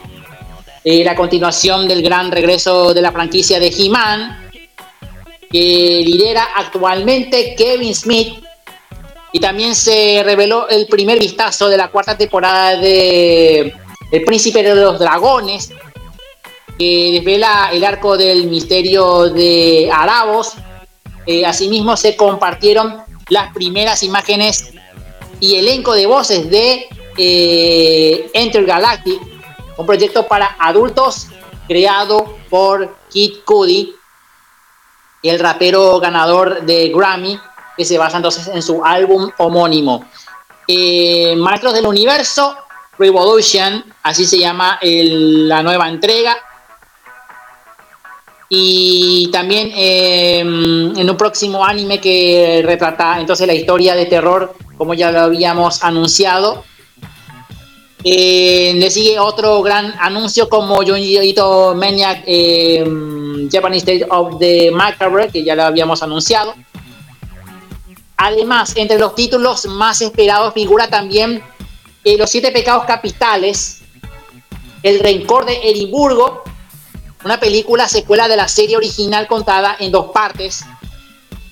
[0.84, 4.50] la continuación del gran regreso de la franquicia de He-Man,
[5.50, 8.45] que lidera actualmente Kevin Smith.
[9.36, 13.76] Y también se reveló el primer vistazo de la cuarta temporada de
[14.10, 15.74] El Príncipe de los Dragones,
[16.80, 20.54] que desvela el arco del misterio de Arabos.
[21.28, 24.72] Eh, asimismo se compartieron las primeras imágenes
[25.42, 26.88] y elenco de voces de
[27.18, 29.20] eh, Enter Galactic,
[29.76, 31.28] un proyecto para adultos
[31.68, 33.94] creado por Kid Cudi,
[35.24, 37.38] el rapero ganador de Grammy,
[37.76, 40.06] que se basa entonces en su álbum homónimo.
[40.68, 42.56] Eh, Maestros del Universo,
[42.98, 46.38] Revolution, así se llama la nueva entrega.
[48.48, 54.94] Y también eh, en un próximo anime que retrata entonces la historia de terror, como
[54.94, 56.64] ya lo habíamos anunciado.
[58.08, 62.86] Eh, le sigue otro gran anuncio como Junji Ito Maniac eh,
[63.52, 66.54] Japanese State of the Macabre, que ya lo habíamos anunciado.
[68.18, 71.44] Además, entre los títulos más esperados figura también
[72.04, 73.82] eh, Los Siete Pecados Capitales,
[74.84, 76.44] El Rencor de Edimburgo,
[77.24, 80.64] una película secuela de la serie original contada en dos partes.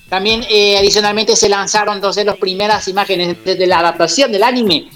[0.08, 4.88] También eh, adicionalmente se lanzaron entonces las primeras imágenes de la adaptación del anime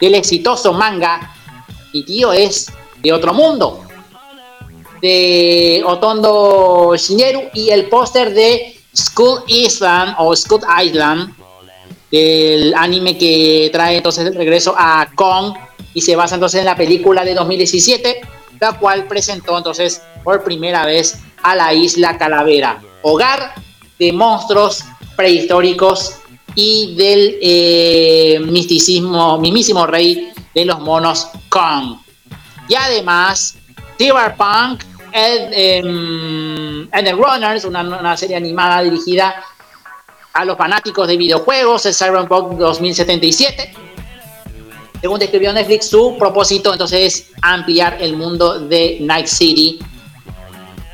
[0.00, 1.34] del exitoso manga
[1.92, 2.70] y tío es
[3.00, 3.84] de otro mundo
[5.00, 11.34] de Otondo Shineru y el póster de Skull Island o Skull Island
[12.10, 15.54] del anime que trae entonces el regreso a Kong
[15.94, 18.20] y se basa entonces en la película de 2017
[18.60, 23.54] la cual presentó entonces por primera vez a la isla Calavera hogar
[23.98, 24.84] de monstruos
[25.16, 26.16] prehistóricos
[26.54, 31.98] y del eh, misticismo, mismísimo rey de los monos Kong.
[32.68, 33.56] Y además,
[33.98, 34.82] Cyberpunk
[35.16, 35.84] Ed,
[36.92, 39.44] and the Runners, una, una serie animada dirigida
[40.32, 43.72] a los fanáticos de videojuegos, el Cyberpunk 2077.
[45.00, 49.78] Según describió Netflix, su propósito entonces es ampliar el mundo de Night City,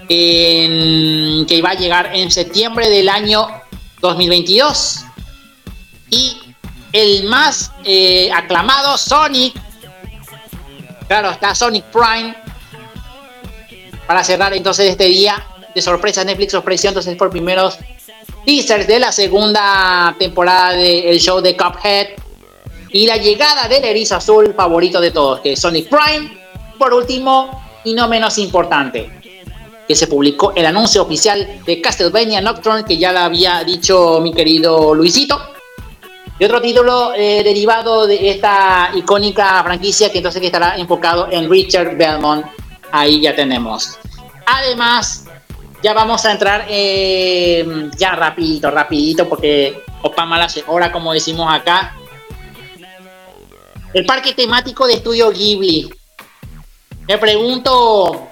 [0.06, 3.48] que iba a llegar en septiembre del año
[4.00, 5.04] 2022.
[6.10, 6.36] Y
[6.92, 9.54] el más eh, aclamado, Sonic.
[11.06, 12.36] Claro, está Sonic Prime.
[14.10, 15.40] Para cerrar entonces este día
[15.72, 17.78] de sorpresa Netflix ofreció entonces por primeros
[18.44, 22.08] teasers de la segunda temporada del show de Cuphead
[22.88, 26.28] y la llegada del erizo azul favorito de todos, que es Sonic Prime.
[26.76, 29.12] Por último, y no menos importante,
[29.86, 34.34] que se publicó el anuncio oficial de Castlevania Nocturne, que ya lo había dicho mi
[34.34, 35.40] querido Luisito.
[36.36, 41.96] Y otro título eh, derivado de esta icónica franquicia que entonces estará enfocado en Richard
[41.96, 42.44] Belmont.
[42.92, 43.98] Ahí ya tenemos.
[44.46, 45.26] Además,
[45.82, 51.94] ya vamos a entrar eh, ya rapidito, rapidito, porque Opama la hora, como decimos acá.
[53.92, 55.90] El parque temático de Estudio Ghibli.
[57.06, 58.28] Me pregunto,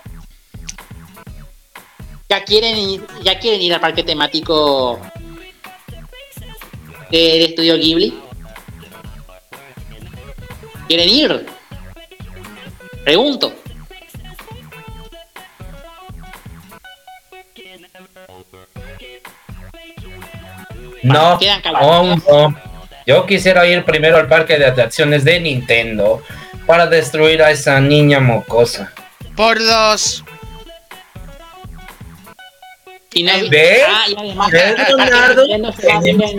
[2.28, 5.00] ¿ya quieren ir, ya quieren ir al parque temático
[7.10, 8.18] de Estudio Ghibli?
[10.86, 11.46] ¿Quieren ir?
[13.04, 13.52] Pregunto.
[21.02, 22.54] No, no.
[23.06, 26.22] Yo quisiera ir primero al parque de atracciones de Nintendo
[26.66, 28.92] para destruir a esa niña mocosa.
[29.34, 30.22] Por dos.
[33.14, 33.82] Y no, ¿Ves?
[33.88, 35.46] Ah, y además, ¿Ves, el parque Leonardo?
[36.04, 36.32] Tenemos.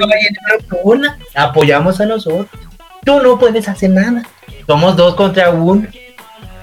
[1.33, 2.47] Apoyamos a nosotros.
[3.03, 4.23] Tú no puedes hacer nada.
[4.67, 5.87] Somos dos contra uno.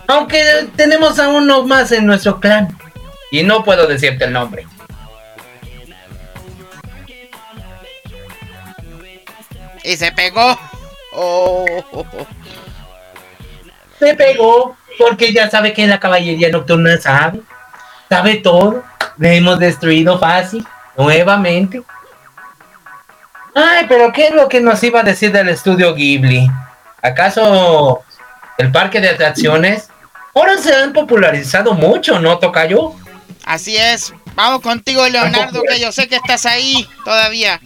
[0.06, 2.78] Aunque tenemos a uno más en nuestro clan.
[3.32, 4.66] Y no puedo decirte el nombre.
[9.86, 10.58] Y se pegó.
[11.12, 11.64] Oh.
[14.00, 17.40] Se pegó porque ya sabe que la caballería nocturna sabe.
[18.08, 18.82] Sabe todo.
[19.16, 20.66] Le hemos destruido fácil.
[20.96, 21.82] Nuevamente.
[23.54, 26.50] Ay, pero ¿qué es lo que nos iba a decir del estudio Ghibli?
[27.00, 28.02] ¿Acaso
[28.58, 29.88] el parque de atracciones?
[30.34, 32.92] Ahora se han popularizado mucho, ¿no, Tocayo?
[33.44, 34.12] Así es.
[34.34, 37.60] Vamos contigo, Leonardo, que yo sé que estás ahí todavía.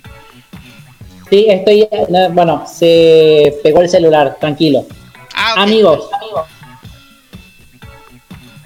[1.30, 1.88] Sí, estoy.
[2.08, 4.84] no, Bueno, se pegó el celular, tranquilo.
[5.34, 5.58] Ah, ok.
[5.60, 6.08] Amigos.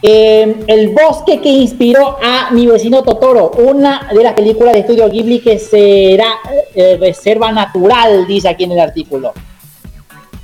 [0.02, 5.08] eh, el bosque que inspiró a mi vecino Totoro, una de las películas de estudio
[5.08, 6.38] Ghibli que será
[6.74, 9.32] eh, reserva natural, dice aquí en el artículo.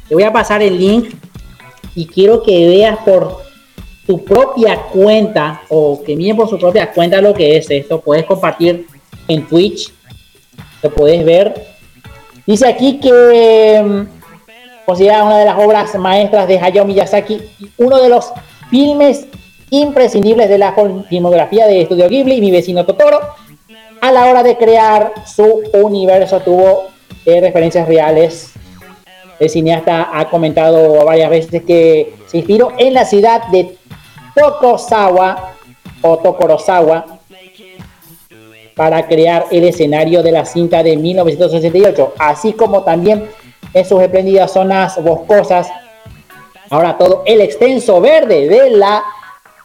[0.09, 1.15] Te voy a pasar el link
[1.95, 3.43] y quiero que veas por
[4.07, 8.01] tu propia cuenta o que miren por su propia cuenta lo que es esto.
[8.01, 8.87] Puedes compartir
[9.29, 9.93] en Twitch,
[10.83, 11.70] lo puedes ver.
[12.51, 17.41] Dice aquí que mm, considera una de las obras maestras de Hayao Miyazaki
[17.79, 18.33] uno de los
[18.71, 19.29] filmes
[19.71, 20.75] imprescindibles de la
[21.09, 23.21] filmografía de Estudio Ghibli, mi vecino Totoro.
[24.01, 26.89] A la hora de crear su universo tuvo
[27.25, 28.51] eh, referencias reales.
[29.39, 33.79] El cineasta ha comentado varias veces que se inspiró en la ciudad de
[34.35, 35.53] Tokosawa
[36.03, 37.20] o Tokorosawa
[38.81, 43.29] para crear el escenario de la cinta de 1968, así como también
[43.75, 45.69] en sus espléndidas zonas boscosas.
[46.71, 49.05] Ahora todo el extenso verde de la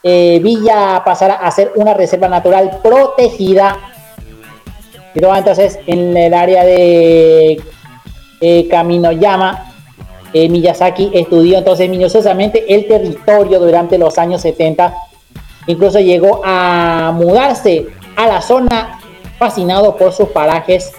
[0.04, 3.78] eh, villa pasará a ser una reserva natural protegida.
[5.14, 7.64] Y luego, entonces en el área de
[8.42, 9.72] eh, Kaminoyama,
[10.34, 14.94] eh, Miyazaki estudió entonces minuciosamente el territorio durante los años 70.
[15.68, 17.88] Incluso llegó a mudarse
[18.18, 19.00] a la zona
[19.38, 20.92] fascinado por sus parajes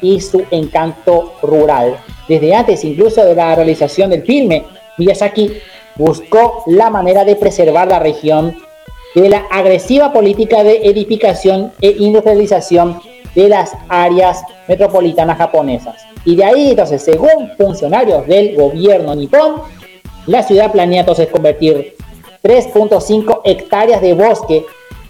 [0.00, 1.96] y su encanto rural.
[2.28, 4.64] Desde antes incluso de la realización del filme,
[4.98, 5.52] Miyazaki
[5.96, 8.56] buscó la manera de preservar la región
[9.14, 13.00] de la agresiva política de edificación e industrialización
[13.34, 16.02] de las áreas metropolitanas japonesas.
[16.24, 19.62] Y de ahí, entonces, según funcionarios del gobierno nipón,
[20.26, 21.96] la ciudad planea entonces convertir
[22.42, 24.64] 3.5 hectáreas de bosque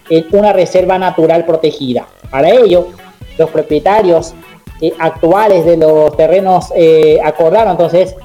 [0.08, 2.06] en una reserva natural protegida.
[2.32, 2.88] Para ello,
[3.36, 4.34] los propietarios
[4.80, 8.16] eh, actuales de los terrenos eh, acordaron entonces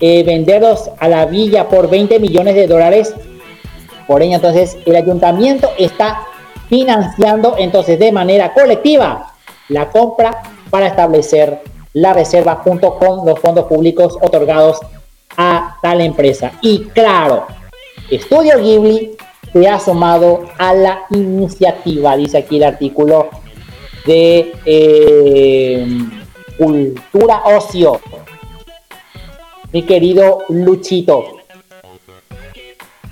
[0.00, 3.14] eh, venderlos a la villa por 20 millones de dólares.
[4.06, 6.22] Por ello, entonces, el ayuntamiento está
[6.70, 9.34] financiando entonces de manera colectiva
[9.68, 11.60] la compra para establecer
[11.92, 14.80] la reserva junto con los fondos públicos otorgados
[15.36, 16.52] a tal empresa.
[16.62, 17.46] Y claro,
[18.10, 19.14] Estudio Ghibli
[19.52, 23.30] se ha sumado a la iniciativa, dice aquí el artículo
[24.06, 25.86] de eh,
[26.58, 28.00] Cultura Ocio.
[29.72, 31.38] Mi querido Luchito.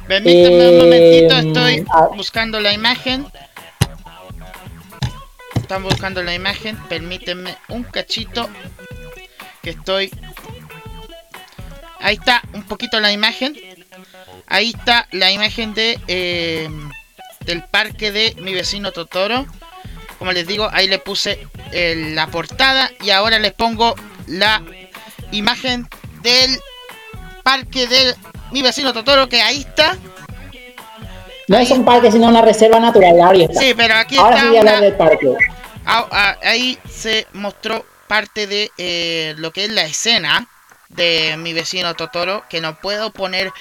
[0.06, 1.84] Permítame un momentito, Eh, estoy
[2.16, 3.26] buscando la imagen.
[5.54, 8.48] Están buscando la imagen, permíteme un cachito
[9.62, 10.10] que estoy...
[12.00, 13.54] Ahí está un poquito la imagen.
[14.46, 16.68] Ahí está la imagen de, eh,
[17.40, 19.46] del parque de mi vecino Totoro.
[20.18, 23.94] Como les digo, ahí le puse eh, la portada y ahora les pongo
[24.26, 24.62] la
[25.30, 25.88] imagen
[26.22, 26.58] del
[27.42, 28.14] parque de
[28.50, 29.96] mi vecino Totoro, que ahí está.
[31.48, 33.20] No es un parque, sino una reserva natural.
[33.20, 33.60] Ahora está.
[33.60, 35.34] Sí, pero aquí Ahora está una- del parque.
[35.86, 40.46] Ah, ah, ahí se mostró parte de eh, lo que es la escena
[40.90, 43.52] de mi vecino Totoro, que no puedo poner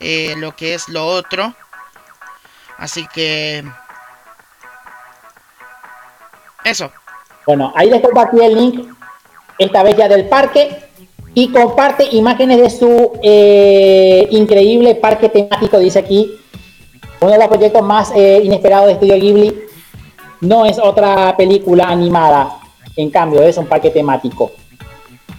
[0.00, 1.54] eh, lo que es lo otro.
[2.78, 3.64] Así que...
[6.64, 6.90] Eso.
[7.46, 8.86] Bueno, ahí les compartí el link,
[9.58, 10.88] esta vez ya del parque,
[11.34, 16.38] y comparte imágenes de su eh, increíble parque temático, dice aquí.
[17.20, 19.60] Uno de los proyectos más eh, inesperados de Estudio Ghibli
[20.40, 22.58] no es otra película animada,
[22.96, 24.52] en cambio es un parque temático.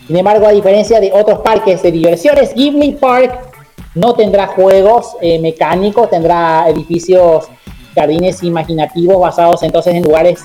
[0.08, 3.49] Sin embargo, a diferencia de otros parques de diversiones, Ghibli Park
[3.96, 7.48] no tendrá juegos eh, mecánicos, tendrá edificios,
[7.96, 10.42] jardines imaginativos basados entonces en lugares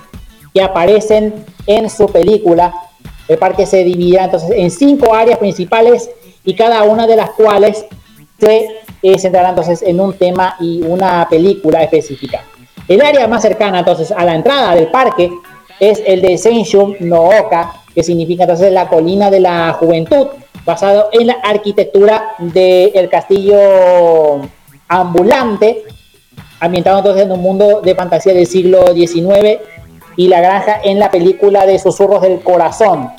[0.52, 2.74] que aparecen en su película.
[3.28, 6.10] El parque se dividirá entonces en cinco áreas principales
[6.44, 7.86] y cada una de las cuales
[8.38, 8.68] se
[9.02, 12.42] eh, centrará entonces en un tema y una película específica.
[12.86, 15.30] El área más cercana entonces a la entrada del parque
[15.80, 20.28] es el de Senshun no Oka, que significa entonces la colina de la juventud,
[20.64, 24.40] basado en la arquitectura del castillo
[24.88, 25.84] ambulante,
[26.60, 29.60] ambientado entonces en un mundo de fantasía del siglo XIX
[30.16, 33.10] y la granja en la película de Susurros del Corazón.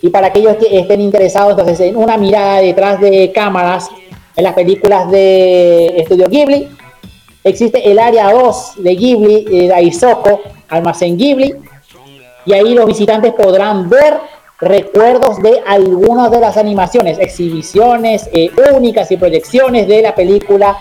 [0.00, 3.88] Y para aquellos que estén interesados entonces en una mirada detrás de cámaras
[4.34, 6.68] en las películas de Estudio Ghibli,
[7.44, 11.54] existe el área 2 de Ghibli, eh, de Aizoko, Almacén Ghibli,
[12.44, 14.18] y ahí los visitantes podrán ver
[14.62, 20.78] recuerdos de algunas de las animaciones, exhibiciones eh, únicas y proyecciones de la película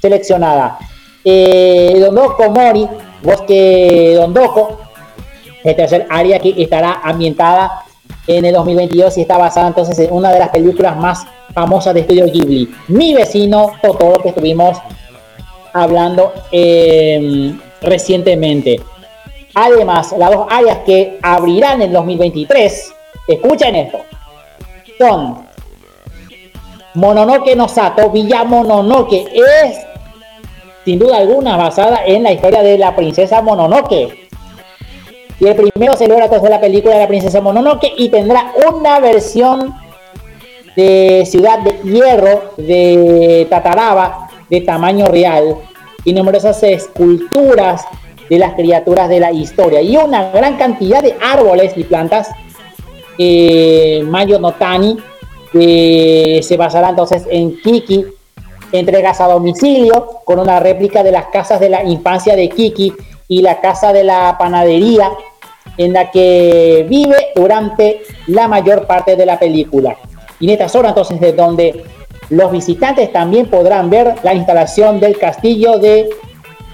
[0.00, 0.78] seleccionada.
[1.24, 2.86] Eh, Dondoko Mori,
[3.22, 4.78] Bosque Dondoko,
[5.64, 7.84] el tercer área que estará ambientada
[8.26, 12.00] en el 2022 y está basada entonces en una de las películas más famosas de
[12.00, 14.76] estudio Ghibli, Mi vecino Totoro, que estuvimos
[15.72, 18.78] hablando eh, recientemente.
[19.54, 22.92] Además, las dos áreas que abrirán en el 2023,
[23.26, 23.98] escuchen esto,
[24.98, 25.46] son
[26.94, 29.78] Mononoke no Sato, Villa Mononoke, es
[30.84, 34.28] sin duda alguna basada en la historia de la princesa Mononoke.
[35.40, 39.74] Y el primero celebra entonces la película de la princesa Mononoke y tendrá una versión
[40.76, 45.56] de Ciudad de Hierro de Tataraba de tamaño real
[46.04, 47.84] y numerosas esculturas
[48.28, 52.30] de las criaturas de la historia y una gran cantidad de árboles y plantas
[53.18, 54.98] eh, Mayo Notani
[55.52, 58.06] se basará entonces en Kiki
[58.72, 62.94] entregas a domicilio con una réplica de las casas de la infancia de Kiki
[63.28, 65.10] y la casa de la panadería
[65.76, 69.96] en la que vive durante la mayor parte de la película.
[70.40, 71.84] Y en esta zona entonces de donde
[72.30, 76.08] los visitantes también podrán ver la instalación del castillo de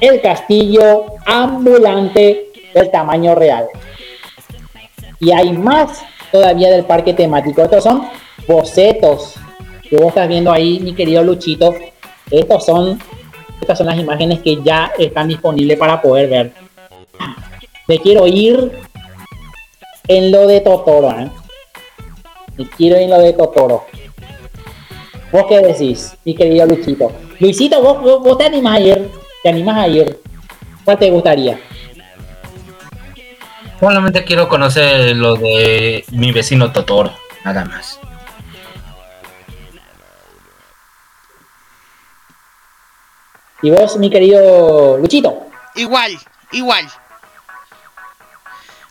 [0.01, 3.66] el castillo ambulante del tamaño real.
[5.20, 7.62] Y hay más todavía del parque temático.
[7.62, 8.09] Estos son
[8.46, 9.34] bocetos
[9.88, 11.74] que vos estás viendo ahí, mi querido Luchito.
[12.30, 12.98] Estos son,
[13.60, 16.52] estas son las imágenes que ya están disponibles para poder ver.
[17.86, 18.72] Me quiero ir
[20.06, 21.10] en lo de Totoro.
[21.10, 21.30] ¿eh?
[22.56, 23.84] Me quiero ir en lo de Totoro.
[25.32, 27.12] ¿Vos qué decís, mi querido Luchito?
[27.38, 29.10] Luisito, ¿vos, vos, vos te animás a ir?
[29.42, 30.20] ¿Te animás a ir?
[30.84, 31.60] ¿Cuál te gustaría?
[33.80, 38.00] Solamente quiero conocer lo de mi vecino Totoro, nada más.
[43.62, 45.46] ¿Y vos, mi querido Luchito?
[45.76, 46.18] Igual,
[46.52, 46.88] igual.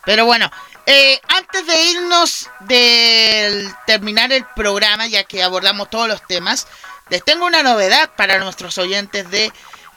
[0.06, 0.50] Pero bueno,
[0.86, 6.66] eh, antes de irnos de terminar el programa, ya que abordamos todos los temas,
[7.10, 9.52] les tengo una novedad para nuestros oyentes de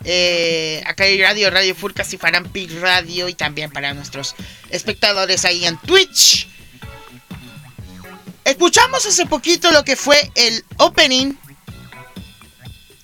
[0.05, 4.35] eh, acá hay Radio, Radio Furcas y Farampic Radio y también para nuestros
[4.71, 6.49] espectadores ahí en Twitch.
[8.45, 11.35] Escuchamos hace poquito lo que fue el opening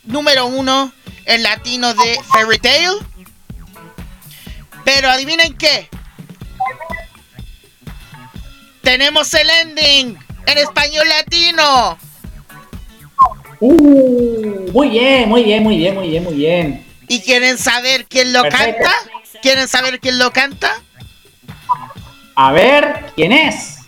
[0.04, 0.92] número uno
[1.26, 2.92] en latino de Fairy Tail.
[4.84, 5.88] Pero adivinen qué.
[8.82, 11.98] Tenemos el ending en español latino.
[13.60, 16.86] Uh, muy bien, muy bien, muy bien, muy bien, muy bien.
[17.08, 18.82] ¿Y quieren saber quién lo Perfecto.
[18.82, 18.94] canta?
[19.42, 20.82] ¿Quieren saber quién lo canta?
[22.34, 23.78] A ver, ¿quién es?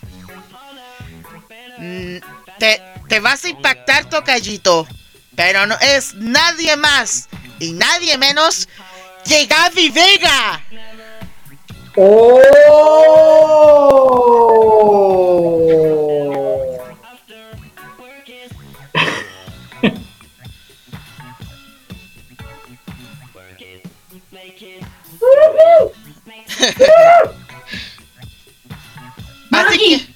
[1.79, 2.19] Mm,
[2.59, 4.87] te, te vas a impactar, Tocallito.
[5.37, 7.29] Pero no es nadie más
[7.59, 8.69] y nadie menos
[9.27, 10.61] de Gaby Vega.
[11.97, 13.19] ¡Oh!
[29.51, 30.07] Así que.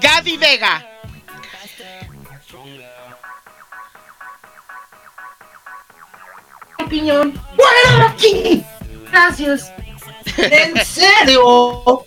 [0.00, 0.94] Gaby Vega.
[6.84, 7.32] opinión.
[7.56, 8.64] ¡Bueno, aquí!
[9.10, 9.72] Gracias.
[10.36, 12.06] ¿En serio?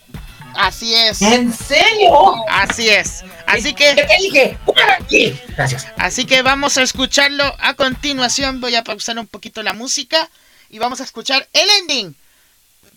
[0.54, 1.22] Así es.
[1.22, 2.36] ¿En serio?
[2.50, 3.24] Así es.
[3.46, 3.96] Así que.
[3.96, 4.58] ¿Qué te dije?
[4.66, 5.40] ¡Fuera aquí!
[5.56, 5.88] Gracias.
[5.98, 8.60] Así que vamos a escucharlo a continuación.
[8.60, 10.30] Voy a pausar un poquito la música
[10.70, 12.16] y vamos a escuchar el ending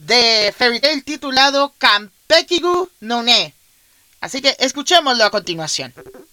[0.01, 3.55] de Fairy Tail titulado Kampekigu no Ne.
[4.21, 6.30] Así que escuchémoslo a continuación.「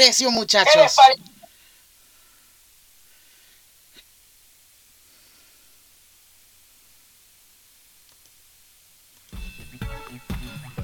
[0.00, 0.96] ¿Qué les pareció, muchachos?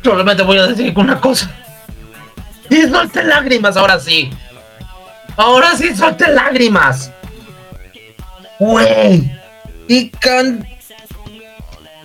[0.04, 1.50] Solamente voy a decir una cosa.
[2.68, 4.30] Y suelte lágrimas, ahora sí.
[5.36, 7.10] Ahora sí suelte lágrimas.
[8.58, 9.32] Güey.
[9.88, 10.68] Y can...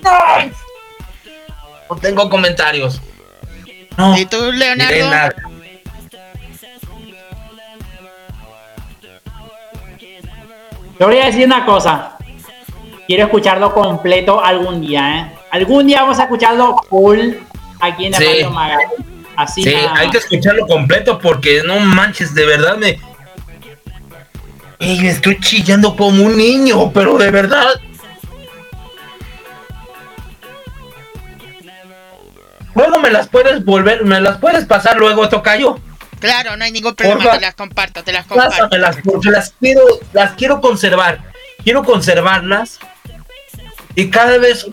[0.06, 0.54] ¡Ay!
[1.90, 3.02] No tengo comentarios.
[3.98, 4.18] No.
[4.18, 5.51] ¿Y tú, diré Leonardo?
[11.02, 12.12] Yo voy a decir una cosa.
[13.08, 15.32] Quiero escucharlo completo algún día, ¿eh?
[15.50, 17.38] Algún día vamos a escucharlo full
[17.80, 18.24] aquí en la Sí.
[18.26, 18.78] Radio Maga.
[19.36, 23.00] Así Sí, nada hay que escucharlo completo porque no manches, de verdad me.
[24.78, 27.66] Ey, me estoy chillando como un niño, pero de verdad.
[32.76, 35.80] Luego me las puedes volver, me las puedes pasar luego, Tocayo.
[36.22, 37.38] Claro, no hay ningún problema, Porfa.
[37.38, 38.52] te las comparto, te las comparto.
[38.52, 39.82] Pásamelas porque las quiero,
[40.14, 41.20] las quiero conservar.
[41.64, 42.80] Quiero conservarlas.
[43.96, 44.68] Y cada vez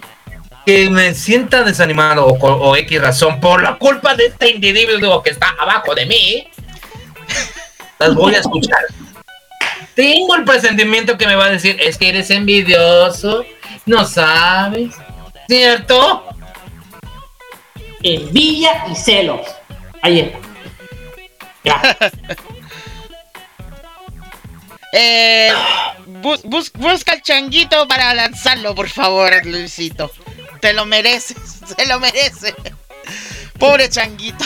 [0.67, 5.31] que me sienta desanimado o, o X razón por la culpa de este individuo que
[5.31, 6.49] está abajo de mí,
[7.99, 8.85] las voy a escuchar.
[9.95, 13.45] Tengo el presentimiento que me va a decir, es que eres envidioso,
[13.87, 14.95] no sabes,
[15.49, 16.25] ¿cierto?
[18.03, 19.41] Envidia y celos.
[20.03, 20.48] Ahí está.
[24.93, 25.53] Eh,
[26.07, 30.11] bus- bus- busca el changuito para lanzarlo, por favor, Luisito.
[30.61, 31.37] Te lo mereces,
[31.77, 32.55] se lo merece.
[33.59, 34.45] Pobre changuito.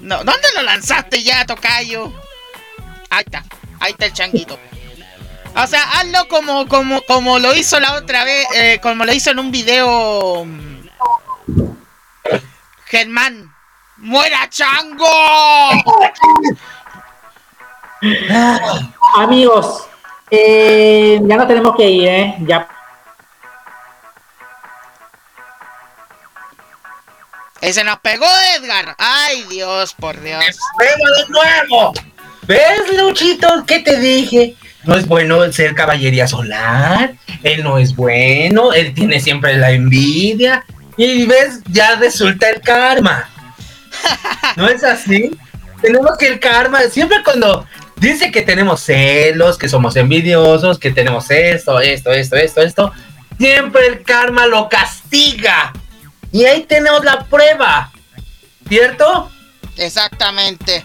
[0.00, 2.12] No, ¿dónde lo lanzaste ya, Tocayo?
[3.08, 3.44] Ahí está,
[3.80, 4.58] ahí está el changuito.
[5.54, 9.30] O sea, hazlo como, como, como lo hizo la otra vez, eh, como lo hizo
[9.30, 10.44] en un video.
[10.44, 10.88] mm,
[12.86, 13.51] Germán,
[14.02, 15.06] ¡muera chango!
[19.14, 19.86] Amigos,
[20.30, 22.34] eh, ya no tenemos que ir, ¿eh?
[22.40, 22.68] Ya.
[27.60, 28.96] Ese nos pegó Edgar.
[28.98, 30.44] Ay, Dios, por Dios.
[30.78, 31.92] ¡Vemos de nuevo!
[32.48, 33.64] ¿Ves, Luchito?
[33.64, 34.56] ¿Qué te dije?
[34.82, 37.14] No es bueno el ser caballería solar.
[37.44, 38.72] Él no es bueno.
[38.72, 40.64] Él tiene siempre la envidia.
[40.96, 43.28] y ves, ya resulta el karma.
[44.56, 45.30] ¿No es así?
[45.80, 47.66] Tenemos que el karma, siempre cuando
[47.96, 52.92] dice que tenemos celos, que somos envidiosos, que tenemos esto, esto, esto, esto, esto,
[53.38, 55.72] siempre el karma lo castiga.
[56.30, 57.90] Y ahí tenemos la prueba,
[58.68, 59.30] ¿cierto?
[59.76, 60.84] Exactamente.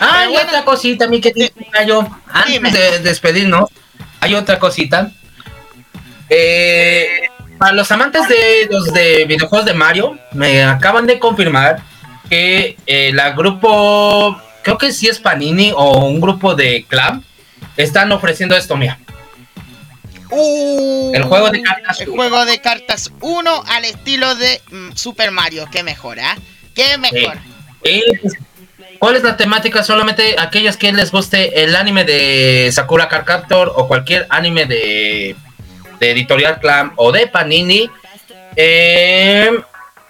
[0.00, 1.48] Ah, Pero y bueno, otra cosita, mi querido
[1.86, 2.70] yo, antes Dime.
[2.70, 3.70] de despedirnos,
[4.20, 5.10] hay otra cosita.
[6.28, 7.28] Eh,
[7.58, 11.82] para los amantes de los de videojuegos de Mario, me acaban de confirmar
[12.30, 17.22] que eh, la grupo, creo que sí es Panini o un grupo de Club,
[17.76, 18.98] están ofreciendo esto, mira.
[20.30, 22.16] Uh, El juego de cartas El uno.
[22.16, 25.66] juego de cartas 1 al estilo de mm, Super Mario.
[25.72, 26.36] Qué mejor, ¿ah?
[26.74, 27.38] Qué mejor.
[27.82, 28.02] Eh,
[28.98, 29.82] ¿Cuál es la temática?
[29.82, 35.34] Solamente aquellos que les guste el anime de Sakura Card Captor o cualquier anime de,
[35.98, 37.90] de Editorial Clan o de Panini,
[38.56, 39.50] eh,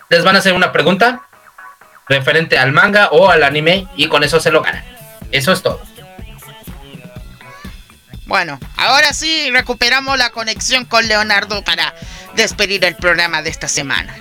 [0.09, 1.23] les van a hacer una pregunta
[2.09, 4.85] referente al manga o al anime y con eso se lo ganan.
[5.31, 5.81] Eso es todo.
[8.27, 11.95] Bueno, ahora sí recuperamos la conexión con Leonardo para
[12.35, 14.15] despedir el programa de esta semana.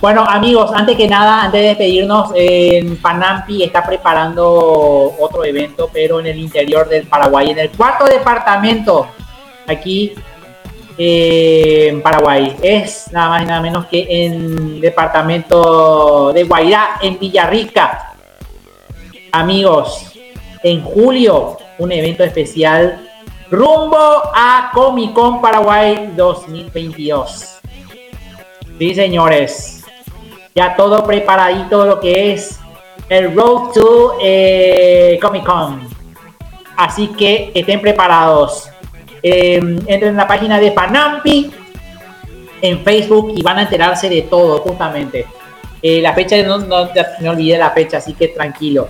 [0.00, 6.20] Bueno, amigos, antes que nada, antes de despedirnos, en Panampi está preparando otro evento, pero
[6.20, 9.08] en el interior del Paraguay, en el cuarto departamento,
[9.66, 10.14] aquí
[11.04, 12.56] eh, en Paraguay.
[12.62, 18.14] Es nada más y nada menos que en departamento de Guairá, en Villarrica.
[19.32, 20.12] Amigos,
[20.62, 23.08] en julio, un evento especial
[23.50, 23.98] rumbo
[24.32, 27.58] a Comic Con Paraguay 2022.
[28.78, 29.84] Sí, señores.
[30.54, 32.60] Ya todo preparadito lo que es
[33.08, 35.88] el Road to eh, Comic Con.
[36.76, 38.71] Así que estén preparados.
[39.22, 41.52] Eh, entren en la página de Panampi
[42.62, 45.26] en Facebook y van a enterarse de todo, justamente.
[45.82, 46.88] Eh, la fecha, no, no,
[47.20, 48.88] me olvidé la fecha, así que tranquilo.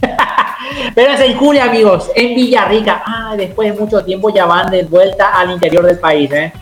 [0.94, 3.02] Pero es en julio, amigos, en Villarrica.
[3.04, 6.52] Ah, después de mucho tiempo ya van de vuelta al interior del país, ¿eh?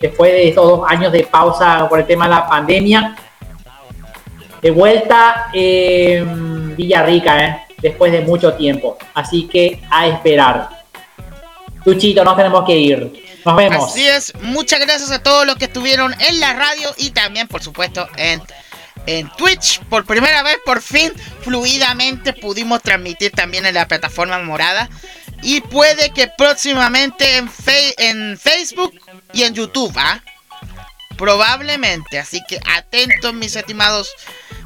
[0.00, 3.16] Después de estos dos años de pausa por el tema de la pandemia.
[4.62, 7.60] De vuelta en Villarrica, ¿eh?
[7.78, 8.96] Después de mucho tiempo.
[9.14, 10.77] Así que a esperar.
[11.84, 13.40] Luchito, nos tenemos que ir.
[13.44, 13.90] Nos vemos.
[13.90, 17.62] Así es, muchas gracias a todos los que estuvieron en la radio y también, por
[17.62, 18.42] supuesto, en,
[19.06, 19.80] en Twitch.
[19.84, 24.90] Por primera vez, por fin, fluidamente pudimos transmitir también en la plataforma morada.
[25.40, 28.92] Y puede que próximamente en, Fe- en Facebook
[29.32, 30.20] y en YouTube, ¿ah?
[31.16, 34.10] Probablemente, así que atentos mis estimados,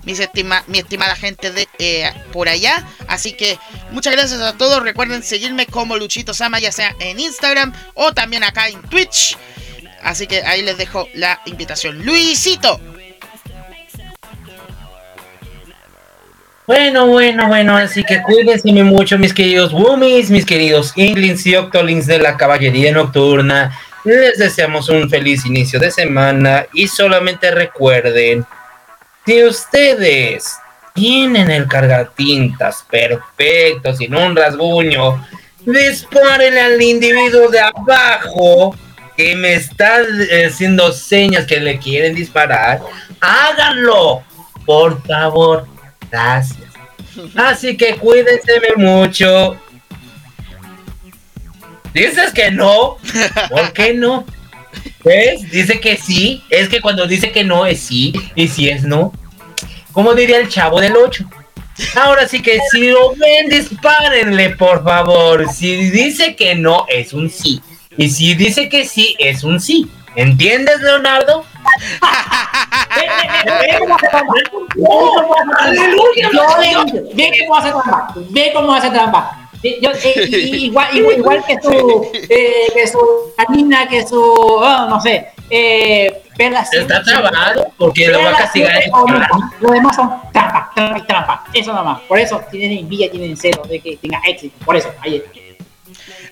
[0.04, 2.86] mi estimada gente de eh, por allá.
[3.08, 3.58] Así que
[3.90, 4.82] muchas gracias a todos.
[4.82, 9.36] Recuerden seguirme como Luchito Sama, ya sea en Instagram o también acá en Twitch.
[10.02, 12.04] Así que ahí les dejo la invitación.
[12.04, 12.80] Luisito.
[16.66, 22.06] Bueno, bueno, bueno, así que cuídense mucho, mis queridos Woomies, mis queridos Inglings y Octolings
[22.06, 23.76] de la Caballería Nocturna.
[24.04, 28.46] Les deseamos un feliz inicio de semana y solamente recuerden,
[29.24, 30.56] si ustedes
[30.94, 35.24] tienen el cargatintas perfecto, sin un rasguño,
[35.60, 38.76] dispárenle al individuo de abajo
[39.16, 42.80] que me está eh, haciendo señas que le quieren disparar.
[43.20, 44.22] Háganlo,
[44.66, 45.66] por favor.
[46.10, 46.58] Gracias.
[47.36, 49.56] Así que cuídense mucho.
[51.92, 52.96] Dices que no.
[53.50, 54.24] ¿Por qué no?
[55.04, 55.50] ¿Ves?
[55.50, 56.42] Dice que sí.
[56.50, 58.12] Es que cuando dice que no es sí.
[58.34, 59.12] Y si es no.
[59.92, 61.24] Como diría el chavo del 8.
[61.96, 65.50] Ahora sí que si lo ven, dispárenle, por favor.
[65.52, 67.60] Si dice que no, es un sí.
[67.96, 69.90] Y si dice que sí, es un sí.
[70.14, 71.44] ¿Entiendes, Leonardo?
[77.14, 78.14] Ve cómo hace trampa.
[78.30, 79.41] Ve cómo hace trampa.
[79.62, 82.98] Yo, eh, igual, igual, igual que su, eh, que su
[83.36, 86.72] canina, que su, oh, no sé, eh, perlas.
[86.72, 88.90] Está trabado porque lo va a castigar el
[89.60, 91.44] Lo demás son trampa, trampa y trampa.
[91.52, 92.00] Eso nomás.
[92.02, 94.56] Por eso tienen envidia, tienen celo de que tenga éxito.
[94.64, 95.42] Por eso, ahí está.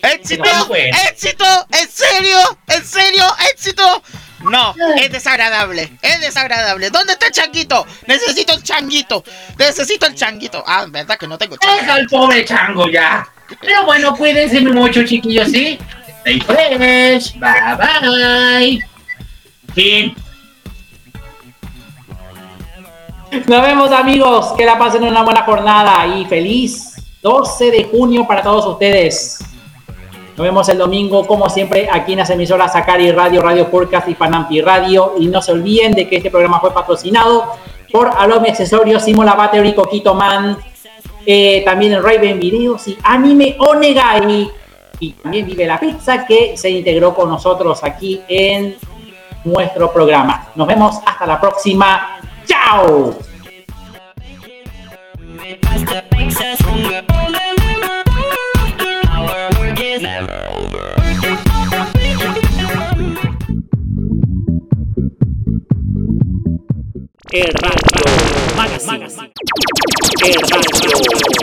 [0.02, 0.44] ¡Éxito!
[1.10, 1.44] ¡Éxito!
[1.72, 2.38] ¿En serio?
[2.68, 3.22] ¿En serio?
[3.52, 4.02] ¡Éxito!
[4.42, 5.92] No, es desagradable.
[6.02, 6.90] Es desagradable.
[6.90, 7.86] ¿Dónde está el changuito?
[8.06, 9.22] Necesito el changuito.
[9.58, 10.62] Necesito el changuito.
[10.66, 11.82] Ah, verdad que no tengo changuito.
[11.82, 13.28] Deja al pobre chango ya.
[13.60, 15.78] Pero bueno, cuídense mucho, chiquillos, ¿sí?
[16.20, 17.38] Stay fresh.
[17.38, 18.84] Bye bye.
[19.74, 20.14] Fin.
[23.46, 28.42] Nos vemos amigos, que la pasen una buena jornada y feliz 12 de junio para
[28.42, 29.38] todos ustedes.
[30.36, 34.14] Nos vemos el domingo, como siempre, aquí en las emisoras Sakari Radio, Radio Podcast y
[34.14, 35.14] Panampi Radio.
[35.18, 37.44] Y no se olviden de que este programa fue patrocinado
[37.92, 40.56] por Alomi Accesorios, Simola Battery, Coquito Man,
[41.26, 44.50] eh, también el Raven Videos y Anime Onegai.
[45.00, 48.76] Y también Vive la Pizza, que se integró con nosotros aquí en
[49.44, 50.48] nuestro programa.
[50.54, 52.18] Nos vemos hasta la próxima.
[52.46, 53.16] ¡Chao!
[60.10, 60.26] El
[67.62, 68.02] Radio
[68.56, 69.06] Magazine.
[70.24, 70.70] El Radio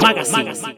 [0.02, 0.76] Magazine.